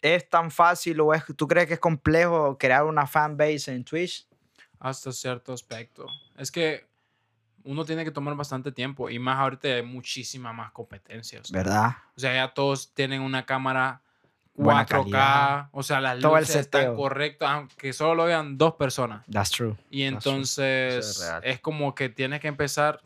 es 0.00 0.28
tan 0.28 0.50
fácil 0.50 1.00
o 1.00 1.14
es, 1.14 1.22
tú 1.36 1.46
crees 1.46 1.66
que 1.68 1.74
es 1.74 1.80
complejo 1.80 2.56
crear 2.58 2.84
una 2.84 3.06
fanbase 3.06 3.72
en 3.72 3.84
Twitch? 3.84 4.26
Hasta 4.80 5.12
cierto 5.12 5.52
aspecto. 5.52 6.06
Es 6.36 6.50
que 6.50 6.86
uno 7.64 7.84
tiene 7.84 8.04
que 8.04 8.10
tomar 8.10 8.34
bastante 8.34 8.72
tiempo. 8.72 9.10
Y 9.10 9.18
más 9.20 9.38
ahorita 9.38 9.68
hay 9.68 9.82
muchísima 9.82 10.52
más 10.52 10.72
competencia. 10.72 11.40
O 11.40 11.44
sea, 11.44 11.56
¿Verdad? 11.56 11.90
o 12.16 12.20
sea, 12.20 12.34
ya 12.34 12.52
todos 12.52 12.92
tienen 12.94 13.22
una 13.22 13.46
cámara 13.46 14.02
Buena 14.54 14.84
4K. 14.86 14.88
calidad. 14.88 15.68
O 15.72 15.82
sea, 15.82 16.00
las 16.00 16.18
Todo 16.20 16.36
el 16.36 16.42
luces 16.42 16.56
están 16.56 16.80
seteo. 16.82 16.96
correctas, 16.96 17.50
aunque 17.50 17.92
solo 17.92 18.14
lo 18.14 18.24
vean 18.26 18.58
dos 18.58 18.74
personas. 18.74 19.24
That's 19.30 19.50
true. 19.50 19.76
Y 19.90 20.02
That's 20.10 20.22
true. 20.24 20.32
entonces 20.34 21.20
real. 21.20 21.40
es 21.44 21.60
como 21.60 21.94
que 21.94 22.08
tienes 22.10 22.40
que 22.40 22.48
empezar 22.48 23.00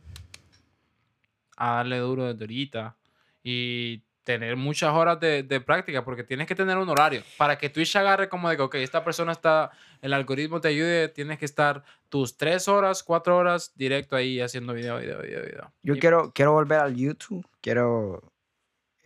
a 1.57 1.77
darle 1.77 1.99
duro 1.99 2.25
desde 2.33 2.45
ahorita 2.45 2.97
y 3.43 4.03
tener 4.25 4.57
muchas 4.57 4.93
horas 4.93 5.21
de, 5.21 5.45
de 5.45 5.61
práctica 5.61 6.05
porque 6.05 6.25
tienes 6.25 6.49
que 6.49 6.57
tener 6.57 6.77
un 6.79 6.89
horario 6.89 7.23
para 7.39 7.57
que 7.57 7.71
Twitch 7.71 7.95
agarre 7.95 8.29
como 8.29 8.51
de 8.51 8.57
que, 8.57 8.63
ok, 8.63 8.75
esta 8.77 9.05
persona 9.05 9.31
está, 9.31 9.71
el 10.03 10.13
algoritmo 10.13 10.61
te 10.61 10.67
ayude, 10.69 11.09
tienes 11.09 11.39
que 11.39 11.45
estar 11.45 11.85
tus 12.09 12.37
tres 12.37 12.67
horas, 12.67 13.05
cuatro 13.05 13.37
horas 13.37 13.73
directo 13.77 14.17
ahí 14.17 14.41
haciendo 14.41 14.73
video, 14.75 14.99
video, 14.99 15.23
video, 15.23 15.43
video. 15.45 15.73
Yo 15.85 15.95
Y- 15.95 16.01
quiero, 16.01 16.33
quiero 16.33 16.53
volver 16.53 16.81
al 16.81 16.97
YouTube. 16.97 17.47
Quiero. 17.61 18.33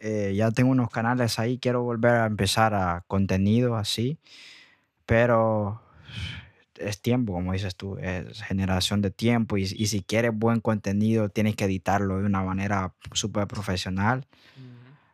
Eh, 0.01 0.33
ya 0.35 0.51
tengo 0.51 0.71
unos 0.71 0.91
canales 0.91 1.39
ahí. 1.39 1.59
Quiero 1.59 1.83
volver 1.83 2.13
a 2.13 2.27
empezar 2.27 2.75
a 2.75 3.05
contenido 3.07 3.77
así. 3.77 4.19
Pero 5.07 5.81
es 6.77 7.01
tiempo, 7.01 7.33
como 7.33 7.53
dices 7.53 7.77
tú. 7.77 7.97
Es 7.99 8.43
generación 8.43 9.03
de 9.03 9.11
tiempo. 9.11 9.57
Y, 9.57 9.63
y 9.63 9.87
si 9.87 10.03
quieres 10.03 10.33
buen 10.35 10.61
contenido, 10.61 11.29
tienes 11.29 11.57
que 11.57 11.65
editarlo 11.65 12.19
de 12.19 12.27
una 12.27 12.43
manera 12.43 12.95
súper 13.13 13.47
profesional. 13.47 14.27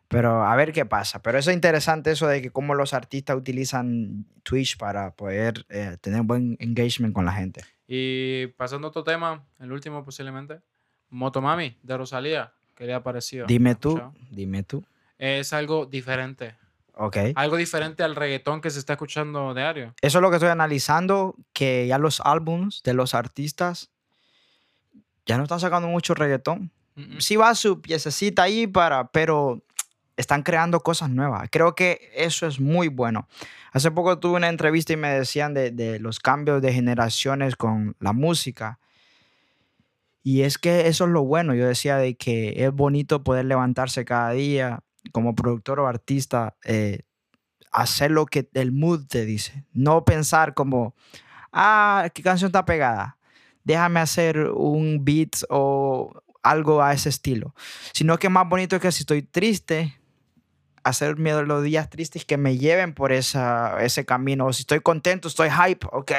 Pero 0.07 0.45
a 0.45 0.55
ver 0.55 0.71
qué 0.71 0.85
pasa. 0.85 1.21
Pero 1.21 1.37
eso 1.37 1.49
es 1.49 1.55
interesante, 1.55 2.11
eso 2.11 2.27
de 2.27 2.41
que 2.41 2.51
cómo 2.51 2.75
los 2.75 2.93
artistas 2.93 3.35
utilizan 3.35 4.25
Twitch 4.43 4.77
para 4.77 5.11
poder 5.15 5.65
eh, 5.69 5.97
tener 5.99 6.21
buen 6.21 6.55
engagement 6.59 7.13
con 7.13 7.25
la 7.25 7.33
gente. 7.33 7.61
Y 7.87 8.47
pasando 8.57 8.87
a 8.87 8.89
otro 8.89 9.03
tema, 9.03 9.45
el 9.59 9.71
último 9.71 10.03
posiblemente, 10.03 10.61
Motomami 11.09 11.77
de 11.83 11.97
Rosalía, 11.97 12.53
¿qué 12.77 12.85
le 12.85 12.93
ha 12.93 13.03
parecido? 13.03 13.47
Dime 13.47 13.71
¿Has 13.71 13.79
tú, 13.79 14.01
dime 14.29 14.63
tú. 14.63 14.85
Es 15.17 15.51
algo 15.51 15.85
diferente. 15.85 16.55
Ok. 16.93 17.17
Algo 17.35 17.57
diferente 17.57 18.03
al 18.03 18.15
reggaetón 18.15 18.61
que 18.61 18.69
se 18.69 18.79
está 18.79 18.93
escuchando 18.93 19.53
diario. 19.53 19.93
Eso 20.01 20.17
es 20.17 20.21
lo 20.21 20.29
que 20.29 20.37
estoy 20.37 20.49
analizando, 20.49 21.35
que 21.53 21.87
ya 21.87 21.97
los 21.97 22.21
álbums 22.21 22.81
de 22.83 22.93
los 22.93 23.13
artistas 23.13 23.91
ya 25.25 25.37
no 25.37 25.43
están 25.43 25.59
sacando 25.59 25.87
mucho 25.87 26.13
reggaetón. 26.13 26.71
Mm, 26.95 27.17
mm. 27.17 27.19
Sí 27.19 27.35
va 27.35 27.53
su 27.55 27.81
piececita 27.81 28.43
ahí 28.43 28.65
para, 28.65 29.09
pero 29.09 29.63
están 30.15 30.41
creando 30.41 30.79
cosas 30.79 31.09
nuevas. 31.09 31.47
Creo 31.51 31.75
que 31.75 32.11
eso 32.15 32.47
es 32.47 32.59
muy 32.59 32.87
bueno. 32.87 33.27
Hace 33.71 33.91
poco 33.91 34.17
tuve 34.19 34.37
una 34.37 34.49
entrevista 34.49 34.93
y 34.93 34.97
me 34.97 35.09
decían 35.09 35.53
de, 35.53 35.71
de 35.71 35.99
los 35.99 36.19
cambios 36.19 36.61
de 36.61 36.73
generaciones 36.73 37.55
con 37.55 37.95
la 37.99 38.13
música. 38.13 38.79
Y 40.27 40.41
es 40.41 40.57
que 40.57 40.89
eso 40.89 41.05
es 41.05 41.11
lo 41.11 41.23
bueno. 41.23 41.55
Yo 41.55 41.65
decía 41.65 41.95
de 41.95 42.17
que 42.17 42.65
es 42.65 42.73
bonito 42.73 43.23
poder 43.23 43.45
levantarse 43.45 44.03
cada 44.03 44.31
día 44.31 44.83
como 45.13 45.35
productor 45.35 45.79
o 45.79 45.87
artista, 45.87 46.57
eh, 46.65 47.03
hacer 47.71 48.11
lo 48.11 48.25
que 48.25 48.49
el 48.53 48.73
mood 48.73 49.07
te 49.07 49.23
dice. 49.23 49.63
No 49.71 50.03
pensar 50.03 50.53
como, 50.53 50.95
ah, 51.53 52.09
¿qué 52.13 52.23
canción 52.23 52.49
está 52.49 52.65
pegada? 52.65 53.17
Déjame 53.63 54.01
hacer 54.01 54.51
un 54.51 55.05
beat 55.05 55.43
o 55.49 56.11
algo 56.43 56.83
a 56.83 56.91
ese 56.91 57.07
estilo. 57.07 57.55
Sino 57.93 58.19
que 58.19 58.27
más 58.27 58.49
bonito 58.49 58.75
es 58.75 58.81
que 58.81 58.91
si 58.91 59.03
estoy 59.03 59.21
triste, 59.21 59.97
hacer 60.83 61.15
melodías 61.15 61.89
tristes 61.89 62.25
que 62.25 62.35
me 62.35 62.57
lleven 62.57 62.93
por 62.93 63.13
esa, 63.13 63.81
ese 63.81 64.03
camino. 64.03 64.47
O 64.47 64.51
si 64.51 64.63
estoy 64.63 64.81
contento, 64.81 65.29
estoy 65.29 65.49
hype, 65.49 65.87
ok, 65.89 66.11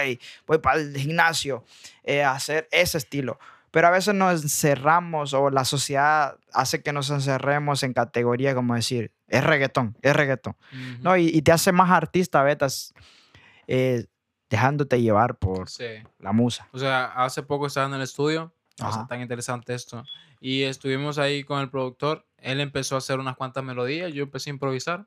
voy 0.47 0.59
para 0.61 0.81
el 0.81 0.97
gimnasio, 0.97 1.63
eh, 2.05 2.25
hacer 2.25 2.69
ese 2.73 2.97
estilo. 2.97 3.39
Pero 3.71 3.89
a 3.89 3.91
veces 3.91 4.15
nos 4.15 4.43
encerramos 4.43 5.35
o 5.35 5.51
la 5.51 5.65
sociedad 5.65 6.37
hace 6.53 6.83
que 6.83 6.93
nos 6.93 7.11
encerremos 7.11 7.83
en 7.83 7.93
categorías 7.93 8.55
como 8.55 8.75
decir, 8.75 9.13
es 9.29 9.45
reggaetón, 9.45 9.97
es 10.03 10.15
reggaetón. 10.17 10.57
Ujú. 10.73 11.03
¿no? 11.03 11.17
Y, 11.17 11.27
y 11.29 11.43
te 11.43 11.53
hace 11.53 11.73
más 11.73 11.91
artista, 11.91 12.43
Betas, 12.43 12.95
eh, 13.67 14.07
dejándote 14.51 15.01
llevar 15.03 15.37
por 15.37 15.69
Sí. 15.69 15.85
la 16.19 16.33
musa. 16.33 16.69
O 16.73 16.79
sea, 16.79 17.07
hace 17.07 17.43
poco 17.43 17.67
estaba 17.67 17.87
en 17.87 17.95
el 17.95 18.03
estudio, 18.03 18.53
o 18.75 18.77
sea, 18.79 18.89
Ajá. 18.89 19.07
tan 19.07 19.21
interesante 19.21 19.75
esto, 19.75 20.05
y 20.41 20.63
estuvimos 20.63 21.19
ahí 21.19 21.45
con 21.45 21.61
el 21.61 21.69
productor, 21.69 22.25
él 22.39 22.61
empezó 22.61 22.95
a 22.95 22.99
hacer 22.99 23.19
unas 23.19 23.37
cuantas 23.37 23.63
melodías, 23.65 24.13
yo 24.15 24.23
empecé 24.23 24.49
a 24.49 24.55
improvisar, 24.55 25.05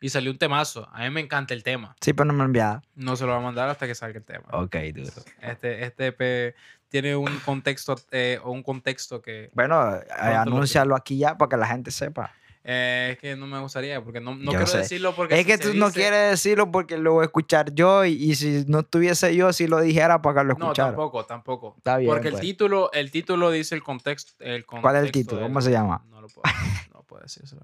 y 0.00 0.08
salió 0.08 0.30
un 0.30 0.38
temazo, 0.38 0.88
a 0.92 1.02
mí 1.02 1.10
me 1.10 1.20
encanta 1.20 1.52
el 1.54 1.62
tema, 1.62 1.94
Sí, 2.00 2.12
pero 2.14 2.24
no 2.26 2.32
me 2.32 2.44
enviada. 2.44 2.82
no 2.94 3.16
se 3.16 3.24
lo 3.26 3.32
va 3.32 3.38
a 3.38 3.42
mandar 3.42 3.68
hasta 3.68 3.86
que 3.86 3.94
salga 3.94 4.18
el 4.18 4.24
tema. 4.24 4.44
Ok, 4.52 4.76
duro. 4.94 5.10
Este, 5.42 5.84
este 5.84 6.06
EP 6.08 6.54
tiene 6.94 7.16
un 7.16 7.40
contexto, 7.40 7.96
eh, 8.12 8.38
o 8.44 8.52
un 8.52 8.62
contexto 8.62 9.20
que 9.20 9.50
Bueno, 9.52 9.96
eh, 9.96 10.04
lo 10.26 10.38
anúncialo 10.38 10.94
aquí 10.94 11.18
ya 11.18 11.36
para 11.36 11.48
que 11.48 11.56
la 11.56 11.66
gente 11.66 11.90
sepa. 11.90 12.32
eh, 12.62 13.08
es 13.14 13.18
que 13.18 13.34
no 13.34 13.48
me 13.48 13.58
gustaría, 13.58 14.00
porque 14.00 14.20
no, 14.20 14.36
no 14.36 14.52
quiero 14.52 14.64
sé. 14.68 14.78
decirlo 14.78 15.12
porque 15.12 15.34
Es 15.34 15.40
si 15.40 15.46
que 15.46 15.58
tú 15.58 15.74
no 15.74 15.90
quieres 15.90 16.30
decirlo 16.30 16.70
porque 16.70 16.96
lo 16.96 17.14
voy 17.14 17.22
a 17.22 17.24
escuchar 17.24 17.74
yo 17.74 18.04
y, 18.04 18.12
y 18.12 18.36
si 18.36 18.64
no 18.68 18.78
estuviese 18.78 19.34
yo, 19.34 19.52
si 19.52 19.66
lo 19.66 19.80
dijera 19.80 20.22
para 20.22 20.42
que 20.42 20.46
lo 20.46 20.54
No, 20.54 20.66
escuchara. 20.66 20.90
tampoco, 20.90 21.24
tampoco. 21.26 21.74
Está 21.78 21.96
bien, 21.96 22.12
Porque 22.12 22.28
el 22.28 22.34
pues. 22.34 22.42
título, 22.42 22.92
el 22.92 23.10
título 23.10 23.50
dice 23.50 23.74
el 23.74 23.82
contexto. 23.82 24.32
El 24.44 24.64
¿Cuál 24.64 24.94
es 24.94 25.02
el 25.02 25.10
título? 25.10 25.40
del- 25.40 25.48
¿Cómo 25.48 25.60
se 25.62 25.72
llama? 25.72 26.00
No 26.08 26.20
lo 26.20 26.28
puedo, 26.28 26.44
no 26.94 27.02
puedo 27.02 27.22
decírselo. 27.24 27.62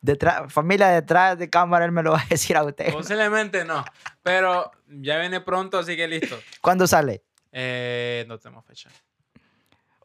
Detrás, 0.00 0.52
familia 0.52 0.88
detrás 0.88 1.38
de 1.38 1.48
cámara, 1.48 1.84
él 1.84 1.92
me 1.92 2.02
lo 2.02 2.12
va 2.12 2.20
a 2.20 2.26
decir 2.28 2.56
a 2.56 2.64
usted. 2.64 2.92
Posiblemente 2.92 3.64
no, 3.64 3.84
pero 4.22 4.70
ya 4.88 5.18
viene 5.18 5.40
pronto, 5.40 5.78
así 5.78 5.96
que 5.96 6.08
listo. 6.08 6.36
¿Cuándo 6.60 6.86
sale? 6.88 7.22
Eh, 7.52 8.24
no 8.28 8.38
tenemos 8.38 8.64
fecha. 8.64 8.90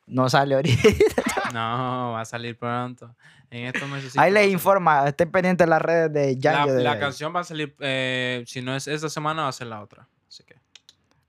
No 0.06 0.30
sale 0.30 0.56
ahorita. 0.56 0.82
No, 1.54 2.12
va 2.12 2.22
a 2.22 2.26
salir 2.26 2.58
pronto. 2.60 3.16
En 3.50 3.68
estos 3.68 3.88
meses. 3.90 4.18
Ahí 4.18 4.32
les 4.34 4.52
informa, 4.52 5.08
estén 5.08 5.32
pendientes 5.32 5.66
de 5.66 5.70
las 5.70 5.82
redes 5.82 6.12
de 6.12 6.34
La, 6.36 6.40
Yayo. 6.42 6.74
de- 6.74 6.84
la 6.84 7.00
canción 7.00 7.34
va 7.34 7.40
a 7.40 7.44
salir, 7.46 7.74
eh, 7.80 8.44
si 8.46 8.62
no 8.62 8.76
es 8.76 8.86
esta 8.90 9.08
semana, 9.08 9.44
va 9.44 9.48
a 9.48 9.52
ser 9.54 9.68
la 9.68 9.82
otra. 9.82 10.10
Así 10.28 10.44
que, 10.44 10.58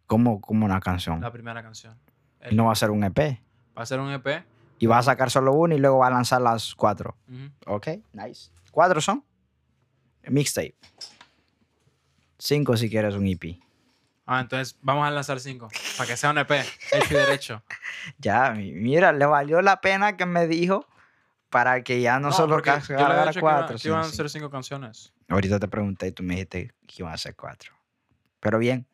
como, 0.08 0.40
como 0.40 0.64
una 0.66 0.80
canción. 0.80 1.20
la 1.20 1.30
primera 1.30 1.62
canción. 1.62 1.96
El- 2.40 2.56
no 2.56 2.64
va 2.66 2.72
a 2.72 2.74
ser 2.74 2.90
un 2.90 3.04
EP. 3.04 3.38
va 3.78 3.82
a 3.82 3.86
ser 3.86 4.00
un 4.00 4.10
EP. 4.10 4.44
Y 4.80 4.86
va 4.86 4.98
a 4.98 5.02
sacar 5.04 5.30
solo 5.30 5.52
uno 5.52 5.72
y 5.76 5.78
luego 5.78 5.98
va 5.98 6.08
a 6.08 6.10
lanzar 6.10 6.40
las 6.42 6.74
cuatro. 6.74 7.16
Ujú. 7.28 7.76
Ok, 7.76 7.88
nice. 8.12 8.50
¿Cuatro 8.72 9.00
son? 9.00 9.22
Mixtape. 10.24 10.74
Cinco 12.38 12.76
si 12.76 12.90
quieres 12.90 13.14
un 13.14 13.26
EP. 13.26 13.58
Ah, 14.26 14.40
entonces 14.40 14.76
vamos 14.82 15.06
a 15.06 15.10
lanzar 15.12 15.38
cinco. 15.40 15.68
Para 15.98 16.08
que 16.08 16.16
sea 16.16 16.30
un 16.30 16.38
EP, 16.38 16.50
hecho 16.92 17.14
y 17.14 17.14
derecho. 17.16 17.62
Ya, 18.18 18.52
mi- 18.52 18.72
mira, 18.72 19.12
le 19.12 19.26
valió 19.26 19.60
la 19.60 19.80
pena 19.80 20.16
que 20.16 20.24
me 20.24 20.46
dijo 20.46 20.86
para 21.50 21.82
que 21.82 22.00
ya 22.00 22.18
no, 22.20 22.30
solo 22.32 22.56
dicho 22.56 22.80
que 22.86 22.92
iba- 22.92 23.40
cuatro. 23.40 23.76
que 23.78 23.88
iban 23.88 24.00
a 24.00 24.04
ser 24.04 24.30
cinco 24.30 24.48
canciones. 24.50 25.12
Ahorita 25.28 25.58
te 25.58 25.68
pregunté 25.68 26.06
y 26.08 26.12
tú 26.12 26.22
me 26.22 26.34
dijiste 26.34 26.72
que 26.86 27.02
iban 27.02 27.12
a 27.12 27.18
ser 27.18 27.34
cuatro. 27.34 27.72
Pero 28.40 28.58
bien. 28.58 28.86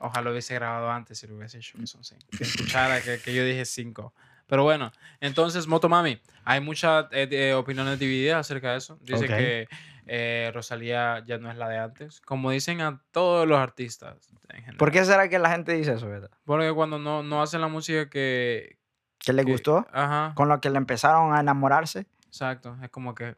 Ojalá 0.00 0.22
lo 0.22 0.30
hubiese 0.32 0.54
grabado 0.54 0.90
antes 0.90 1.22
y 1.22 1.26
lo 1.26 1.36
hubiese 1.36 1.58
hecho 1.58 1.78
que 1.78 1.86
son 1.86 2.02
cinco. 2.04 2.26
Que 2.36 2.44
escuchara 2.44 3.00
que, 3.00 3.18
que 3.20 3.32
yo 3.34 3.44
dije 3.44 3.64
cinco. 3.64 4.12
Pero 4.46 4.62
bueno, 4.62 4.92
entonces, 5.20 5.66
Motomami, 5.66 6.20
hay 6.44 6.60
muchas 6.60 7.06
eh, 7.12 7.26
de- 7.26 7.54
opiniones 7.54 7.98
divididas 7.98 8.40
acerca 8.40 8.72
de 8.72 8.78
eso. 8.78 8.98
Dice 9.00 9.24
Ok. 9.24 9.30
que 9.30 9.68
eh, 10.06 10.50
Rosalía 10.54 11.22
ya 11.26 11.38
no 11.38 11.50
es 11.50 11.56
la 11.56 11.68
de 11.68 11.78
antes. 11.78 12.20
Como 12.20 12.50
dicen 12.50 12.80
a 12.82 13.02
todos 13.10 13.48
los 13.48 13.58
artistas. 13.58 14.28
En 14.50 14.56
general. 14.56 14.76
¿Por 14.76 14.90
qué 14.92 15.04
será 15.04 15.28
que 15.30 15.38
la 15.38 15.50
gente 15.50 15.72
dice 15.72 15.94
eso, 15.94 16.06
verdad? 16.08 16.30
Porque 16.44 16.70
cuando 16.72 16.98
no, 16.98 17.22
no 17.22 17.40
hacen 17.42 17.60
la 17.62 17.68
música 17.68 18.10
que... 18.10 18.78
¿Que 19.18 19.32
le 19.32 19.44
que- 19.46 19.52
gustó? 19.52 19.86
Ajá, 19.92 20.32
Con 20.34 20.48
lo 20.50 20.60
que 20.60 20.68
le 20.68 20.76
empezaron 20.76 21.34
a 21.34 21.40
enamorarse. 21.40 22.06
exacto. 22.26 22.76
Es 22.82 22.90
como 22.90 23.14
que 23.14 23.36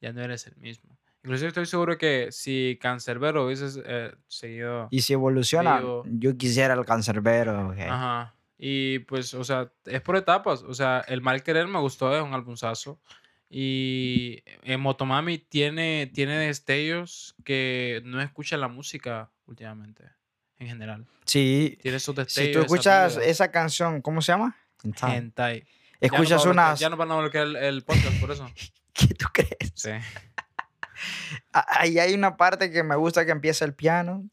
ya 0.00 0.12
no 0.14 0.22
eres 0.22 0.46
el 0.46 0.56
mismo. 0.56 0.96
Inclusive 1.24 1.48
estoy 1.48 1.66
seguro 1.66 1.98
que 1.98 2.28
si 2.30 2.78
Cancerbero 2.80 3.44
hubiese 3.44 3.82
eh, 3.84 4.14
seguido... 4.28 4.88
Y 4.90 5.02
si 5.02 5.12
evoluciona, 5.12 5.78
Vivo. 5.80 6.04
yo 6.06 6.36
quisiera 6.38 6.72
el 6.72 6.86
cancerbero. 6.86 7.68
ok. 7.68 7.78
Ajá. 7.80 8.34
Y 8.58 8.98
pues, 9.00 9.34
o 9.34 9.44
sea, 9.44 9.70
es 9.84 10.00
por 10.00 10.16
etapas. 10.16 10.62
O 10.62 10.74
sea, 10.74 11.04
El 11.06 11.20
Mal 11.22 11.42
Querer 11.42 11.66
me 11.68 11.78
gustó, 11.78 12.16
es 12.16 12.22
un 12.22 12.34
albumzazo. 12.34 13.00
Y 13.48 14.42
en 14.62 14.80
Motomami 14.80 15.38
tiene, 15.38 16.10
tiene 16.12 16.36
destellos 16.38 17.34
que 17.44 18.02
no 18.04 18.20
escucha 18.20 18.56
la 18.58 18.68
música 18.68 19.30
últimamente, 19.46 20.04
en 20.58 20.66
general. 20.68 21.06
Sí, 21.24 21.78
Tiene 21.80 21.96
esos 21.96 22.14
si 22.14 22.20
destellos. 22.20 22.52
tú 22.52 22.58
esas 22.58 22.64
escuchas 22.72 23.12
vibras. 23.14 23.30
esa 23.30 23.50
canción, 23.50 24.02
¿cómo 24.02 24.20
se 24.20 24.32
llama? 24.32 24.56
Time. 24.82 25.16
Hentai. 25.16 25.64
Escuchas 26.00 26.40
ya 26.42 26.44
no 26.46 26.50
unas... 26.52 26.78
Ya 26.80 26.90
no 26.90 26.96
van 26.96 27.10
a 27.10 27.16
bloquear 27.16 27.46
el, 27.46 27.56
el 27.56 27.84
podcast 27.84 28.20
por 28.20 28.30
eso. 28.32 28.46
¿Qué 28.92 29.06
tú 29.14 29.26
crees? 29.32 29.72
Sí. 29.74 29.90
Ah, 31.52 31.64
Ahí 31.78 31.96
hay 32.00 32.12
una 32.12 32.36
parte 32.36 32.72
que 32.72 32.82
me 32.82 32.96
gusta 32.96 33.24
que 33.24 33.30
empieza 33.30 33.64
el 33.64 33.72
piano. 33.72 34.28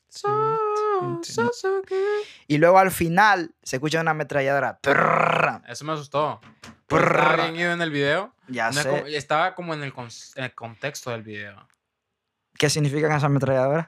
Y 2.47 2.57
luego 2.57 2.77
al 2.79 2.91
final 2.91 3.53
se 3.63 3.77
escucha 3.77 4.01
una 4.01 4.11
ametralladora. 4.11 4.79
Eso 5.67 5.85
me 5.85 5.93
asustó. 5.93 6.39
Prrr. 6.87 7.37
bien 7.41 7.55
ido 7.55 7.71
en 7.73 7.81
el 7.81 7.89
video. 7.91 8.33
Ya 8.47 8.65
No 8.71 8.77
es 8.77 8.83
sé. 8.83 8.89
como- 8.89 9.05
estaba 9.07 9.55
como 9.55 9.73
en 9.73 9.83
el, 9.83 9.93
con- 9.93 10.09
en 10.35 10.43
el 10.43 10.53
contexto 10.53 11.11
del 11.11 11.23
video. 11.23 11.67
¿Qué 12.57 12.69
significan 12.69 13.11
esas 13.11 13.23
ametralladoras? 13.25 13.87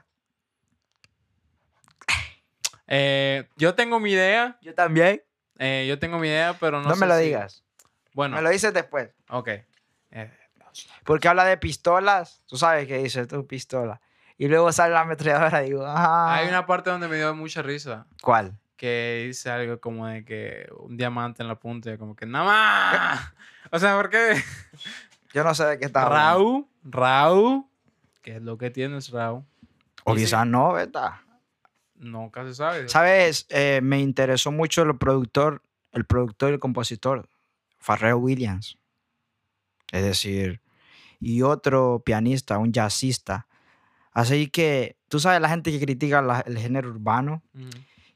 Eh, 2.86 3.48
yo 3.56 3.74
tengo 3.74 4.00
mi 4.00 4.12
idea. 4.12 4.58
Yo 4.62 4.74
también. 4.74 5.22
eh, 5.60 5.86
yo 5.88 5.98
tengo 5.98 6.18
mi 6.20 6.28
idea, 6.28 6.56
pero 6.60 6.80
no 6.80 6.88
No, 6.88 6.94
sé 6.94 7.00
me 7.00 7.06
lo 7.06 7.16
si- 7.18 7.24
digas. 7.24 7.64
Bueno, 8.14 8.36
Me 8.36 8.42
lo 8.42 8.50
dices 8.50 8.72
después. 8.72 9.10
ok. 9.28 9.48
Eh, 10.12 10.32
Porque 11.04 11.26
habla 11.28 11.44
de 11.44 11.56
pistolas. 11.56 12.42
Tú 12.46 12.56
sabes 12.56 12.86
qué 12.86 12.98
dice 12.98 13.26
tu 13.26 13.44
pistola. 13.46 14.00
Y 14.38 14.46
luego 14.46 14.70
sale 14.70 14.94
la 14.94 15.00
ametralladora. 15.00 15.60
Digo, 15.60 15.84
ah. 15.84 16.34
Hay 16.34 16.48
una 16.48 16.64
parte 16.64 16.90
donde 16.90 17.08
me 17.08 17.16
dio 17.16 17.34
mucha 17.34 17.60
risa. 17.60 18.06
¿Cuál? 18.22 18.56
Que 18.76 19.24
dice 19.26 19.50
algo 19.50 19.80
como 19.80 20.06
de 20.06 20.24
que 20.24 20.68
un 20.78 20.96
diamante 20.96 21.42
en 21.42 21.48
la 21.48 21.56
punta. 21.56 21.92
y 21.92 21.98
Como 21.98 22.14
que 22.16 22.24
nada 22.24 22.44
más. 22.44 23.32
O 23.70 23.78
sea, 23.78 23.96
¿por 23.96 24.08
qué? 24.08 24.42
Yo 25.34 25.44
no 25.44 25.54
sé 25.54 25.64
de 25.64 25.78
qué 25.78 25.84
está. 25.84 26.08
Raúl, 26.08 26.66
Raúl. 26.84 27.66
¿Qué 28.22 28.36
es 28.36 28.42
lo 28.42 28.56
que 28.56 28.70
tienes, 28.70 29.10
Raúl? 29.10 29.44
O 30.04 30.14
quizás 30.14 30.46
no, 30.46 30.72
¿verdad? 30.72 31.16
Nunca 31.96 32.44
se 32.44 32.54
sabe. 32.54 32.88
¿Sabes? 32.88 33.46
Eh, 33.50 33.80
me 33.82 34.00
interesó 34.00 34.50
mucho 34.52 34.82
el 34.82 34.96
productor, 34.96 35.62
el 35.92 36.06
productor 36.06 36.50
y 36.50 36.54
el 36.54 36.60
compositor, 36.60 37.28
Pharrell 37.78 38.14
Williams. 38.14 38.78
Es 39.92 40.02
decir, 40.02 40.62
y 41.20 41.42
otro 41.42 42.02
pianista, 42.04 42.56
un 42.56 42.72
jazzista. 42.72 43.47
Así 44.12 44.48
que, 44.48 44.96
tú 45.08 45.20
sabes, 45.20 45.40
la 45.40 45.48
gente 45.48 45.70
que 45.70 45.80
critica 45.80 46.20
la- 46.22 46.40
el 46.40 46.58
género 46.58 46.88
urbano, 46.90 47.42
Ujú. 47.54 47.68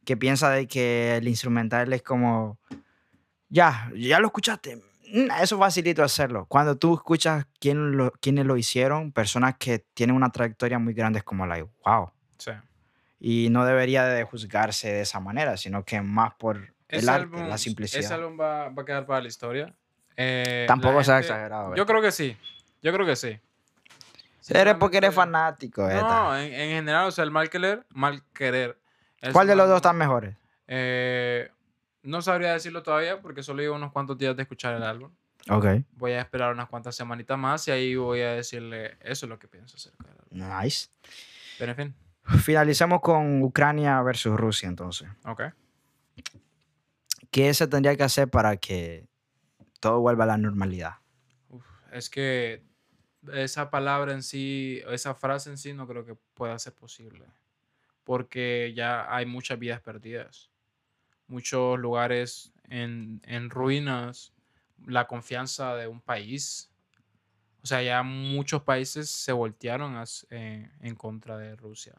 que 0.05 0.17
piensa 0.17 0.51
de 0.51 0.67
que 0.67 1.17
el 1.17 1.29
instrumental 1.29 1.93
es 1.93 2.03
como, 2.03 2.59
ya, 3.49 3.91
ya 3.95 4.19
lo 4.21 4.27
escuchaste. 4.29 4.77
Mm, 5.13 5.31
Eso 5.43 5.59
facilito 5.59 6.03
hacerlo. 6.03 6.47
Cuando 6.49 6.77
tú 6.77 6.95
escuchas 6.95 7.47
quién 7.61 7.97
lo, 7.97 8.11
quiénes 8.13 8.47
lo 8.47 8.57
hicieron, 8.57 9.13
personas 9.13 9.57
que 9.59 9.81
tienen 9.95 10.17
una 10.17 10.31
trayectoria 10.31 10.79
muy 10.79 10.95
grande, 10.95 11.19
es 11.19 11.25
como, 11.25 11.47
like, 11.47 11.69
wow. 11.85 12.11
Sí. 12.39 12.51
Y 13.21 13.51
no 13.51 13.65
debería 13.65 14.05
de 14.05 14.25
juzgarse 14.25 14.91
de 14.91 15.01
esa 15.03 15.21
manera, 15.21 15.57
sino 15.57 15.85
que 15.85 16.01
más 16.01 16.33
por 16.39 16.75
el 16.89 17.09
arte, 17.09 17.27
álbum- 17.27 17.47
la 17.49 17.59
simplicidad. 17.59 18.03
Ese 18.03 18.15
álbum 18.15 18.39
va, 18.41 18.69
va 18.71 18.83
a 18.83 18.85
quedar 18.87 19.07
para 19.07 19.21
la 19.21 19.29
historia. 19.29 19.75
Eh, 20.17 20.65
Tampoco 20.67 20.95
la 20.99 21.05
sea 21.05 21.15
gente- 21.17 21.29
exagerado. 21.29 21.75
Yo 21.77 21.87
creo 21.87 22.03
que 22.03 22.11
sí. 22.13 22.37
Yo 22.83 22.93
creo 22.93 23.07
que 23.07 23.17
sí. 23.17 23.39
Eres 24.49 24.75
porque 24.75 24.97
eres 24.99 25.15
fanático. 25.15 25.83
No, 25.89 26.37
en, 26.37 26.53
en 26.53 26.71
general, 26.71 27.07
o 27.09 27.11
sea, 27.11 27.25
el 27.25 27.31
mal 27.31 27.49
querer, 27.51 27.87
mal 27.91 28.23
querer. 28.33 28.79
¿Cuál 29.33 29.47
de 29.47 29.55
los 29.57 29.69
dos 29.69 29.77
están 29.77 29.97
mejores? 29.97 30.37
Eh, 30.67 31.51
no 32.03 32.23
sabría 32.23 32.53
decirlo 32.53 32.83
todavía 32.83 33.21
porque 33.21 33.43
solo 33.43 33.63
llevo 33.63 33.77
unos 33.77 33.93
cuantos 33.93 34.19
días 34.19 34.35
de 34.37 34.43
escuchar 34.43 34.75
el 34.75 34.83
álbum. 34.83 35.13
Ok. 35.49 35.67
Voy 35.93 36.13
a 36.13 36.21
esperar 36.21 36.53
unas 36.53 36.69
cuantas 36.69 36.95
semanitas 36.97 37.39
más 37.39 37.67
y 37.69 37.71
ahí 37.71 37.95
voy 37.95 38.21
a 38.21 38.33
decirle 38.33 38.97
eso 39.01 39.27
es 39.27 39.31
lo 39.31 39.39
que 39.39 39.49
pienso 39.49 39.77
acerca 39.77 40.09
del 40.09 40.43
álbum. 40.43 40.63
Nice. 40.63 40.89
Pero 41.59 41.73
en 41.73 41.77
fin, 41.77 41.95
Finalicemos 42.41 43.01
con 43.01 43.43
Ucrania 43.43 44.01
versus 44.03 44.37
Rusia 44.39 44.69
entonces. 44.69 45.09
ok. 45.25 45.43
¿Qué 47.31 47.53
se 47.55 47.67
tendría 47.67 47.97
que 47.97 48.03
hacer 48.03 48.29
para 48.29 48.57
que 48.57 49.07
todo 49.81 50.01
vuelva 50.01 50.25
a 50.25 50.27
la 50.29 50.37
normalidad? 50.37 50.97
Uf, 51.49 51.65
es 51.91 52.11
que 52.11 52.63
esa 53.35 53.71
palabra 53.71 54.13
en 54.13 54.23
sí, 54.23 54.83
esa 54.91 55.15
frase 55.15 55.51
en 55.51 55.59
sí 55.59 55.73
no 55.73 55.87
creo 55.87 56.05
que 56.05 56.17
pueda 56.35 56.59
ser 56.59 56.75
posible. 56.75 57.25
Porque 58.05 58.73
ya 58.75 59.15
hay 59.15 59.27
muchas 59.27 59.59
vidas 59.59 59.81
perdidas. 59.81 60.51
Muchos 61.27 61.79
lugares 61.79 62.53
en, 62.69 63.21
en 63.25 63.51
ruinas. 63.51 64.33
La 64.87 65.07
confianza 65.07 65.77
de 65.77 65.87
un 65.87 66.01
país. 66.01 66.71
O 67.63 67.67
sea, 67.67 67.83
ya 67.83 68.03
muchos 68.03 68.63
países 68.63 69.09
se 69.09 69.31
voltearon 69.31 70.03
eh, 70.31 70.71
en 70.81 70.95
contra 70.97 71.39
de 71.39 71.55
Rusia. 71.55 71.95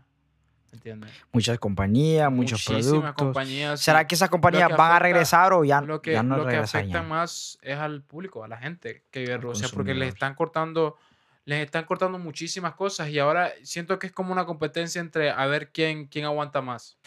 ¿Entiendes? 0.74 1.12
Muchas 1.32 1.60
compañías, 1.60 2.32
muchos 2.32 2.68
Muchísimas 2.68 3.14
productos. 3.14 3.26
compañías. 3.28 3.80
¿Será 3.80 4.08
que 4.08 4.16
esas 4.16 4.30
compañías 4.30 4.68
que 4.70 4.76
van 4.76 4.92
a 4.92 5.00
regresar 5.00 5.54
o 5.54 5.64
ya, 5.64 5.82
lo 5.82 6.02
que, 6.02 6.14
ya 6.14 6.24
no 6.24 6.38
lo 6.38 6.48
que 6.48 6.58
afecta 6.58 7.04
más 7.04 7.60
es 7.62 7.78
al 7.78 8.02
público, 8.02 8.44
a 8.44 8.48
la 8.48 8.58
gente 8.58 9.04
que 9.12 9.20
vive 9.20 9.34
en 9.34 9.42
Rusia, 9.42 9.68
porque 9.72 9.94
les 9.94 10.10
están 10.10 10.34
cortando, 10.34 10.98
les 11.46 11.66
están 11.66 11.86
cortando 11.86 12.18
muchísimas 12.20 12.74
cosas 12.76 13.10
y 13.10 13.20
ahora 13.20 13.52
siento 13.64 14.00
que 14.00 14.08
es 14.08 14.14
como 14.14 14.32
una 14.32 14.46
competencia 14.46 15.02
entre 15.02 15.30
a 15.30 15.46
ver 15.46 15.72
quién, 15.72 16.08
quién 16.08 16.26
aguanta 16.26 16.62
más. 16.62 16.98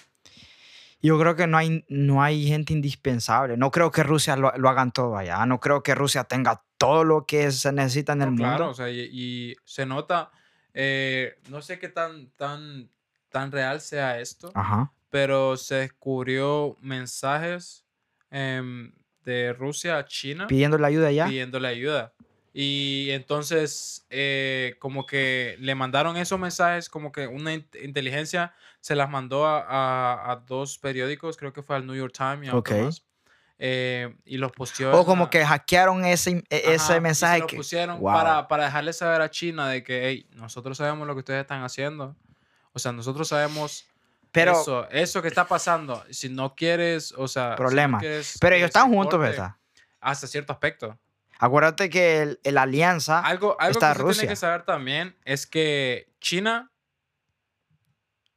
Yo 1.03 1.18
creo 1.20 1.37
que 1.37 1.47
no 1.47 1.57
hay, 1.59 1.84
no 1.89 2.22
hay 2.22 2.47
gente 2.49 2.72
indispensable. 2.72 3.57
No 3.57 3.70
creo 3.70 3.91
que 3.91 4.03
Rusia 4.03 4.34
lo, 4.37 4.53
lo 4.57 4.68
hagan 4.68 4.93
todo 4.93 5.16
allá. 5.16 5.45
No 5.47 5.61
creo 5.61 5.82
que 5.82 5.95
Rusia 5.95 6.24
tenga 6.24 6.62
todo 6.78 7.05
lo 7.05 7.26
que 7.26 7.51
se 7.53 7.70
necesita 7.72 8.12
en 8.14 8.22
el 8.22 8.26
No, 8.28 8.32
mundo. 8.32 8.45
claro, 8.49 8.70
o 8.70 8.74
sea, 8.74 8.91
y, 8.91 9.09
y 9.12 9.57
se 9.64 9.87
nota, 9.87 10.30
eh, 10.74 11.39
no 11.49 11.61
sé 11.62 11.78
qué 11.78 11.89
tan, 11.89 12.30
tan, 12.30 12.91
tan 13.30 13.53
real 13.53 13.80
sea 13.80 14.18
esto, 14.20 14.51
Ajá. 14.55 14.93
pero 15.11 15.57
se 15.57 15.76
descubrió 15.76 16.76
mensajes 16.80 17.84
em, 18.30 18.93
de 19.24 19.53
Rusia 19.53 19.99
a 19.99 20.07
China 20.07 20.47
Pidiéndole 20.47 20.87
ayuda 20.87 21.09
allá. 21.09 21.26
pidiéndole 21.26 21.68
ayuda. 21.68 22.12
Y 22.59 23.11
entonces, 23.11 24.07
eh, 24.09 24.76
como 24.78 25.04
que 25.04 25.57
le 25.61 25.74
mandaron 25.74 26.16
esos 26.16 26.38
mensajes, 26.38 26.88
como 26.88 27.12
que 27.12 27.26
una 27.26 27.52
int- 27.54 27.84
inteligencia 27.84 28.54
se 28.80 28.94
las 28.96 29.11
mandó 29.11 29.44
a, 29.46 29.61
a- 29.61 30.32
a 30.32 30.36
dos 30.36 30.78
periódicos, 30.78 31.36
creo 31.36 31.52
que 31.52 31.62
fue 31.62 31.76
al 31.76 31.86
New 31.86 31.94
York 31.94 32.14
Times 32.16 32.46
y 32.46 32.48
a 32.48 32.57
otro 32.57 32.74
Ok. 32.74 32.82
más, 32.84 33.04
eh, 33.59 34.16
y 34.24 34.38
los 34.38 34.52
posteó. 34.52 34.98
O 34.98 35.04
como 35.04 35.28
que 35.28 35.44
hackearon 35.44 36.07
ese, 36.07 36.42
e- 36.48 36.57
Ajá, 36.57 36.70
y 36.70 36.74
ese 36.76 36.86
se 36.94 37.00
mensaje 37.00 37.40
lo 37.40 37.46
que... 37.46 37.57
pusieron 37.57 38.00
Wow. 38.00 38.11
para, 38.14 38.48
para 38.48 38.64
dejarle 38.64 38.94
saber 38.94 39.20
a 39.20 39.30
China 39.30 39.68
de 39.68 39.82
que, 39.84 40.07
hey, 40.09 40.26
nosotros 40.32 40.78
sabemos 40.78 41.07
lo 41.07 41.12
que 41.12 41.18
ustedes 41.18 41.42
están 41.42 41.62
haciendo. 41.62 42.16
O 42.72 42.78
sea, 42.78 42.90
nosotros 42.92 43.28
sabemos 43.28 43.84
Pero, 44.32 44.52
eso, 44.59 44.88
eso 44.88 45.20
que 45.20 45.28
está 45.28 45.46
pasando. 45.46 46.02
Si 46.09 46.30
no 46.30 46.54
quieres, 46.54 47.12
o 47.12 47.28
sea, 47.28 47.48
si 47.48 47.50
no 47.50 47.57
Problema. 47.57 47.98
quieres 47.98 48.38
pero 48.40 48.52
que 48.54 48.57
ellos 48.61 48.68
están 48.68 48.90
juntos, 48.90 49.20
¿verdad? 49.20 49.57
Hasta 50.00 50.26
cierto 50.26 50.54
aspecto. 50.54 50.98
Acuérdate 51.39 51.91
que 51.91 52.22
el, 52.22 52.41
el 52.45 52.59
alianza... 52.59 53.20
Algo, 53.20 53.57
algo 53.61 53.72
está 53.72 53.93
que 53.93 53.99
Rusia. 53.99 54.20
tiene 54.22 54.32
que 54.32 54.37
saber 54.37 54.62
también 54.64 55.16
es 55.24 55.47
que 55.47 56.12
China 56.20 56.70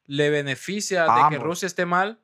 le 0.06 0.30
beneficia 0.30 1.02
de 1.04 1.08
que 1.08 1.14
Vamos. 1.14 1.40
Rusia 1.44 1.66
esté 1.68 1.86
mal 1.86 2.20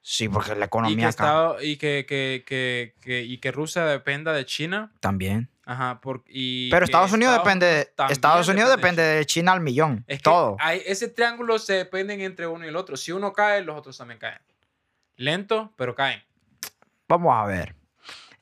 Sí, 0.00 0.28
porque 0.28 0.50
la 0.50 0.56
y 0.56 0.58
que, 0.60 0.64
economía 0.64 1.08
acá 1.08 1.10
Estado- 1.10 1.62
y 1.62 1.76
que, 1.76 2.06
que, 2.08 2.44
que, 2.46 2.94
que- 3.02 3.22
y 3.22 3.38
que 3.38 3.52
Rusia 3.52 3.84
dependa 3.84 4.32
de 4.32 4.46
China. 4.46 4.92
también. 5.00 5.50
Ajá, 5.64 6.00
por, 6.00 6.24
y 6.28 6.70
Pero 6.70 6.86
que 6.86 6.92
Estados 6.92 7.12
Unidos 7.12 7.36
depende 7.36 7.66
de... 7.66 7.84
también 7.84 8.12
Estados 8.12 8.48
Unidos 8.48 8.70
depende 8.70 9.02
depende 9.02 9.18
de 9.18 9.26
China 9.26 9.52
al 9.52 9.60
millón. 9.60 10.04
Es 10.06 10.18
que 10.18 10.22
todo. 10.22 10.56
hay, 10.60 10.82
ese 10.86 11.08
triángulo 11.08 11.58
se 11.58 11.74
dependen 11.74 12.22
entre 12.22 12.46
uno 12.46 12.64
y 12.64 12.68
el 12.68 12.76
otro. 12.76 12.96
Si 12.96 13.12
uno 13.12 13.34
cae, 13.34 13.60
los 13.62 13.76
otros 13.76 13.98
también 13.98 14.18
caen. 14.18 14.40
Lento, 15.16 15.74
pero 15.76 15.94
caen. 15.94 16.22
Vamos 17.06 17.34
a 17.36 17.44
ver. 17.44 17.74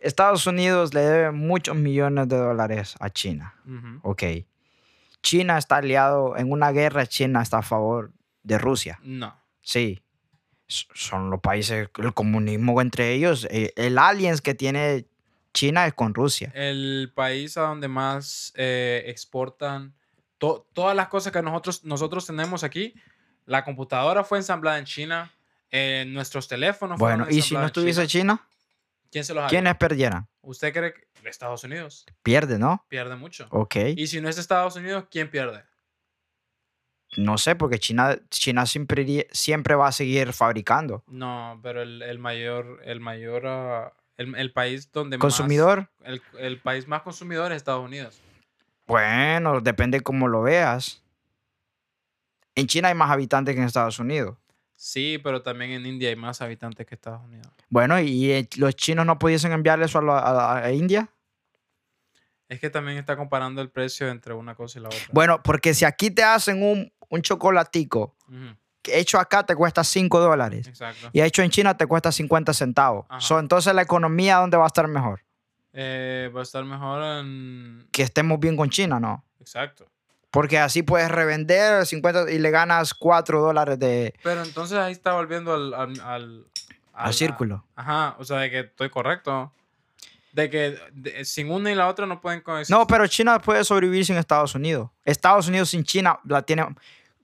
Estados 0.07 0.47
Unidos 0.47 0.95
le 0.95 1.01
debe 1.01 1.31
muchos 1.33 1.77
millones 1.77 2.29
de 2.29 2.37
dólares 2.37 2.95
a 3.01 3.11
China. 3.11 3.55
Ujú. 3.67 4.01
Ok. 4.03 4.23
China 5.23 5.59
está 5.59 5.77
aliado 5.79 6.37
en 6.37 6.51
una 6.53 6.71
guerra. 6.73 7.07
China 7.07 7.43
está 7.43 7.59
a 7.59 7.63
favor 7.63 8.13
de 8.43 8.59
Rusia. 8.59 8.99
No. 9.03 9.37
Sí. 9.63 10.03
Son 10.69 11.31
los 11.31 11.41
países, 11.41 11.89
el 11.99 12.15
comunismo 12.15 12.81
entre 12.81 13.13
ellos. 13.13 13.47
eh, 13.51 13.73
El 13.77 13.99
aliens 13.99 14.41
que 14.41 14.55
tiene 14.55 15.07
China 15.55 15.87
es 15.87 15.95
con 15.95 16.13
Rusia. 16.15 16.51
El 16.55 17.13
país 17.15 17.57
a 17.57 17.63
donde 17.63 17.89
más 17.89 18.53
eh, 18.57 19.05
exportan 19.07 19.95
to- 20.39 20.67
todas 20.73 20.95
las 20.97 21.09
cosas 21.09 21.33
que 21.33 21.41
nosotros, 21.43 21.85
nosotros 21.85 22.27
tenemos 22.27 22.63
aquí. 22.65 22.95
La 23.47 23.65
computadora 23.65 24.25
fue 24.25 24.39
ensamblada 24.39 24.79
en 24.79 24.85
China. 24.85 25.33
eh, 25.73 26.05
nuestros 26.07 26.47
teléfonos 26.47 26.99
Bueno, 26.99 27.27
y 27.29 27.43
si 27.43 27.55
no 27.55 27.67
estuviese 27.67 28.07
China. 28.07 28.35
China, 28.35 28.49
¿Quién 29.11 29.25
se 29.25 29.35
los? 29.35 29.49
¿quiénes 29.51 29.77
perdieran? 29.77 30.29
¿Usted 30.43 30.73
cree 30.73 30.93
que 30.95 31.29
Estados 31.29 31.65
Unidos 31.65 32.07
Pierde, 32.23 32.59
¿no? 32.59 32.85
pierde 32.89 33.17
mucho? 33.17 33.47
Ok. 33.51 33.77
Y 33.97 34.07
si 34.07 34.21
no 34.21 34.29
es 34.29 34.39
Estados 34.39 34.77
Unidos, 34.77 35.07
¿quién 35.11 35.31
pierde? 35.31 35.65
No 37.17 37.39
sé, 37.39 37.57
porque 37.57 37.79
China, 37.79 38.19
China 38.31 38.67
siempre, 38.67 39.27
siempre 39.33 39.75
va 39.75 39.89
a 39.89 39.93
seguir 39.93 40.33
fabricando. 40.33 41.03
No, 41.07 41.59
pero 41.63 41.83
el, 41.83 42.03
el 42.03 42.19
mayor, 42.19 42.81
el 42.85 43.01
mayor, 43.01 43.47
ah, 43.47 43.93
el, 44.17 44.35
el 44.35 44.53
país 44.53 44.91
donde 44.93 45.19
Consumidor, 45.19 45.89
más, 46.01 46.09
el, 46.11 46.23
el 46.39 46.61
país 46.61 46.87
más 46.87 47.03
consumidor 47.03 47.53
es 47.53 47.57
Estados 47.57 47.85
Unidos. 47.85 48.21
bueno, 48.87 49.61
depende 49.61 50.01
cómo 50.01 50.29
lo 50.29 50.43
veas. 50.43 51.03
En 52.55 52.67
China 52.67 52.89
hay 52.89 52.95
más 52.95 53.11
habitantes 53.11 53.55
que 53.55 53.61
en 53.61 53.67
Estados 53.67 53.99
Unidos. 53.99 54.37
Sí, 54.77 55.19
pero 55.25 55.43
también 55.43 55.71
en 55.73 55.87
India 55.87 56.11
hay 56.11 56.17
más 56.17 56.43
habitantes 56.43 56.87
que 56.87 56.95
Estados 56.95 57.23
Unidos. 57.25 57.49
Bueno, 57.71 57.99
¿y 57.99 58.31
eh, 58.31 58.49
los 58.59 58.77
chinos 58.77 59.07
no 59.07 59.19
pudiesen 59.19 59.53
enviar 59.53 59.81
eso 59.83 59.99
a, 59.99 60.03
la- 60.03 60.19
a- 60.19 60.65
a 60.67 60.73
India? 60.73 61.09
Es 62.49 62.61
que 62.61 62.71
también 62.71 62.99
está 62.99 63.17
comparando 63.17 63.61
el 63.61 63.71
precio 63.71 64.09
entre 64.09 64.33
una 64.35 64.55
cosa 64.55 64.79
y 64.79 64.83
la 64.83 64.89
otra. 64.89 65.01
Bueno, 65.13 65.43
porque 65.43 65.75
si 65.75 65.85
aquí 65.85 66.11
te 66.11 66.23
hacen 66.23 66.63
un, 66.63 66.93
un 67.09 67.23
chocolatico 67.23 68.15
que 68.83 69.01
hecho 69.01 69.19
acá 69.19 69.45
te 69.45 69.57
cuesta 69.57 69.83
5 69.83 70.21
dólares 70.21 70.69
exacto. 70.69 71.09
y 71.13 71.21
hecho 71.21 71.43
en 71.43 71.51
China 71.51 71.77
te 71.77 71.87
cuesta 71.87 72.13
50 72.13 72.53
centavos. 72.55 73.07
So, 73.19 73.41
entonces 73.41 73.75
la 73.75 73.83
economía, 73.83 74.37
¿dónde 74.37 74.57
va 74.57 74.65
a 74.65 74.69
estar 74.69 74.87
mejor? 74.87 75.25
Eh, 75.73 76.31
va 76.35 76.41
a 76.41 76.43
estar 76.45 76.65
mejor 76.65 77.03
en... 77.03 77.89
Que 77.91 78.03
estemos 78.03 78.39
bien 78.39 78.57
con 78.57 78.71
China, 78.71 79.01
¿no? 79.01 79.25
Exacto. 79.41 79.89
Porque 80.37 80.59
así 80.59 80.83
puedes 80.83 81.11
revender 81.11 81.87
50 81.87 82.31
y 82.31 82.39
le 82.39 82.51
ganas 82.51 82.93
4 82.93 83.41
dólares 83.41 83.79
de, 83.79 84.13
Pero 84.23 84.43
entonces 84.43 84.77
ahí 84.77 84.93
está 84.93 85.15
volviendo 85.15 85.55
al... 85.55 85.73
Al, 85.73 86.01
al, 86.01 86.47
al 86.93 87.07
la- 87.07 87.13
círculo. 87.13 87.65
Ajá, 87.75 88.17
o 88.19 88.25
sea, 88.25 88.39
de 88.41 88.51
que 88.51 88.59
estoy 88.61 88.91
correcto. 88.91 89.51
De 90.33 90.51
que 90.51 90.79
de- 90.93 91.25
sin 91.25 91.51
una 91.51 91.73
y 91.73 91.75
la 91.75 91.89
otra 91.89 92.05
no 92.05 92.21
pueden 92.21 92.43
coexistir. 92.43 92.77
No, 92.77 92.87
pero 92.87 93.07
China 93.07 93.39
puede 93.41 93.65
sobrevivir 93.65 94.05
sin 94.05 94.17
Estados 94.17 94.55
Unidos. 94.55 94.91
Estados 95.07 95.49
Unidos 95.49 95.71
sin 95.71 95.83
China 95.85 96.19
la 96.25 96.43
tiene. 96.43 96.67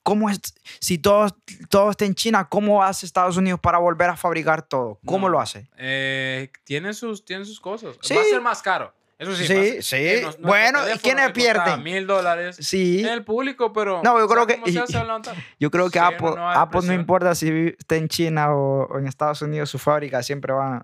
¿Cómo 0.02 0.30
es? 0.30 0.40
Si 0.80 0.96
todo, 0.98 1.28
todo 1.68 1.90
está 1.90 2.06
en 2.06 2.14
China, 2.14 2.48
¿cómo 2.48 2.82
hace 2.82 3.04
Estados 3.06 3.36
Unidos 3.36 3.60
para 3.60 3.76
volver 3.78 4.08
a 4.08 4.16
fabricar 4.16 4.62
todo? 4.62 4.98
¿Cómo 5.04 5.28
No. 5.28 5.32
lo 5.34 5.40
hace? 5.40 5.68
Eh, 5.76 6.50
tiene, 6.64 6.94
sus, 6.94 7.24
tiene 7.24 7.44
sus 7.44 7.60
cosas. 7.60 7.96
Sí. 8.00 8.14
Va 8.14 8.22
a 8.22 8.24
ser 8.24 8.40
más 8.40 8.62
caro. 8.62 8.92
Eso 9.18 9.34
sí. 9.36 9.46
Sí, 9.46 9.54
ser- 9.54 9.82
sí. 9.82 9.96
eh, 9.96 10.20
nos- 10.22 10.40
Bueno, 10.40 10.80
¿y 10.92 10.98
quiénes 10.98 11.30
pierden? 11.32 11.82
Mil 11.82 12.06
dólares. 12.06 12.56
Sí. 12.60 13.04
El 13.06 13.24
público, 13.24 13.72
pero. 13.72 14.02
No, 14.02 14.18
yo 14.18 14.26
creo 14.26 14.42
¿sabe 14.44 14.60
que- 14.64 14.72
se? 14.72 15.32
Yo 15.60 15.70
creo 15.70 15.90
que 15.90 15.98
Sí, 15.98 16.04
Apple, 16.04 16.32
no 16.36 16.50
Apple 16.50 16.80
no 16.84 16.92
importa 16.92 17.34
si 17.34 17.74
está 17.78 17.96
en 17.96 18.08
China 18.08 18.52
o, 18.54 18.86
o 18.86 18.98
en 18.98 19.06
Estados 19.06 19.42
Unidos, 19.42 19.70
su 19.70 19.78
fábrica 19.78 20.22
siempre 20.22 20.52
va, 20.52 20.82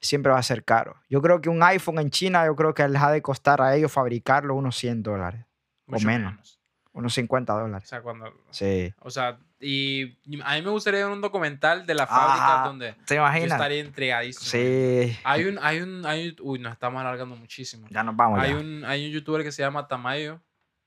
siempre 0.00 0.32
va 0.32 0.38
a 0.38 0.42
ser 0.42 0.64
caro. 0.64 0.96
Yo 1.10 1.20
creo 1.20 1.40
que 1.40 1.48
un 1.50 1.62
iPhone 1.62 1.98
en 1.98 2.10
China, 2.10 2.46
yo 2.46 2.56
creo 2.56 2.72
que 2.72 2.86
les 2.88 3.02
ha 3.02 3.10
de 3.10 3.20
costar 3.20 3.60
a 3.60 3.76
ellos 3.76 3.92
fabricarlo 3.92 4.54
unos 4.54 4.76
100 4.76 5.02
dólares, 5.02 5.44
O 5.86 5.92
Mucho 5.92 6.06
menos. 6.06 6.60
unos 6.92 7.12
50 7.14 7.54
O 7.54 7.58
dólares. 7.60 7.88
sea, 7.88 8.00
cuando. 8.00 8.32
Sí. 8.50 8.94
O 9.00 9.10
sea, 9.10 9.38
y 9.60 10.16
a 10.42 10.54
mí 10.56 10.62
me 10.62 10.70
gustaría 10.70 11.04
ver 11.04 11.12
un 11.14 11.20
documental 11.20 11.84
de 11.86 11.94
la 11.94 12.06
fábrica 12.06 12.54
Ajá, 12.60 12.66
donde 12.66 12.94
¿Te 13.06 13.16
yo 13.16 13.26
estaría 13.26 13.80
entregadísimo. 13.80 14.46
Sí. 14.50 15.16
Hay 15.22 15.44
un, 15.44 15.58
hay 15.60 15.80
un, 15.80 16.06
hay 16.06 16.28
un- 16.28 16.36
uy, 16.40 16.58
nos 16.58 16.72
estamos 16.72 17.00
alargando 17.00 17.36
muchísimo. 17.36 17.86
Ya 17.90 18.02
nos 18.02 18.16
vamos. 18.16 18.40
Hay 18.40 18.50
ya. 18.52 18.56
un, 18.58 18.84
hay 18.86 19.06
un 19.06 19.12
youtuber 19.12 19.42
que 19.42 19.52
se 19.52 19.62
llama 19.62 19.86
Tamayo. 19.86 20.40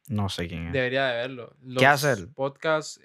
No 0.07 0.27
sé 0.27 0.47
quién 0.47 0.67
es. 0.67 0.73
Debería 0.73 1.05
de 1.07 1.13
verlo. 1.15 1.55
¿Qué 1.77 1.85
hace 1.85 2.07
Los 2.09 2.17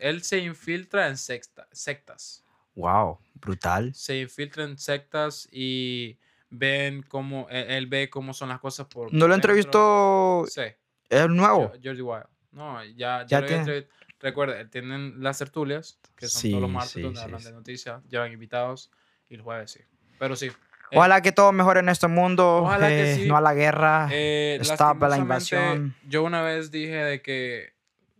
él? 0.01 0.23
Se 0.23 0.39
infiltra 0.39 1.07
en 1.09 1.17
secta- 1.17 1.69
sectas. 1.71 2.45
Wow, 2.75 3.19
brutal. 3.35 3.95
Se 3.95 4.19
infiltra 4.21 4.65
en 4.65 4.79
sectas 4.79 5.49
y 5.53 6.19
ven 6.51 7.03
cómo. 7.03 7.47
Él, 7.51 7.71
él 7.71 7.87
ve 7.87 8.09
cómo 8.11 8.33
son 8.35 8.49
las 8.49 8.59
cosas 8.61 8.87
por. 8.87 9.13
¿No 9.13 9.29
lo 9.29 9.35
entrevistó 9.35 10.45
Sí. 10.49 10.63
es 11.09 11.29
nuevo? 11.29 11.69
Jo- 11.69 11.75
Jordi 11.85 12.01
Wild. 12.03 12.25
No, 12.53 12.83
ya, 12.85 12.95
ya, 12.95 13.27
Ya 13.27 13.41
lo 13.43 13.47
tiene- 13.47 13.65
Recuerda, 14.21 14.69
tienen 14.69 15.23
las 15.23 15.39
tertulias, 15.39 15.99
que 16.17 16.29
son 16.29 16.41
Sí, 16.43 16.51
todos 16.51 16.63
los 16.63 16.71
martes 16.71 16.91
sí, 16.93 17.03
donde 17.03 17.19
sí, 17.21 17.25
hablan 17.25 17.45
de 17.45 17.53
noticias, 17.53 18.03
llevan 18.09 18.33
invitados 18.33 18.91
y 19.29 19.35
el 19.35 19.43
jueves 19.43 19.71
sí. 19.71 19.81
Pero 20.19 20.35
sí. 20.35 20.47
eh, 20.47 20.97
Ojalá 20.97 21.21
que 21.23 21.31
todo 21.33 21.53
mejore 21.53 21.81
en 21.81 21.89
este 21.89 22.09
mundo. 22.09 22.59
Ojalá 22.65 22.89
que 22.89 23.13
eh, 23.13 23.17
sí. 23.17 23.29
No 23.29 23.37
a 23.37 23.41
la 23.41 23.55
guerra. 23.55 24.09
Eh, 24.11 24.59
Stop 24.63 25.05
a 25.05 25.09
la 25.09 25.19
invasión. 25.19 25.95
Yo 26.09 26.25
una 26.25 26.43
vez 26.43 26.71
dije 26.73 26.97
de 26.97 27.23
que 27.23 27.75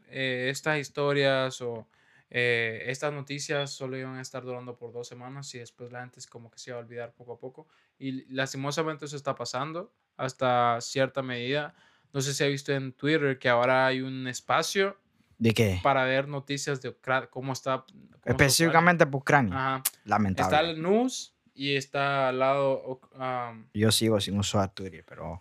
eh, 0.09 0.49
estas 0.51 0.79
historias 0.79 1.61
o 1.61 1.89
eh, 2.31 2.85
estas 2.87 3.13
noticias 3.13 3.71
solo 3.73 3.97
iban 3.97 4.17
a 4.17 4.21
estar 4.21 4.43
durando 4.45 4.77
por 4.77 4.93
dos 4.93 5.09
semanas 5.09 5.53
y 5.55 5.59
después 5.59 5.91
la 5.91 6.01
gente 6.01 6.21
es 6.21 6.27
como 6.27 6.51
que 6.51 6.59
se 6.59 6.71
iba 6.71 6.79
a 6.79 6.83
olvidar 6.83 7.13
poco 7.13 7.33
a 7.33 7.39
poco. 7.39 7.67
Y 7.99 8.33
lastimosamente 8.33 9.07
eso 9.07 9.17
está 9.17 9.35
pasando 9.35 9.93
hasta 10.17 10.81
cierta 10.81 11.23
medida. 11.23 11.75
No 12.13 12.21
sé 12.21 12.33
si 12.35 12.45
ha 12.45 12.47
visto 12.47 12.73
en 12.73 12.93
Twitter 12.93 13.39
que 13.39 13.49
ahora 13.49 13.87
hay 13.87 14.01
un 14.01 14.29
espacio 14.29 14.97
¿De 15.39 15.55
qué? 15.55 15.79
para 15.83 16.05
ver 16.05 16.27
noticias 16.29 16.81
de 16.83 16.89
Ucra- 16.91 17.29
cómo 17.31 17.53
está. 17.53 17.85
cómo 17.87 18.05
está 18.17 18.31
Específicamente 18.31 19.07
por 19.07 19.21
Ucrania. 19.23 19.51
Ucrania. 19.51 19.75
Ajá. 19.77 19.83
Lamentable. 20.05 20.57
Está 20.57 20.69
el 20.69 20.83
news 20.83 21.35
y 21.55 21.77
está 21.77 22.29
al 22.29 22.39
lado. 22.41 23.01
um, 23.15 23.67
Yo 23.75 23.93
sigo 23.93 24.21
sin 24.21 24.39
usar 24.39 24.71
Twitter, 24.75 25.05
pero 25.07 25.41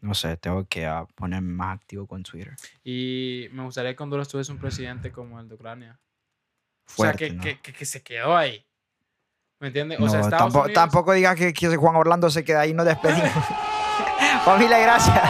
No 0.00 0.14
sé, 0.14 0.36
tengo 0.36 0.64
que 0.68 0.86
ah, 0.86 1.06
ponerme 1.14 1.52
más 1.52 1.76
activo 1.76 2.06
con 2.06 2.22
Twitter. 2.22 2.54
Y 2.84 3.48
me 3.52 3.64
gustaría 3.64 3.94
que 3.96 4.02
Honduras 4.02 4.28
tuviese 4.28 4.52
un 4.52 4.58
presidente 4.58 5.10
como 5.12 5.40
el 5.40 5.48
de 5.48 5.54
Ucrania. 5.56 5.98
Fuerte, 6.86 7.24
o 7.26 7.28
sea, 7.28 7.28
que, 7.28 7.34
¿no? 7.36 7.42
que, 7.42 7.60
que- 7.60 7.72
que 7.72 7.84
se 7.84 8.02
quedó 8.02 8.36
ahí. 8.36 8.64
¿Me 9.60 9.68
entiendes? 9.68 9.98
O 9.98 10.04
No, 10.04 10.08
sea, 10.08 10.22
tampoco, 10.30 10.64
Unidos... 10.66 10.74
tampoco 10.74 11.12
digas 11.14 11.34
que, 11.36 11.52
que 11.52 11.76
Juan 11.76 11.96
Orlando 11.96 12.30
se 12.30 12.44
queda 12.44 12.60
ahí, 12.60 12.74
nos 12.74 12.86
despedimos. 12.86 13.28
Familia, 14.48 14.78
gracias. 14.78 15.20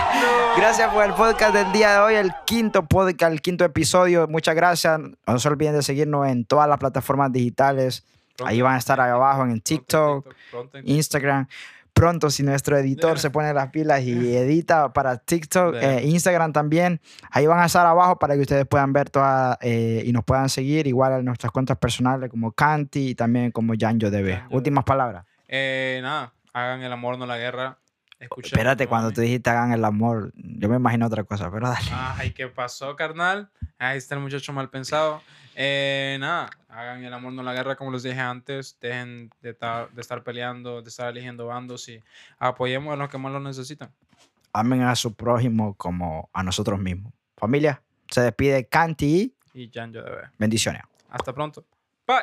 Gracias 0.57 0.95
por 0.95 1.05
el 1.05 1.13
podcast 1.13 1.53
del 1.53 1.73
día 1.73 1.91
de 1.91 1.99
hoy, 1.99 2.15
el 2.15 2.33
quinto 2.47 2.87
podcast, 2.87 3.33
el 3.33 3.43
quinto 3.43 3.65
episodio. 3.65 4.29
Muchas 4.29 4.55
gracias. 4.55 5.01
No 5.27 5.39
se 5.41 5.49
olviden 5.49 5.75
de 5.75 5.83
seguirnos 5.83 6.29
en 6.29 6.45
todas 6.45 6.69
las 6.69 6.79
plataformas 6.79 7.33
digitales. 7.33 8.07
Pronto 8.37 8.49
Ahí 8.49 8.61
van 8.61 8.77
a 8.77 8.79
estar 8.79 9.01
ahí 9.01 9.11
abajo 9.11 9.43
en 9.43 9.61
TikTok, 9.61 10.33
pronto 10.53 10.79
Instagram. 10.85 11.49
Pronto, 11.93 12.31
si 12.31 12.45
nuestro 12.45 12.79
editor 12.79 13.19
se 13.19 13.31
pone 13.31 13.53
las 13.53 13.71
pilas 13.71 14.03
y 14.03 14.13
edita 14.37 14.93
para 14.93 15.17
TikTok, 15.17 15.75
eh, 15.75 16.03
Instagram 16.05 16.53
también, 16.53 17.01
ahí 17.33 17.45
van 17.49 17.59
a 17.59 17.67
estar 17.67 17.85
abajo 17.87 18.21
para 18.21 18.37
que 18.37 18.43
ustedes 18.43 18.67
puedan 18.67 18.93
ver 18.93 19.11
todas 19.11 19.59
eh, 19.63 20.05
y 20.07 20.13
nos 20.13 20.23
puedan 20.23 20.49
seguir, 20.49 20.87
igual 20.87 21.15
en 21.15 21.25
nuestras 21.25 21.51
cuentas 21.51 21.77
personales 21.77 22.31
como 22.31 22.53
Canti 22.53 23.09
y 23.09 23.15
también 23.17 23.51
como 23.51 23.75
Janjo 23.77 24.13
DB. 24.13 24.43
Últimas 24.51 24.85
palabras. 24.85 25.25
Eh, 25.49 25.99
nada, 26.05 26.33
hagan 26.53 26.83
el 26.83 26.93
amor, 26.93 27.19
no 27.19 27.27
la 27.27 27.37
guerra. 27.37 27.79
Escuchen 28.21 28.47
Espérate, 28.53 28.87
cuando 28.89 29.13
tú 29.13 29.21
dijiste 29.21 29.49
hagan 29.51 29.73
el 29.73 29.85
amor, 29.85 30.33
yo 30.35 30.69
me 30.69 30.77
imagino 30.77 31.07
otra 31.07 31.23
cosa, 31.25 31.51
pero 31.53 31.69
dale. 31.69 31.87
Ay, 31.93 32.33
¿qué 32.33 32.49
pasó, 32.49 32.97
carnal? 32.97 33.49
Ahí 33.79 33.97
está 33.99 34.17
el 34.17 34.21
muchacho 34.21 34.53
mal 34.53 34.69
pensado. 34.71 35.23
Eh, 35.55 36.17
nada, 36.21 36.51
hagan 36.69 37.05
el 37.05 37.13
amor, 37.13 37.33
no 37.33 37.43
la 37.45 37.53
guerra, 37.53 37.77
como 37.77 37.93
les 37.93 38.03
dije 38.03 38.19
antes. 38.19 38.77
Dejen 38.81 39.31
de, 39.41 39.55
ta- 39.55 39.87
de 39.93 40.01
estar 40.01 40.25
peleando, 40.25 40.83
de 40.83 40.89
estar 40.89 41.09
eligiendo 41.11 41.47
bandos 41.47 41.89
y 41.89 42.03
apoyemos 42.39 42.93
a 42.93 42.97
los 42.97 43.09
que 43.09 43.19
más 43.19 43.33
lo 43.33 43.39
necesitan. 43.41 43.93
Amen 44.53 44.83
a 44.83 44.97
su 44.97 45.15
prójimo 45.15 45.75
como 45.75 46.29
a 46.33 46.43
nosotros 46.43 46.81
mismos. 46.81 47.13
Familia, 47.37 47.81
se 48.11 48.21
despide 48.23 48.67
Canti 48.67 49.33
y 49.55 49.63
Y 49.63 49.71
Jan, 49.73 49.93
yo 49.93 50.03
debe. 50.03 50.23
bendiciones. 50.39 50.83
Hasta 51.09 51.33
pronto. 51.33 51.65
Bye. 52.07 52.17